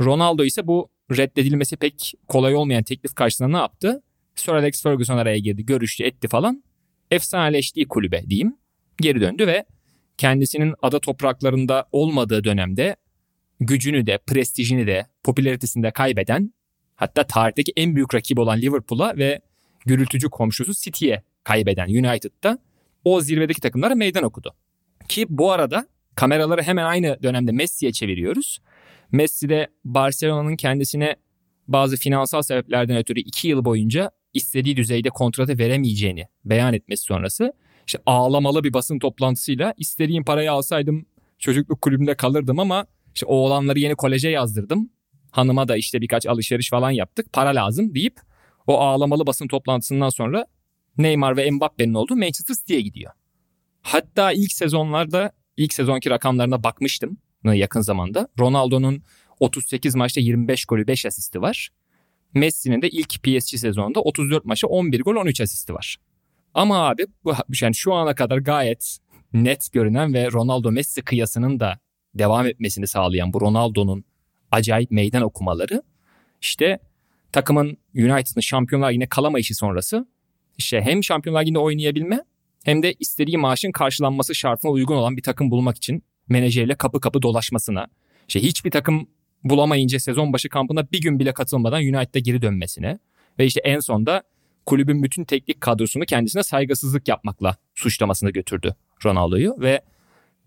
Ronaldo 0.00 0.44
ise 0.44 0.66
bu 0.66 0.90
reddedilmesi 1.16 1.76
pek 1.76 2.12
kolay 2.28 2.54
olmayan 2.54 2.82
teklif 2.82 3.14
karşısında 3.14 3.48
ne 3.48 3.56
yaptı? 3.56 4.02
Sir 4.34 4.52
Alex 4.52 4.82
Ferguson 4.82 5.18
araya 5.18 5.38
girdi, 5.38 5.66
görüştü, 5.66 6.04
etti 6.04 6.28
falan. 6.28 6.64
Efsaneleştiği 7.10 7.88
kulübe 7.88 8.22
diyeyim. 8.30 8.56
Geri 9.00 9.20
döndü 9.20 9.46
ve 9.46 9.64
kendisinin 10.18 10.74
ada 10.82 11.00
topraklarında 11.00 11.88
olmadığı 11.92 12.44
dönemde 12.44 12.96
gücünü 13.60 14.06
de, 14.06 14.18
prestijini 14.26 14.86
de, 14.86 15.06
popülaritesini 15.22 15.82
de 15.82 15.90
kaybeden 15.90 16.52
hatta 16.96 17.26
tarihteki 17.26 17.72
en 17.76 17.94
büyük 17.96 18.14
rakibi 18.14 18.40
olan 18.40 18.60
Liverpool'a 18.60 19.16
ve 19.16 19.40
gürültücü 19.86 20.28
komşusu 20.28 20.72
City'ye 20.74 21.22
kaybeden 21.44 21.88
United'da 21.88 22.58
o 23.04 23.20
zirvedeki 23.20 23.60
takımlara 23.60 23.94
meydan 23.94 24.24
okudu. 24.24 24.54
Ki 25.08 25.26
bu 25.28 25.52
arada 25.52 25.88
kameraları 26.14 26.62
hemen 26.62 26.84
aynı 26.84 27.18
dönemde 27.22 27.52
Messi'ye 27.52 27.92
çeviriyoruz. 27.92 28.58
Messi 29.12 29.48
de 29.48 29.68
Barcelona'nın 29.84 30.56
kendisine 30.56 31.16
bazı 31.68 31.96
finansal 31.96 32.42
sebeplerden 32.42 32.96
ötürü 32.96 33.20
2 33.20 33.48
yıl 33.48 33.64
boyunca 33.64 34.10
istediği 34.34 34.76
düzeyde 34.76 35.10
kontratı 35.10 35.58
veremeyeceğini 35.58 36.26
beyan 36.44 36.74
etmesi 36.74 37.02
sonrası 37.02 37.52
işte 37.86 37.98
ağlamalı 38.06 38.64
bir 38.64 38.72
basın 38.72 38.98
toplantısıyla 38.98 39.74
istediğim 39.76 40.24
parayı 40.24 40.52
alsaydım 40.52 41.06
çocukluk 41.38 41.82
kulübünde 41.82 42.14
kalırdım 42.14 42.58
ama 42.58 42.86
işte 43.14 43.26
oğlanları 43.26 43.78
yeni 43.78 43.94
koleje 43.94 44.28
yazdırdım. 44.28 44.90
Hanıma 45.30 45.68
da 45.68 45.76
işte 45.76 46.00
birkaç 46.00 46.26
alışveriş 46.26 46.70
falan 46.70 46.90
yaptık. 46.90 47.32
Para 47.32 47.48
lazım 47.48 47.94
deyip 47.94 48.20
o 48.66 48.80
ağlamalı 48.80 49.26
basın 49.26 49.48
toplantısından 49.48 50.08
sonra 50.08 50.46
Neymar 50.98 51.36
ve 51.36 51.50
Mbappe'nin 51.50 51.94
olduğu 51.94 52.16
Manchester 52.16 52.54
City'ye 52.54 52.80
gidiyor. 52.80 53.12
Hatta 53.82 54.32
ilk 54.32 54.52
sezonlarda 54.52 55.32
ilk 55.56 55.74
sezonki 55.74 56.10
rakamlarına 56.10 56.62
bakmıştım 56.64 57.18
yakın 57.44 57.80
zamanda. 57.80 58.28
Ronaldo'nun 58.38 59.02
38 59.40 59.94
maçta 59.94 60.20
25 60.20 60.64
golü 60.64 60.86
5 60.86 61.06
asisti 61.06 61.42
var. 61.42 61.68
Messi'nin 62.34 62.82
de 62.82 62.88
ilk 62.88 63.22
PSG 63.22 63.58
sezonunda 63.58 64.00
34 64.00 64.44
maçta 64.44 64.66
11 64.66 65.00
gol 65.00 65.16
13 65.16 65.40
asisti 65.40 65.74
var. 65.74 65.96
Ama 66.54 66.88
abi 66.88 67.06
bu 67.24 67.32
yani 67.62 67.74
şu 67.74 67.94
ana 67.94 68.14
kadar 68.14 68.38
gayet 68.38 68.98
net 69.32 69.72
görünen 69.72 70.14
ve 70.14 70.32
Ronaldo 70.32 70.72
Messi 70.72 71.02
kıyasının 71.02 71.60
da 71.60 71.78
devam 72.14 72.46
etmesini 72.46 72.86
sağlayan 72.86 73.32
bu 73.32 73.40
Ronaldo'nun 73.40 74.04
acayip 74.50 74.90
meydan 74.90 75.22
okumaları 75.22 75.82
işte 76.40 76.78
takımın 77.32 77.78
United'ın 77.94 78.40
Şampiyonlar 78.40 78.90
Ligi'ne 78.90 79.08
kalamayışı 79.08 79.54
sonrası 79.54 80.08
işte 80.58 80.80
hem 80.80 81.04
Şampiyonlar 81.04 81.42
Ligi'nde 81.42 81.58
oynayabilme 81.58 82.24
hem 82.64 82.82
de 82.82 82.92
istediği 82.92 83.38
maaşın 83.38 83.72
karşılanması 83.72 84.34
şartına 84.34 84.70
uygun 84.70 84.96
olan 84.96 85.16
bir 85.16 85.22
takım 85.22 85.50
bulmak 85.50 85.76
için 85.76 86.04
menajeriyle 86.28 86.74
kapı 86.74 87.00
kapı 87.00 87.22
dolaşmasına, 87.22 87.86
işte 88.28 88.42
hiçbir 88.42 88.70
takım 88.70 89.08
bulamayınca 89.44 90.00
sezon 90.00 90.32
başı 90.32 90.48
kampına 90.48 90.92
bir 90.92 91.00
gün 91.00 91.18
bile 91.18 91.32
katılmadan 91.32 91.80
United'a 91.80 92.18
geri 92.18 92.42
dönmesine 92.42 92.98
ve 93.38 93.46
işte 93.46 93.60
en 93.64 93.80
sonda 93.80 94.22
kulübün 94.66 95.02
bütün 95.02 95.24
teknik 95.24 95.60
kadrosunu 95.60 96.04
kendisine 96.04 96.42
saygısızlık 96.42 97.08
yapmakla 97.08 97.56
suçlamasına 97.74 98.30
götürdü 98.30 98.74
Ronaldo'yu 99.04 99.56
ve 99.58 99.80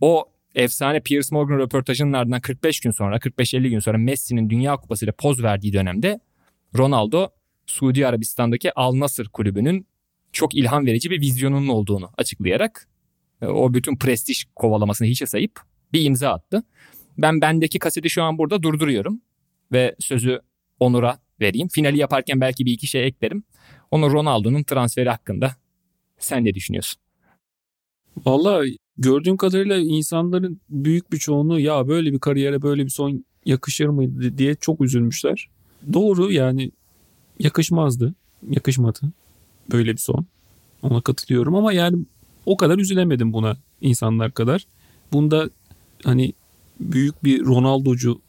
o 0.01 0.25
efsane 0.55 0.99
Piers 0.99 1.31
Morgan 1.31 1.57
röportajının 1.57 2.13
ardından 2.13 2.41
45 2.41 2.79
gün 2.79 2.91
sonra 2.91 3.17
45-50 3.17 3.69
gün 3.69 3.79
sonra 3.79 3.97
Messi'nin 3.97 4.49
Dünya 4.49 4.77
Kupası 4.77 5.05
ile 5.05 5.11
poz 5.11 5.43
verdiği 5.43 5.73
dönemde 5.73 6.19
Ronaldo 6.77 7.29
Suudi 7.65 8.07
Arabistan'daki 8.07 8.73
Al 8.73 8.99
Nassr 8.99 9.25
kulübünün 9.25 9.87
çok 10.31 10.55
ilham 10.55 10.85
verici 10.85 11.09
bir 11.11 11.21
vizyonunun 11.21 11.67
olduğunu 11.67 12.09
açıklayarak 12.17 12.87
e, 13.41 13.45
o 13.45 13.73
bütün 13.73 13.97
prestij 13.97 14.45
kovalamasını 14.55 15.07
hiçe 15.07 15.25
sayıp 15.25 15.59
bir 15.93 16.05
imza 16.05 16.29
attı. 16.29 16.63
Ben 17.17 17.41
bendeki 17.41 17.79
kaseti 17.79 18.09
şu 18.09 18.23
an 18.23 18.37
burada 18.37 18.63
durduruyorum 18.63 19.21
ve 19.71 19.95
sözü 19.99 20.39
Onur'a 20.79 21.19
vereyim. 21.41 21.67
Finali 21.67 21.97
yaparken 21.97 22.41
belki 22.41 22.65
bir 22.65 22.71
iki 22.71 22.87
şey 22.87 23.07
eklerim. 23.07 23.43
Onur 23.91 24.11
Ronaldo'nun 24.11 24.63
transferi 24.63 25.09
hakkında 25.09 25.55
sen 26.19 26.45
ne 26.45 26.53
düşünüyorsun? 26.53 27.01
Valla 28.25 28.63
gördüğüm 28.97 29.37
kadarıyla 29.37 29.77
insanların 29.77 30.61
büyük 30.69 31.11
bir 31.11 31.17
çoğunluğu 31.17 31.59
ya 31.59 31.87
böyle 31.87 32.13
bir 32.13 32.19
kariyere 32.19 32.61
böyle 32.61 32.85
bir 32.85 32.89
son 32.89 33.25
yakışır 33.45 33.87
mıydı 33.87 34.37
diye 34.37 34.55
çok 34.55 34.81
üzülmüşler. 34.81 35.49
Doğru 35.93 36.31
yani 36.31 36.71
yakışmazdı. 37.39 38.13
Yakışmadı 38.49 38.99
böyle 39.71 39.91
bir 39.91 39.97
son. 39.97 40.25
Ona 40.81 41.01
katılıyorum 41.01 41.55
ama 41.55 41.73
yani 41.73 41.97
o 42.45 42.57
kadar 42.57 42.77
üzülemedim 42.77 43.33
buna 43.33 43.57
insanlar 43.81 44.31
kadar. 44.31 44.65
Bunda 45.13 45.49
hani 46.03 46.33
büyük 46.79 47.23
bir 47.23 47.45
Ronaldo'cu 47.45 48.21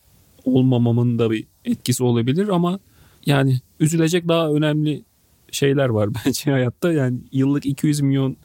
olmamamın 0.45 1.19
da 1.19 1.31
bir 1.31 1.47
etkisi 1.65 2.05
olabilir 2.05 2.49
ama 2.49 2.79
yani 3.27 3.61
üzülecek 3.81 4.29
daha 4.29 4.51
önemli 4.51 5.05
şeyler 5.51 5.89
var 5.89 6.11
bence 6.27 6.51
hayatta. 6.51 6.93
Yani 6.93 7.19
yıllık 7.33 7.67
200 7.67 8.01
milyon 8.01 8.37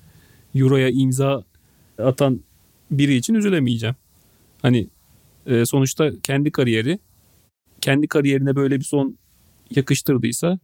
euroya 0.55 0.89
imza 0.89 1.43
atan 1.97 2.39
biri 2.91 3.15
için 3.15 3.33
üzülemeyeceğim. 3.33 3.95
Hani 4.61 4.87
e, 5.45 5.65
sonuçta 5.65 6.11
kendi 6.23 6.51
kariyeri 6.51 6.99
kendi 7.81 8.07
kariyerine 8.07 8.55
böyle 8.55 8.79
bir 8.79 8.85
son 8.85 9.17
yakıştırdıysa 9.75 10.59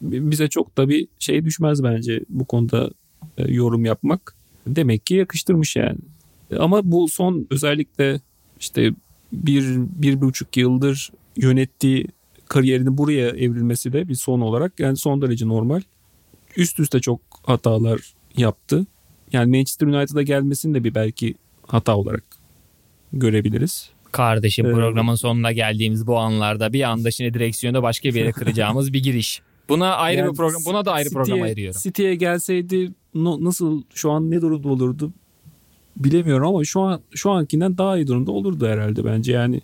bize 0.00 0.48
çok 0.48 0.76
da 0.76 0.88
bir 0.88 1.08
şey 1.18 1.44
düşmez 1.44 1.82
bence 1.82 2.20
bu 2.28 2.44
konuda 2.44 2.90
e, 3.38 3.52
yorum 3.52 3.84
yapmak. 3.84 4.34
Demek 4.66 5.06
ki 5.06 5.14
yakıştırmış 5.14 5.76
yani. 5.76 5.98
Ama 6.58 6.80
bu 6.84 7.08
son 7.08 7.46
özellikle 7.50 8.20
işte 8.60 8.92
bir, 9.32 9.76
bir 9.76 10.20
buçuk 10.20 10.56
yıldır 10.56 11.12
yönettiği 11.36 12.06
kariyerini 12.48 12.98
buraya 12.98 13.28
evrilmesi 13.28 13.92
de 13.92 14.08
bir 14.08 14.14
son 14.14 14.40
olarak 14.40 14.80
yani 14.80 14.96
son 14.96 15.22
derece 15.22 15.48
normal. 15.48 15.80
Üst 16.56 16.80
üste 16.80 17.00
çok 17.00 17.20
hatalar 17.42 18.14
yaptı. 18.36 18.86
Yani 19.34 19.56
Manchester 19.56 19.86
United'a 19.86 20.22
gelmesini 20.22 20.74
de 20.74 20.84
bir 20.84 20.94
belki 20.94 21.34
hata 21.66 21.96
olarak 21.96 22.24
görebiliriz. 23.12 23.90
Kardeşim 24.12 24.66
Evet. 24.66 24.74
programın 24.76 25.14
sonuna 25.14 25.52
geldiğimiz 25.52 26.06
bu 26.06 26.18
anlarda 26.18 26.72
bir 26.72 26.82
anda 26.82 27.10
şimdi 27.10 27.34
direksiyonu 27.34 27.82
başka 27.82 28.08
bir 28.08 28.14
yere 28.14 28.32
kıracağımız 28.32 28.92
bir 28.92 29.02
giriş. 29.02 29.42
Buna 29.68 29.94
ayrı 29.96 30.18
Yani 30.18 30.30
bir 30.30 30.36
program, 30.36 30.62
buna 30.66 30.84
da 30.84 30.92
ayrı 30.92 31.08
City'ye- 31.08 31.24
program 31.24 31.42
ayırıyorum. 31.42 31.80
City'ye 31.82 32.14
gelseydi 32.14 32.92
no- 33.14 33.44
nasıl 33.44 33.82
şu 33.94 34.10
an 34.10 34.30
ne 34.30 34.40
durumda 34.42 34.68
olurdu 34.68 35.12
bilemiyorum 35.96 36.46
ama 36.48 36.64
şu 36.64 36.80
an 36.80 37.00
şu 37.14 37.30
ankinden 37.30 37.78
daha 37.78 37.96
iyi 37.98 38.06
durumda 38.06 38.32
olurdu 38.32 38.66
herhalde 38.66 39.04
bence. 39.04 39.32
Yani 39.32 39.60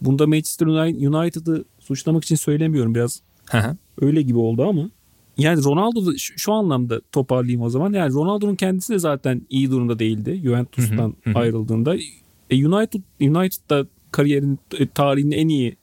bunda 0.00 0.26
Manchester 0.26 0.66
Uni- 0.66 1.08
United'ı 1.08 1.64
suçlamak 1.80 2.24
için 2.24 2.36
söylemiyorum 2.36 2.94
biraz 2.94 3.20
öyle 4.00 4.22
gibi 4.22 4.38
oldu 4.38 4.64
ama 4.68 4.90
yani 5.42 5.64
Ronaldo 5.64 6.06
da 6.06 6.18
şu, 6.18 6.38
şu 6.38 6.52
anlamda 6.52 7.00
toparlayayım 7.12 7.62
o 7.62 7.70
zaman. 7.70 7.92
Yani 7.92 8.12
Ronaldo'nun 8.12 8.54
kendisi 8.54 8.92
de 8.92 8.98
zaten 8.98 9.42
iyi 9.50 9.70
durumda 9.70 9.98
değildi 9.98 10.40
Juventus'tan 10.44 11.14
Hı 11.24 11.30
hı, 11.30 11.38
ayrıldığında. 11.38 11.96
E, 12.50 12.66
United 12.66 13.02
United'da 13.20 13.86
kariyerin 14.10 14.58
e, 14.78 14.86
tarihinin 14.86 15.36
en 15.36 15.48
iyi 15.48 15.76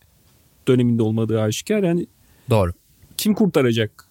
döneminde 0.67 1.03
olmadığı 1.03 1.41
aşikar. 1.41 1.83
Yani 1.83 2.07
Doğru. 2.49 2.71
kim 3.17 3.33
kurtaracak? 3.33 4.05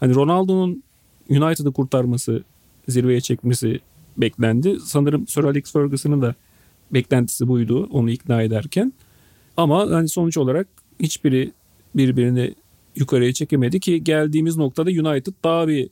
Hani 0.00 0.14
Ronaldo'nun 0.14 0.82
United'ı 1.30 1.72
kurtarması, 1.72 2.44
zirveye 2.88 3.20
çekmesi 3.20 3.80
beklendi. 4.16 4.76
Sanırım 4.84 5.26
Sir 5.26 5.44
Alex 5.44 5.72
Ferguson'ın 5.72 6.22
da 6.22 6.34
beklentisi 6.90 7.48
buydu 7.48 7.88
onu 7.92 8.10
ikna 8.10 8.42
ederken. 8.42 8.92
Ama 9.56 9.90
hani 9.90 10.08
sonuç 10.08 10.36
olarak 10.36 10.66
hiçbiri 11.00 11.52
birbirini 11.94 12.54
yukarıya 12.96 13.32
çekemedi 13.32 13.80
ki 13.80 14.04
geldiğimiz 14.04 14.56
noktada 14.56 14.90
United 14.90 15.32
daha 15.44 15.68
bir 15.68 15.90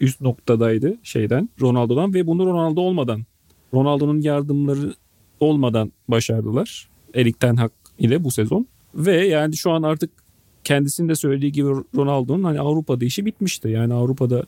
üst 0.00 0.20
noktadaydı 0.20 0.96
şeyden 1.02 1.48
Ronaldo'dan 1.60 2.14
ve 2.14 2.26
bunu 2.26 2.46
Ronaldo 2.46 2.80
olmadan 2.80 3.24
Ronaldo'nun 3.74 4.20
yardımları 4.20 4.94
olmadan 5.40 5.92
başardılar. 6.08 6.88
Erik 7.14 7.40
Ten 7.40 7.56
Hag 7.56 7.70
ile 7.98 8.24
bu 8.24 8.30
sezon. 8.30 8.66
Ve 8.94 9.26
yani 9.26 9.56
şu 9.56 9.70
an 9.70 9.82
artık 9.82 10.10
kendisinin 10.64 11.08
de 11.08 11.14
söylediği 11.14 11.52
gibi 11.52 11.68
Ronaldo'nun 11.96 12.44
hani 12.44 12.60
Avrupa'da 12.60 13.04
işi 13.04 13.26
bitmişti. 13.26 13.68
Yani 13.68 13.94
Avrupa'da 13.94 14.44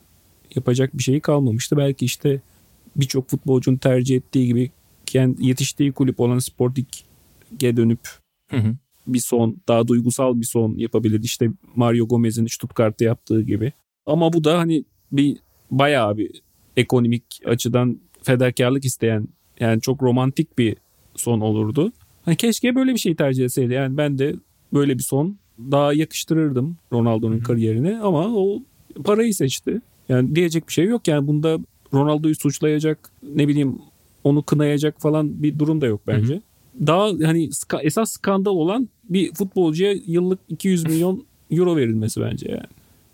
yapacak 0.55 0.97
bir 0.97 1.03
şeyi 1.03 1.19
kalmamıştı. 1.19 1.77
Belki 1.77 2.05
işte 2.05 2.41
birçok 2.95 3.29
futbolcunun 3.29 3.77
tercih 3.77 4.15
ettiği 4.15 4.47
gibi 4.47 4.71
kendi 5.05 5.47
yetiştiği 5.47 5.91
kulüp 5.91 6.19
olan 6.19 6.39
Sporting'e 6.39 7.77
dönüp 7.77 7.99
Hı 8.51 8.57
hı. 8.57 8.75
Bir 9.07 9.19
son 9.19 9.57
daha 9.67 9.87
duygusal 9.87 10.39
bir 10.39 10.45
son 10.45 10.77
yapabilirdi. 10.77 11.25
İşte 11.25 11.49
Mario 11.75 12.07
Gomez'in 12.07 12.45
Stuttgart'ta 12.45 13.05
yaptığı 13.05 13.41
gibi. 13.41 13.73
Ama 14.05 14.33
bu 14.33 14.43
da 14.43 14.57
hani 14.57 14.83
bir 15.11 15.37
bayağı 15.71 16.17
bir 16.17 16.41
ekonomik 16.77 17.23
açıdan 17.45 17.99
fedakarlık 18.23 18.85
isteyen 18.85 19.27
yani 19.59 19.81
çok 19.81 20.03
romantik 20.03 20.57
bir 20.57 20.77
son 21.15 21.41
olurdu. 21.41 21.91
Hani 22.25 22.35
keşke 22.35 22.75
böyle 22.75 22.93
bir 22.93 22.99
şey 22.99 23.15
tercih 23.15 23.45
etseydi. 23.45 23.73
Yani 23.73 23.97
ben 23.97 24.17
de 24.17 24.35
böyle 24.73 24.97
bir 24.97 25.03
son 25.03 25.37
daha 25.59 25.93
yakıştırırdım 25.93 26.77
Ronaldo'nun 26.93 27.39
kariyerine 27.39 27.99
ama 27.99 28.27
o 28.35 28.63
parayı 29.03 29.33
seçti. 29.33 29.81
Yani 30.09 30.35
diyecek 30.35 30.67
bir 30.67 30.73
şey 30.73 30.85
yok. 30.85 31.07
Yani 31.07 31.27
bunda 31.27 31.57
Ronaldo'yu 31.93 32.35
suçlayacak 32.35 33.11
ne 33.23 33.47
bileyim 33.47 33.77
onu 34.23 34.43
kınayacak 34.43 35.01
falan 35.01 35.43
bir 35.43 35.59
durum 35.59 35.81
da 35.81 35.85
yok 35.85 36.01
bence. 36.07 36.41
Daha 36.79 37.05
hani 37.05 37.49
esas 37.81 38.11
skandal 38.11 38.51
olan 38.51 38.89
bir 39.03 39.33
futbolcuya 39.33 39.95
yıllık 40.07 40.39
200 40.49 40.83
milyon 40.85 41.25
euro 41.51 41.75
verilmesi 41.75 42.21
bence 42.21 42.51
yani. 42.51 42.65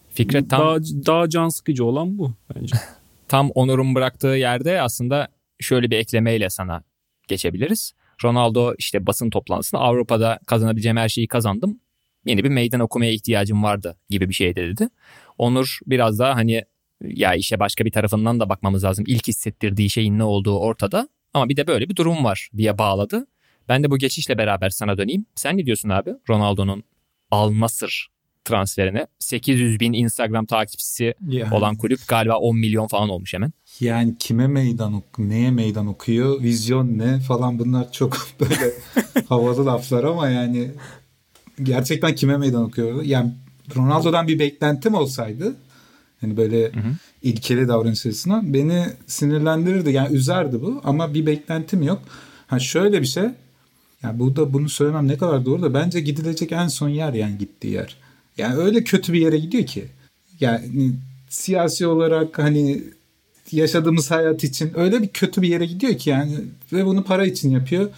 Fikret 0.10 0.50
tam 0.50 0.62
Daha, 0.62 0.80
daha 0.82 1.30
can 1.30 1.50
sıkıcı 1.50 1.86
olan 1.86 2.18
bu 2.18 2.32
bence. 2.56 2.76
tam 3.28 3.50
Onur'un 3.50 3.96
bıraktığı 3.96 4.28
yerde 4.28 4.82
aslında 4.82 5.28
şöyle 5.60 5.92
bir 5.92 5.98
eklemeyle 5.98 6.50
sana 6.50 6.84
geçebiliriz. 7.28 7.94
Ronaldo 8.24 8.74
işte 8.78 9.06
basın 9.06 9.30
toplantısında 9.30 9.82
Avrupa'da 9.82 10.40
kazanabileceğim 10.48 10.98
her 10.98 11.10
şeyi 11.10 11.28
kazandım. 11.28 11.80
Yeni 12.26 12.44
bir 12.44 12.50
meydan 12.50 12.80
okumaya 12.80 13.12
ihtiyacım 13.12 13.64
vardı 13.64 13.98
gibi 14.10 14.30
bir 14.30 14.34
şey 14.34 14.56
de 14.56 14.68
dedi. 14.68 14.90
Onur 15.38 15.80
biraz 15.88 16.20
daha 16.20 16.36
hani 16.36 16.64
ya 17.02 17.36
işe 17.36 17.60
başka 17.60 17.86
bir 17.86 17.92
tarafından 17.92 18.40
da 18.40 18.50
bakmamız 18.50 18.84
lazım. 18.84 19.06
İlk 19.08 19.28
hissettirdiği 19.28 19.90
şeyin 19.90 20.20
ne 20.20 20.24
olduğu 20.24 20.60
ortada. 20.60 21.10
Ama 21.34 21.50
bir 21.50 21.58
de 21.58 21.68
böyle 21.68 21.90
bir 21.90 21.96
durum 21.96 22.24
var 22.24 22.50
diye 22.58 22.78
bağladı. 22.78 23.28
Ben 23.70 23.84
de 23.84 23.92
bu 23.92 23.98
geçişle 23.98 24.38
beraber 24.38 24.70
sana 24.70 24.98
döneyim. 24.98 25.26
Sen 25.36 25.58
ne 25.58 25.66
diyorsun 25.66 25.90
abi 25.90 26.14
Ronaldo'nun 26.30 26.84
Al 27.32 27.60
Nassr 27.60 28.08
transferine? 28.46 29.08
800 29.20 29.80
bin 29.80 29.94
Instagram 29.94 30.46
takipçisi 30.46 31.14
Yani, 31.28 31.54
olan 31.54 31.76
kulüp 31.76 32.08
galiba 32.08 32.38
10 32.38 32.58
milyon 32.58 32.88
falan 32.88 33.10
olmuş 33.10 33.34
hemen. 33.34 33.52
yani 33.80 34.16
kime 34.20 34.48
meydan 34.48 34.94
ok 34.94 35.20
neye 35.20 35.52
meydan 35.52 35.88
okuyor, 35.88 36.42
vizyon 36.44 36.98
ne 36.98 37.20
falan 37.20 37.60
bunlar 37.60 37.92
çok 37.92 38.18
böyle 38.40 38.74
havalı 39.30 39.66
laflar 39.66 40.04
ama 40.04 40.30
yani 40.30 40.72
gerçekten 41.64 42.16
kime 42.16 42.38
meydan 42.38 42.64
okuyor? 42.64 43.04
Yani 43.04 43.32
Ronaldo'dan 43.76 44.28
bir 44.28 44.40
beklentim 44.40 44.94
olsaydı 44.94 45.56
hani 46.22 46.38
böyle 46.38 46.72
ilkeli 47.22 47.68
davranış 47.68 48.06
açısından 48.06 48.54
beni 48.54 48.86
sinirlendirirdi. 49.08 49.92
Yani 49.92 50.16
üzerdi 50.16 50.62
bu 50.62 50.82
ama 50.84 51.14
bir 51.14 51.26
beklentim 51.26 51.84
yok. 51.84 52.02
Ha 52.48 52.60
şöyle 52.60 53.02
bir 53.02 53.08
şey. 53.08 53.24
Yani 54.04 54.20
burada 54.20 54.54
bunu 54.54 54.70
söylemem 54.70 55.08
ne 55.08 55.18
kadar 55.18 55.46
doğru 55.46 55.62
da 55.62 55.74
bence 55.74 56.00
gidilecek 56.00 56.52
en 56.52 56.68
son 56.68 56.90
yer 56.90 57.14
yani 57.14 57.38
gittiği 57.38 57.74
yer. 57.74 57.96
Yani 58.38 58.56
öyle 58.56 58.84
kötü 58.84 59.14
bir 59.14 59.22
yere 59.22 59.38
gidiyor 59.38 59.66
ki. 59.66 59.86
Yani 60.40 60.92
siyasi 61.30 61.88
olarak 61.88 62.40
hani 62.40 62.84
yaşadığımız 63.52 64.12
hayat 64.12 64.44
için 64.44 64.72
öyle 64.76 65.02
bir 65.02 65.08
kötü 65.08 65.42
bir 65.42 65.48
yere 65.48 65.66
gidiyor 65.66 65.98
ki 65.98 66.10
yani 66.10 66.36
ve 66.74 66.86
bunu 66.86 67.04
para 67.04 67.26
için 67.26 67.52
yapıyor. 67.52 67.90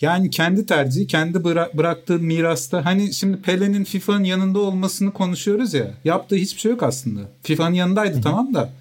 Yani 0.00 0.30
kendi 0.30 0.66
tercihi, 0.66 1.06
kendi 1.06 1.38
bıra- 1.38 1.76
bıraktığı 1.76 2.18
mirasta 2.18 2.84
hani 2.84 3.14
şimdi 3.14 3.42
Pele'nin 3.42 3.84
FIFA'nın 3.84 4.24
yanında 4.24 4.58
olmasını 4.58 5.12
konuşuyoruz 5.12 5.74
ya. 5.74 5.94
Yaptığı 6.04 6.36
hiçbir 6.36 6.60
şey 6.60 6.70
yok 6.70 6.82
aslında. 6.82 7.20
FIFA'nın 7.42 7.74
yanındaydı 7.74 8.20
tamam 8.20 8.54
da 8.54 8.72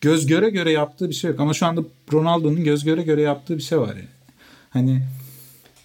göz 0.00 0.26
göre 0.26 0.50
göre 0.50 0.72
yaptığı 0.72 1.08
bir 1.08 1.14
şey 1.14 1.30
yok. 1.30 1.40
Ama 1.40 1.54
şu 1.54 1.66
anda 1.66 1.82
Ronaldo'nun 2.12 2.64
göz 2.64 2.84
göre 2.84 3.02
göre 3.02 3.22
yaptığı 3.22 3.56
bir 3.56 3.62
şey 3.62 3.78
var 3.78 3.96
yani. 3.96 4.08
Hani 4.70 5.02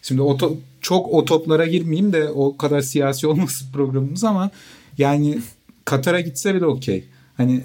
şimdi 0.07 0.21
o 0.21 0.31
to- 0.37 0.55
çok 0.81 1.13
o 1.13 1.25
toplara 1.25 1.65
girmeyeyim 1.67 2.13
de 2.13 2.29
o 2.29 2.57
kadar 2.57 2.81
siyasi 2.81 3.27
olmasın 3.27 3.67
programımız 3.73 4.23
ama 4.23 4.51
yani 4.97 5.39
Katar'a 5.85 6.19
gitse 6.21 6.55
bile 6.55 6.65
okey. 6.65 7.03
Hani 7.37 7.61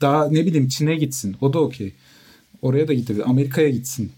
daha 0.00 0.28
ne 0.28 0.46
bileyim 0.46 0.68
Çin'e 0.68 0.96
gitsin. 0.96 1.36
O 1.40 1.52
da 1.52 1.58
okey. 1.60 1.92
Oraya 2.62 2.88
da 2.88 2.92
gidebilir. 2.94 3.24
Amerika'ya 3.30 3.70
gitsin. 3.70 4.12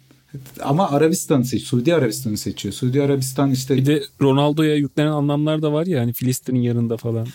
Ama 0.61 0.91
Arabistan'ı 0.91 1.45
seç. 1.45 1.63
Suudi 1.63 1.95
Arabistan'ı 1.95 2.37
seçiyor. 2.37 2.75
Suudi 2.75 3.03
Arabistan 3.03 3.51
işte 3.51 3.77
Bir 3.77 3.87
de 3.87 4.03
Ronaldo'ya 4.23 4.77
yüklenen 4.77 5.11
anlamlar 5.11 5.63
da 5.63 5.73
var 5.73 5.87
ya 5.87 6.01
hani 6.01 6.13
Filistin'in 6.13 6.61
yanında 6.61 6.97
falan. 6.97 7.27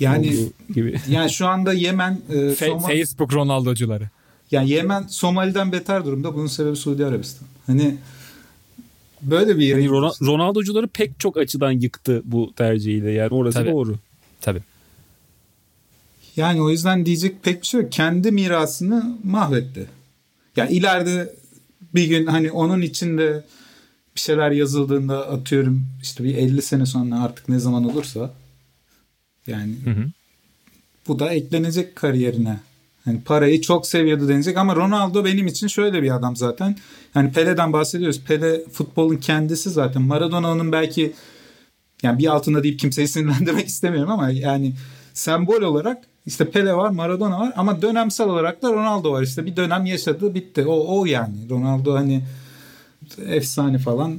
yani 0.00 0.36
gibi. 0.74 0.96
yani 1.08 1.30
şu 1.30 1.46
anda 1.46 1.72
Yemen 1.72 2.20
e, 2.30 2.34
Soma- 2.34 2.86
Facebook 2.88 3.32
Ronaldo'cuları. 3.34 4.08
yani 4.50 4.70
Yemen 4.70 5.06
Somali'den 5.08 5.72
beter 5.72 6.04
durumda. 6.04 6.34
Bunun 6.34 6.46
sebebi 6.46 6.76
Suudi 6.76 7.06
Arabistan. 7.06 7.48
Hani 7.66 7.94
böyle 9.22 9.58
bir 9.58 9.66
Yani 9.66 9.86
Ron- 9.86 10.26
Ronaldo'cuları 10.26 10.88
pek 10.88 11.20
çok 11.20 11.36
açıdan 11.36 11.72
yıktı 11.72 12.22
bu 12.24 12.52
tercihiyle. 12.56 13.10
Yani 13.10 13.28
orası 13.34 13.58
Tabii. 13.58 13.70
doğru. 13.70 13.94
Tabii. 14.40 14.62
Yani 16.36 16.62
o 16.62 16.70
yüzden 16.70 17.06
diyecek 17.06 17.42
pek 17.42 17.62
bir 17.62 17.66
şey 17.66 17.80
yok. 17.80 17.92
Kendi 17.92 18.30
mirasını 18.32 19.16
mahvetti. 19.24 19.86
Yani 20.56 20.72
ileride 20.72 21.34
bir 21.94 22.04
gün 22.04 22.26
hani 22.26 22.50
onun 22.50 22.80
içinde 22.82 23.44
bir 24.16 24.20
şeyler 24.20 24.50
yazıldığında 24.50 25.28
atıyorum 25.30 25.86
işte 26.02 26.24
bir 26.24 26.34
50 26.36 26.62
sene 26.62 26.86
sonra 26.86 27.22
artık 27.22 27.48
ne 27.48 27.58
zaman 27.58 27.84
olursa 27.84 28.34
yani 29.46 29.74
Hı 29.84 29.90
hı. 29.90 30.04
bu 31.08 31.18
da 31.18 31.32
eklenecek 31.32 31.96
kariyerine. 31.96 32.60
Hani 33.04 33.20
parayı 33.20 33.60
çok 33.60 33.86
seviyordu 33.86 34.28
denecek 34.28 34.56
ama 34.56 34.76
Ronaldo 34.76 35.24
benim 35.24 35.46
için 35.46 35.66
şöyle 35.66 36.02
bir 36.02 36.16
adam 36.16 36.36
zaten. 36.36 36.76
Hani 37.14 37.32
Pele'den 37.32 37.72
bahsediyoruz. 37.72 38.20
Pele 38.20 38.64
futbolun 38.72 39.16
kendisi 39.16 39.70
zaten. 39.70 40.02
Maradona'nın 40.02 40.72
belki 40.72 41.12
yani 42.02 42.18
bir 42.18 42.26
altında 42.26 42.62
deyip 42.62 42.78
kimseyi 42.78 43.08
sinirlendirmek 43.08 43.66
istemiyorum 43.68 44.10
ama 44.10 44.30
yani 44.30 44.72
sembol 45.14 45.62
olarak 45.62 46.02
işte 46.26 46.50
Pele 46.50 46.74
var, 46.74 46.90
Maradona 46.90 47.40
var 47.40 47.52
ama 47.56 47.82
dönemsel 47.82 48.28
olarak 48.28 48.62
da 48.62 48.72
Ronaldo 48.72 49.12
var. 49.12 49.22
İşte 49.22 49.46
bir 49.46 49.56
dönem 49.56 49.86
yaşadı, 49.86 50.34
bitti. 50.34 50.64
O 50.66 51.00
o 51.00 51.04
yani. 51.04 51.48
Ronaldo 51.50 51.94
hani 51.94 52.22
efsane 53.26 53.78
falan 53.78 54.18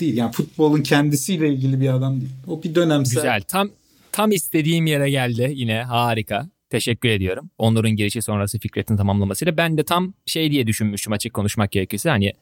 değil. 0.00 0.16
Yani 0.16 0.32
futbolun 0.32 0.82
kendisiyle 0.82 1.48
ilgili 1.48 1.80
bir 1.80 1.88
adam 1.88 2.20
değil. 2.20 2.32
O 2.46 2.62
bir 2.62 2.74
dönemsel. 2.74 3.14
Güzel. 3.14 3.42
Tam 3.42 3.70
tam 4.12 4.32
istediğim 4.32 4.86
yere 4.86 5.10
geldi 5.10 5.52
yine. 5.54 5.82
Harika. 5.82 6.48
Teşekkür 6.72 7.08
ediyorum. 7.08 7.50
Onur'un 7.58 7.90
girişi 7.90 8.22
sonrası 8.22 8.58
Fikret'in 8.58 8.96
tamamlamasıyla. 8.96 9.56
Ben 9.56 9.78
de 9.78 9.84
tam 9.84 10.14
şey 10.26 10.50
diye 10.50 10.66
düşünmüştüm 10.66 11.12
açık 11.12 11.34
konuşmak 11.34 11.72
gerekirse. 11.72 12.10
Hani 12.10 12.32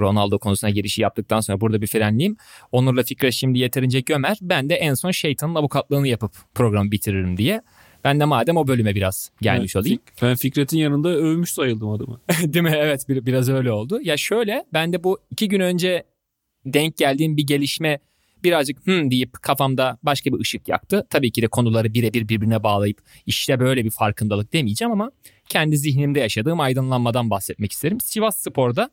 Ronaldo 0.00 0.38
konusuna 0.38 0.70
girişi 0.70 1.02
yaptıktan 1.02 1.40
sonra 1.40 1.60
burada 1.60 1.82
bir 1.82 1.86
frenleyeyim. 1.86 2.36
Onur'la 2.72 3.02
Fikret 3.02 3.32
şimdi 3.32 3.58
yeterince 3.58 4.00
gömer. 4.00 4.38
Ben 4.42 4.68
de 4.68 4.74
en 4.74 4.94
son 4.94 5.10
şeytanın 5.10 5.54
avukatlığını 5.54 6.08
yapıp 6.08 6.32
programı 6.54 6.90
bitiririm 6.90 7.36
diye. 7.36 7.62
Ben 8.04 8.20
de 8.20 8.24
madem 8.24 8.56
o 8.56 8.66
bölüme 8.66 8.94
biraz 8.94 9.30
gelmiş 9.40 9.74
ben, 9.74 9.80
olayım. 9.80 9.98
Ben 10.22 10.36
Fikret'in 10.36 10.78
yanında 10.78 11.08
övmüş 11.08 11.52
sayıldım 11.52 11.90
adımı. 11.90 12.20
Değil 12.42 12.62
mi? 12.62 12.72
Evet 12.76 13.08
bir, 13.08 13.26
biraz 13.26 13.48
öyle 13.48 13.72
oldu. 13.72 14.00
Ya 14.02 14.16
şöyle 14.16 14.64
ben 14.72 14.92
de 14.92 15.04
bu 15.04 15.18
iki 15.30 15.48
gün 15.48 15.60
önce 15.60 16.04
denk 16.66 16.96
geldiğim 16.96 17.36
bir 17.36 17.46
gelişme 17.46 17.98
birazcık 18.44 18.86
hmm 18.86 19.10
deyip 19.10 19.32
kafamda 19.42 19.98
başka 20.02 20.32
bir 20.32 20.40
ışık 20.40 20.68
yaktı. 20.68 21.06
Tabii 21.10 21.32
ki 21.32 21.42
de 21.42 21.48
konuları 21.48 21.94
birebir 21.94 22.28
birbirine 22.28 22.62
bağlayıp 22.62 22.98
işte 23.26 23.60
böyle 23.60 23.84
bir 23.84 23.90
farkındalık 23.90 24.52
demeyeceğim 24.52 24.92
ama 24.92 25.10
kendi 25.48 25.78
zihnimde 25.78 26.20
yaşadığım 26.20 26.60
aydınlanmadan 26.60 27.30
bahsetmek 27.30 27.72
isterim. 27.72 28.00
Sivas 28.00 28.36
Spor'da 28.38 28.90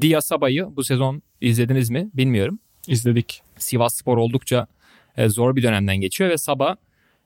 Dia 0.00 0.20
Sabah'ı 0.20 0.76
bu 0.76 0.84
sezon 0.84 1.22
izlediniz 1.40 1.90
mi 1.90 2.10
bilmiyorum. 2.14 2.58
İzledik. 2.88 3.42
Sivas 3.58 3.94
Spor 3.94 4.16
oldukça 4.16 4.66
e, 5.16 5.28
zor 5.28 5.56
bir 5.56 5.62
dönemden 5.62 5.96
geçiyor 5.96 6.30
ve 6.30 6.38
Sabah 6.38 6.76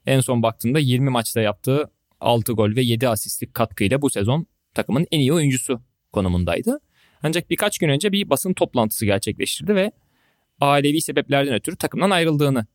en 0.06 0.20
son 0.20 0.42
baktığımda 0.42 0.78
20 0.78 1.10
maçta 1.10 1.40
yaptığı 1.40 1.90
6 2.20 2.52
gol 2.52 2.76
ve 2.76 2.82
7 2.82 3.08
asistlik 3.08 3.54
katkıyla 3.54 4.02
bu 4.02 4.10
sezon 4.10 4.46
takımın 4.74 5.06
en 5.10 5.20
iyi 5.20 5.32
oyuncusu 5.32 5.80
konumundaydı. 6.12 6.80
Ancak 7.22 7.50
birkaç 7.50 7.78
gün 7.78 7.88
önce 7.88 8.12
bir 8.12 8.30
basın 8.30 8.52
toplantısı 8.52 9.06
gerçekleştirdi 9.06 9.74
ve 9.74 9.92
ailevi 10.60 11.00
sebeplerden 11.00 11.54
ötürü 11.54 11.76
takımdan 11.76 12.10
ayrıldığını 12.10 12.66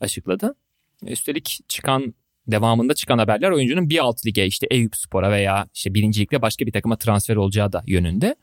açıkladı. 0.00 0.54
Üstelik 1.02 1.58
çıkan 1.68 2.14
devamında 2.46 2.94
çıkan 2.94 3.18
haberler 3.18 3.50
oyuncunun 3.50 3.90
bir 3.90 3.98
alt 3.98 4.26
lige 4.26 4.46
işte 4.46 4.66
Eyüp 4.70 4.96
Spor'a 4.96 5.30
veya 5.30 5.68
işte 5.74 5.94
birinci 5.94 6.20
ligde 6.20 6.42
başka 6.42 6.66
bir 6.66 6.72
takıma 6.72 6.96
transfer 6.96 7.36
olacağı 7.36 7.72
da 7.72 7.82
yönünde. 7.86 8.36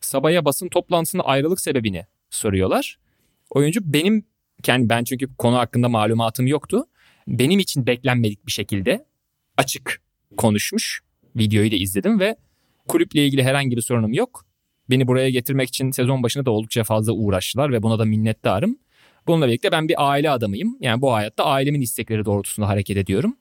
Sabah'a 0.00 0.44
basın 0.44 0.68
toplantısında 0.68 1.22
ayrılık 1.22 1.60
sebebini 1.60 2.06
soruyorlar. 2.30 2.98
Oyuncu 3.50 3.80
benim 3.92 4.26
kendi 4.62 4.88
ben 4.88 5.04
çünkü 5.04 5.36
konu 5.36 5.56
hakkında 5.56 5.88
malumatım 5.88 6.46
yoktu. 6.46 6.84
Benim 7.28 7.58
için 7.58 7.86
beklenmedik 7.86 8.46
bir 8.46 8.52
şekilde 8.52 9.06
açık 9.56 10.02
konuşmuş. 10.36 11.00
Videoyu 11.36 11.70
da 11.70 11.76
izledim 11.76 12.20
ve 12.20 12.36
kulüple 12.88 13.26
ilgili 13.26 13.42
herhangi 13.42 13.76
bir 13.76 13.82
sorunum 13.82 14.12
yok. 14.12 14.46
Beni 14.90 15.06
buraya 15.06 15.30
getirmek 15.30 15.68
için 15.68 15.90
sezon 15.90 16.22
başında 16.22 16.46
da 16.46 16.50
oldukça 16.50 16.84
fazla 16.84 17.12
uğraştılar 17.12 17.72
ve 17.72 17.82
buna 17.82 17.98
da 17.98 18.04
minnettarım. 18.04 18.78
Bununla 19.26 19.46
birlikte 19.46 19.72
ben 19.72 19.88
bir 19.88 19.94
aile 20.10 20.30
adamıyım. 20.30 20.76
Yani 20.80 21.02
bu 21.02 21.12
hayatta 21.12 21.44
ailemin 21.44 21.80
istekleri 21.80 22.24
doğrultusunda 22.24 22.68
hareket 22.68 22.96
ediyorum. 22.96 23.36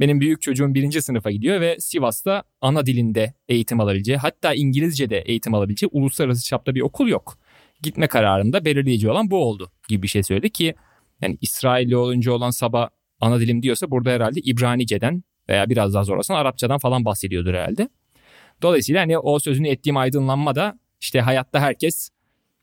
Benim 0.00 0.20
büyük 0.20 0.42
çocuğum 0.42 0.74
birinci 0.74 1.02
sınıfa 1.02 1.30
gidiyor 1.30 1.60
ve 1.60 1.76
Sivas'ta 1.80 2.42
ana 2.60 2.86
dilinde 2.86 3.34
eğitim 3.48 3.80
alabileceği 3.80 4.18
hatta 4.18 4.54
İngilizce'de 4.54 5.18
eğitim 5.18 5.54
alabileceği 5.54 5.90
uluslararası 5.92 6.44
çapta 6.44 6.74
bir 6.74 6.80
okul 6.80 7.08
yok. 7.08 7.38
Gitme 7.82 8.06
kararında 8.06 8.64
belirleyici 8.64 9.10
olan 9.10 9.30
bu 9.30 9.36
oldu 9.36 9.70
gibi 9.88 10.02
bir 10.02 10.08
şey 10.08 10.22
söyledi 10.22 10.50
ki 10.50 10.74
yani 11.22 11.38
İsrailli 11.40 11.96
oyuncu 11.96 12.32
olan 12.32 12.50
Sabah 12.50 12.88
ana 13.20 13.40
dilim 13.40 13.62
diyorsa 13.62 13.90
burada 13.90 14.10
herhalde 14.10 14.40
İbranice'den 14.40 15.22
veya 15.48 15.70
biraz 15.70 15.94
daha 15.94 16.04
zorlasan 16.04 16.34
Arapçadan 16.34 16.78
falan 16.78 17.04
bahsediyordur 17.04 17.54
herhalde. 17.54 17.88
Dolayısıyla 18.62 19.02
hani 19.02 19.18
o 19.18 19.38
sözünü 19.38 19.68
ettiğim 19.68 19.96
aydınlanma 19.96 20.54
da 20.54 20.78
işte 21.04 21.20
hayatta 21.20 21.60
herkes 21.60 22.10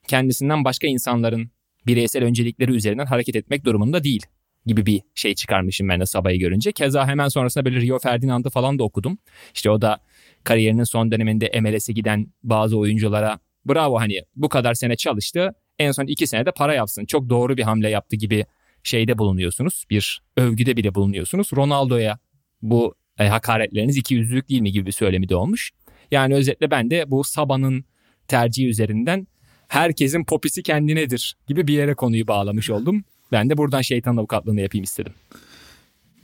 kendisinden 0.08 0.66
başka 0.66 0.88
insanların 0.88 1.52
bireysel 1.88 2.24
öncelikleri 2.24 2.72
üzerinden 2.72 3.06
hareket 3.06 3.36
etmek 3.36 3.66
durumunda 3.66 4.04
değil 4.04 4.26
gibi 4.66 4.86
bir 4.86 5.02
şey 5.16 5.36
çıkarmışım 5.36 5.90
ben 5.90 6.00
de 6.00 6.06
Sabah'ı 6.06 6.36
görünce. 6.36 6.72
Keza 6.72 7.08
hemen 7.08 7.28
sonrasında 7.28 7.66
böyle 7.66 7.82
Rio 7.82 8.00
Ferdinand'ı 8.00 8.50
falan 8.50 8.80
da 8.80 8.84
okudum. 8.84 9.18
İşte 9.54 9.70
o 9.70 9.82
da 9.82 9.98
kariyerinin 10.44 10.84
son 10.84 11.12
döneminde 11.12 11.62
MLS'e 11.62 11.94
giden 11.94 12.28
bazı 12.44 12.78
oyunculara 12.78 13.40
bravo 13.66 14.00
hani 14.00 14.22
bu 14.36 14.50
kadar 14.50 14.74
sene 14.74 14.96
çalıştı 14.96 15.54
en 15.80 15.92
son 15.92 16.06
iki 16.06 16.28
senede 16.28 16.52
para 16.52 16.74
yapsın. 16.74 17.06
Çok 17.06 17.30
doğru 17.30 17.58
bir 17.58 17.64
hamle 17.64 17.90
yaptı 17.90 18.16
gibi 18.16 18.46
şeyde 18.84 19.18
bulunuyorsunuz. 19.18 19.86
Bir 19.90 20.22
övgüde 20.38 20.78
bile 20.78 20.96
bulunuyorsunuz. 20.96 21.50
Ronaldo'ya 21.56 22.20
bu 22.62 22.96
e, 23.20 23.28
hakaretleriniz 23.28 23.98
iki 23.98 24.14
yüzlülük 24.14 24.50
değil 24.50 24.62
mi 24.62 24.72
gibi 24.72 24.86
bir 24.86 24.92
söylemi 24.92 25.30
de 25.30 25.36
olmuş. 25.36 25.72
Yani 26.12 26.36
özetle 26.36 26.72
ben 26.72 26.92
de 26.92 27.12
bu 27.12 27.24
Sabah'ın 27.24 27.86
tercihi 28.28 28.68
üzerinden 28.68 29.28
herkesin 29.68 30.24
popisi 30.24 30.64
kendinedir 30.64 31.38
gibi 31.48 31.68
bir 31.68 31.74
yere 31.74 31.94
konuyu 31.94 32.28
bağlamış 32.28 32.70
oldum. 32.70 33.04
Ben 33.32 33.50
de 33.50 33.58
buradan 33.58 33.82
şeytan 33.82 34.18
avukatlığını 34.18 34.62
yapayım 34.62 34.84
istedim. 34.84 35.14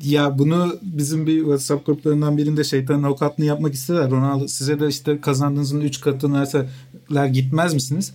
Ya 0.03 0.37
bunu 0.37 0.79
bizim 0.81 1.27
bir 1.27 1.39
WhatsApp 1.39 1.85
gruplarından 1.85 2.37
birinde 2.37 2.63
şeytanın 2.63 3.03
avukatlığını 3.03 3.47
yapmak 3.47 3.73
istediler. 3.73 4.11
Ronaldo 4.11 4.47
size 4.47 4.79
de 4.79 4.87
işte 4.87 5.21
kazandığınızın 5.21 5.81
3 5.81 6.01
katını 6.01 6.39
verseler 6.39 7.25
gitmez 7.25 7.73
misiniz? 7.73 8.13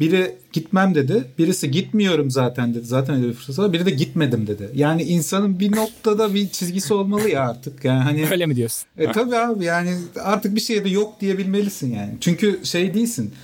Biri 0.00 0.36
gitmem 0.52 0.94
dedi. 0.94 1.24
Birisi 1.38 1.70
gitmiyorum 1.70 2.30
zaten 2.30 2.74
dedi. 2.74 2.84
Zaten 2.84 3.16
öyle 3.16 3.28
bir 3.28 3.34
fırsat 3.34 3.58
var. 3.58 3.72
Biri 3.72 3.86
de 3.86 3.90
gitmedim 3.90 4.46
dedi. 4.46 4.70
Yani 4.74 5.02
insanın 5.02 5.60
bir 5.60 5.76
noktada 5.76 6.34
bir 6.34 6.48
çizgisi 6.48 6.94
olmalı 6.94 7.28
ya 7.28 7.48
artık. 7.48 7.84
Yani 7.84 8.00
hani 8.00 8.28
Öyle 8.30 8.46
mi 8.46 8.56
diyorsun? 8.56 8.88
E 8.98 9.12
tabii 9.12 9.36
abi 9.36 9.64
yani 9.64 9.96
artık 10.20 10.54
bir 10.54 10.60
şeye 10.60 10.84
de 10.84 10.88
yok 10.88 11.20
diyebilmelisin 11.20 11.94
yani. 11.94 12.14
Çünkü 12.20 12.60
şey 12.64 12.94
değilsin. 12.94 13.34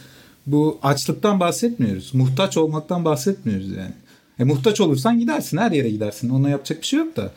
Bu 0.46 0.78
açlıktan 0.82 1.40
bahsetmiyoruz. 1.40 2.14
Muhtaç 2.14 2.56
olmaktan 2.56 3.04
bahsetmiyoruz 3.04 3.68
yani. 3.68 3.94
E, 4.38 4.44
muhtaç 4.44 4.80
olursan 4.80 5.20
gidersin 5.20 5.56
her 5.56 5.72
yere 5.72 5.90
gidersin. 5.90 6.30
Ona 6.30 6.48
yapacak 6.48 6.80
bir 6.80 6.86
şey 6.86 6.98
yok 6.98 7.16
da. 7.16 7.32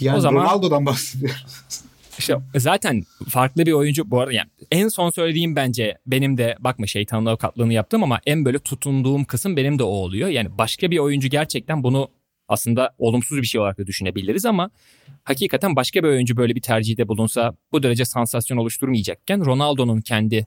Yani 0.00 0.16
o 0.16 0.20
zaman, 0.20 0.42
Ronaldo'dan 0.42 0.86
bahsediyoruz. 0.86 1.46
İşte 2.20 2.36
zaten 2.56 3.02
farklı 3.28 3.66
bir 3.66 3.72
oyuncu 3.72 4.10
bu 4.10 4.20
arada 4.20 4.32
yani 4.32 4.48
en 4.70 4.88
son 4.88 5.10
söylediğim 5.10 5.56
bence 5.56 5.98
benim 6.06 6.38
de 6.38 6.56
bakma 6.60 6.86
şeytanın 6.86 7.26
avukatlığını 7.26 7.72
yaptım 7.72 8.02
ama 8.02 8.20
en 8.26 8.44
böyle 8.44 8.58
tutunduğum 8.58 9.24
kısım 9.24 9.56
benim 9.56 9.78
de 9.78 9.82
o 9.82 9.86
oluyor. 9.86 10.28
Yani 10.28 10.58
başka 10.58 10.90
bir 10.90 10.98
oyuncu 10.98 11.28
gerçekten 11.28 11.82
bunu 11.82 12.08
aslında 12.48 12.94
olumsuz 12.98 13.42
bir 13.42 13.46
şey 13.46 13.60
olarak 13.60 13.78
da 13.78 13.86
düşünebiliriz 13.86 14.46
ama 14.46 14.70
hakikaten 15.24 15.76
başka 15.76 16.02
bir 16.02 16.08
oyuncu 16.08 16.36
böyle 16.36 16.54
bir 16.54 16.60
tercihte 16.60 17.08
bulunsa 17.08 17.54
bu 17.72 17.82
derece 17.82 18.04
sansasyon 18.04 18.58
oluşturmayacakken 18.58 19.44
Ronaldo'nun 19.46 20.00
kendi 20.00 20.46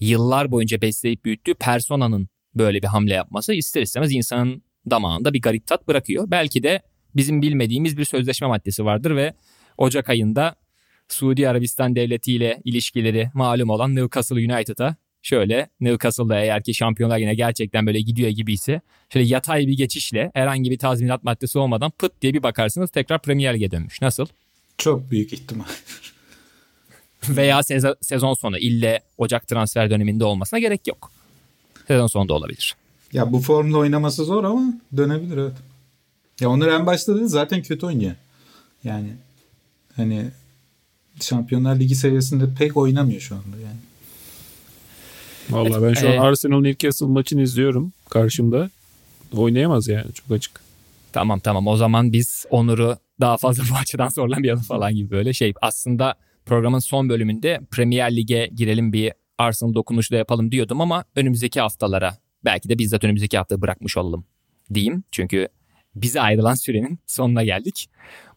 yıllar 0.00 0.50
boyunca 0.50 0.80
besleyip 0.80 1.24
büyüttüğü 1.24 1.54
personanın 1.54 2.28
böyle 2.54 2.82
bir 2.82 2.86
hamle 2.86 3.14
yapması 3.14 3.54
ister 3.54 3.82
istemez 3.82 4.12
insanın 4.12 4.62
damağında 4.90 5.34
bir 5.34 5.42
garip 5.42 5.66
tat 5.66 5.88
bırakıyor. 5.88 6.30
Belki 6.30 6.62
de 6.62 6.82
bizim 7.16 7.42
bilmediğimiz 7.42 7.96
bir 7.96 8.04
sözleşme 8.04 8.48
maddesi 8.48 8.84
vardır 8.84 9.16
ve 9.16 9.34
Ocak 9.78 10.08
ayında 10.08 10.56
Suudi 11.08 11.48
Arabistan 11.48 11.96
Devleti 11.96 12.32
ile 12.32 12.60
ilişkileri 12.64 13.30
malum 13.34 13.70
olan 13.70 13.94
Newcastle 13.96 14.36
United'a 14.54 14.96
şöyle 15.22 15.68
Newcastle'da 15.80 16.40
eğer 16.40 16.62
ki 16.62 16.74
Şampiyonlar 16.74 17.18
yine 17.18 17.34
gerçekten 17.34 17.86
böyle 17.86 18.00
gidiyor 18.00 18.28
gibiyse 18.28 18.80
şöyle 19.12 19.26
yatay 19.26 19.66
bir 19.66 19.76
geçişle 19.76 20.30
herhangi 20.34 20.70
bir 20.70 20.78
tazminat 20.78 21.24
maddesi 21.24 21.58
olmadan 21.58 21.90
pıt 21.90 22.12
diye 22.22 22.34
bir 22.34 22.42
bakarsınız 22.42 22.90
tekrar 22.90 23.22
Premier 23.22 23.54
Lig'e 23.54 23.70
dönmüş. 23.70 24.02
Nasıl? 24.02 24.26
Çok 24.78 25.10
büyük 25.10 25.32
ihtimal. 25.32 25.64
Veya 27.28 27.60
sezon 28.02 28.34
sonu 28.34 28.58
ille 28.58 29.00
Ocak 29.18 29.48
transfer 29.48 29.90
döneminde 29.90 30.24
olmasına 30.24 30.58
gerek 30.58 30.86
yok. 30.86 31.12
Sezon 31.88 32.06
sonunda 32.06 32.34
olabilir. 32.34 32.74
Ya 33.12 33.32
bu 33.32 33.40
formda 33.40 33.78
oynaması 33.78 34.24
zor 34.24 34.44
ama 34.44 34.74
dönebilir 34.96 35.36
evet. 35.36 35.56
Ya 36.40 36.50
Onur 36.50 36.68
en 36.68 36.86
başta 36.86 37.16
dedi 37.16 37.28
zaten 37.28 37.62
kötü 37.62 37.86
oynuyor. 37.86 38.14
Yani 38.84 39.08
hani 39.96 40.30
Şampiyonlar 41.20 41.80
Ligi 41.80 41.94
seviyesinde 41.94 42.44
pek 42.58 42.76
oynamıyor 42.76 43.20
şu 43.20 43.34
anda 43.34 43.56
yani. 43.56 43.76
Vallahi 45.50 45.82
ben 45.82 45.94
şu 45.94 46.08
an 46.08 46.16
Arsenal 46.16 46.60
Newcastle 46.60 47.06
maçını 47.06 47.42
izliyorum 47.42 47.92
karşımda. 48.10 48.70
Oynayamaz 49.32 49.88
yani 49.88 50.12
çok 50.12 50.30
açık. 50.30 50.60
Tamam 51.12 51.40
tamam 51.40 51.66
o 51.66 51.76
zaman 51.76 52.12
biz 52.12 52.46
Onur'u 52.50 52.96
daha 53.20 53.36
fazla 53.36 53.64
bu 53.70 53.74
açıdan 53.76 54.08
zorlamayalım 54.08 54.62
falan 54.62 54.94
gibi 54.94 55.10
böyle 55.10 55.32
şey. 55.32 55.52
Aslında 55.62 56.14
programın 56.46 56.78
son 56.78 57.08
bölümünde 57.08 57.60
Premier 57.70 58.16
Lig'e 58.16 58.50
girelim 58.54 58.92
bir 58.92 59.12
Arsenal 59.38 59.74
dokunuşu 59.74 60.14
da 60.14 60.16
yapalım 60.16 60.52
diyordum 60.52 60.80
ama 60.80 61.04
önümüzdeki 61.16 61.60
haftalara 61.60 62.18
belki 62.44 62.68
de 62.68 62.78
bizzat 62.78 63.04
önümüzdeki 63.04 63.38
hafta 63.38 63.60
bırakmış 63.60 63.96
olalım 63.96 64.24
diyeyim. 64.74 65.04
Çünkü 65.12 65.48
bize 65.94 66.20
ayrılan 66.20 66.54
sürenin 66.54 66.98
sonuna 67.06 67.44
geldik. 67.44 67.88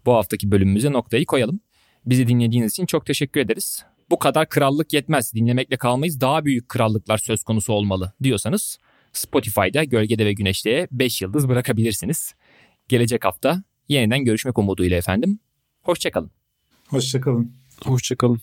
Bu 0.06 0.14
haftaki 0.14 0.52
bölümümüze 0.52 0.92
noktayı 0.92 1.26
koyalım. 1.26 1.60
Bizi 2.06 2.28
dinlediğiniz 2.28 2.72
için 2.72 2.86
çok 2.86 3.06
teşekkür 3.06 3.41
ederiz. 3.41 3.86
Bu 4.10 4.20
kadar 4.20 4.50
krallık 4.50 4.93
yetmez. 4.93 5.34
Dinlemekle 5.34 5.78
kalmayız. 5.78 6.22
Daha 6.22 6.45
büyük 6.45 6.70
krallıklar 6.70 7.18
söz 7.18 7.43
konusu 7.43 7.74
olmalı 7.74 8.14
diyorsanız 8.24 8.78
Spotify'da 9.14 9.84
Gölgede 9.84 10.26
ve 10.26 10.34
Güneşte'ye 10.34 10.88
5 10.91 11.22
yıldız 11.22 11.50
bırakabilirsiniz. 11.50 12.34
Gelecek 12.88 13.26
hafta 13.26 13.64
yeniden 13.89 14.26
görüşmek 14.26 14.58
umuduyla 14.58 14.97
efendim. 14.97 15.39
Hoşçakalın. 15.82 16.32
Hoşçakalın. 16.88 17.52
Hoşçakalın. 17.84 18.41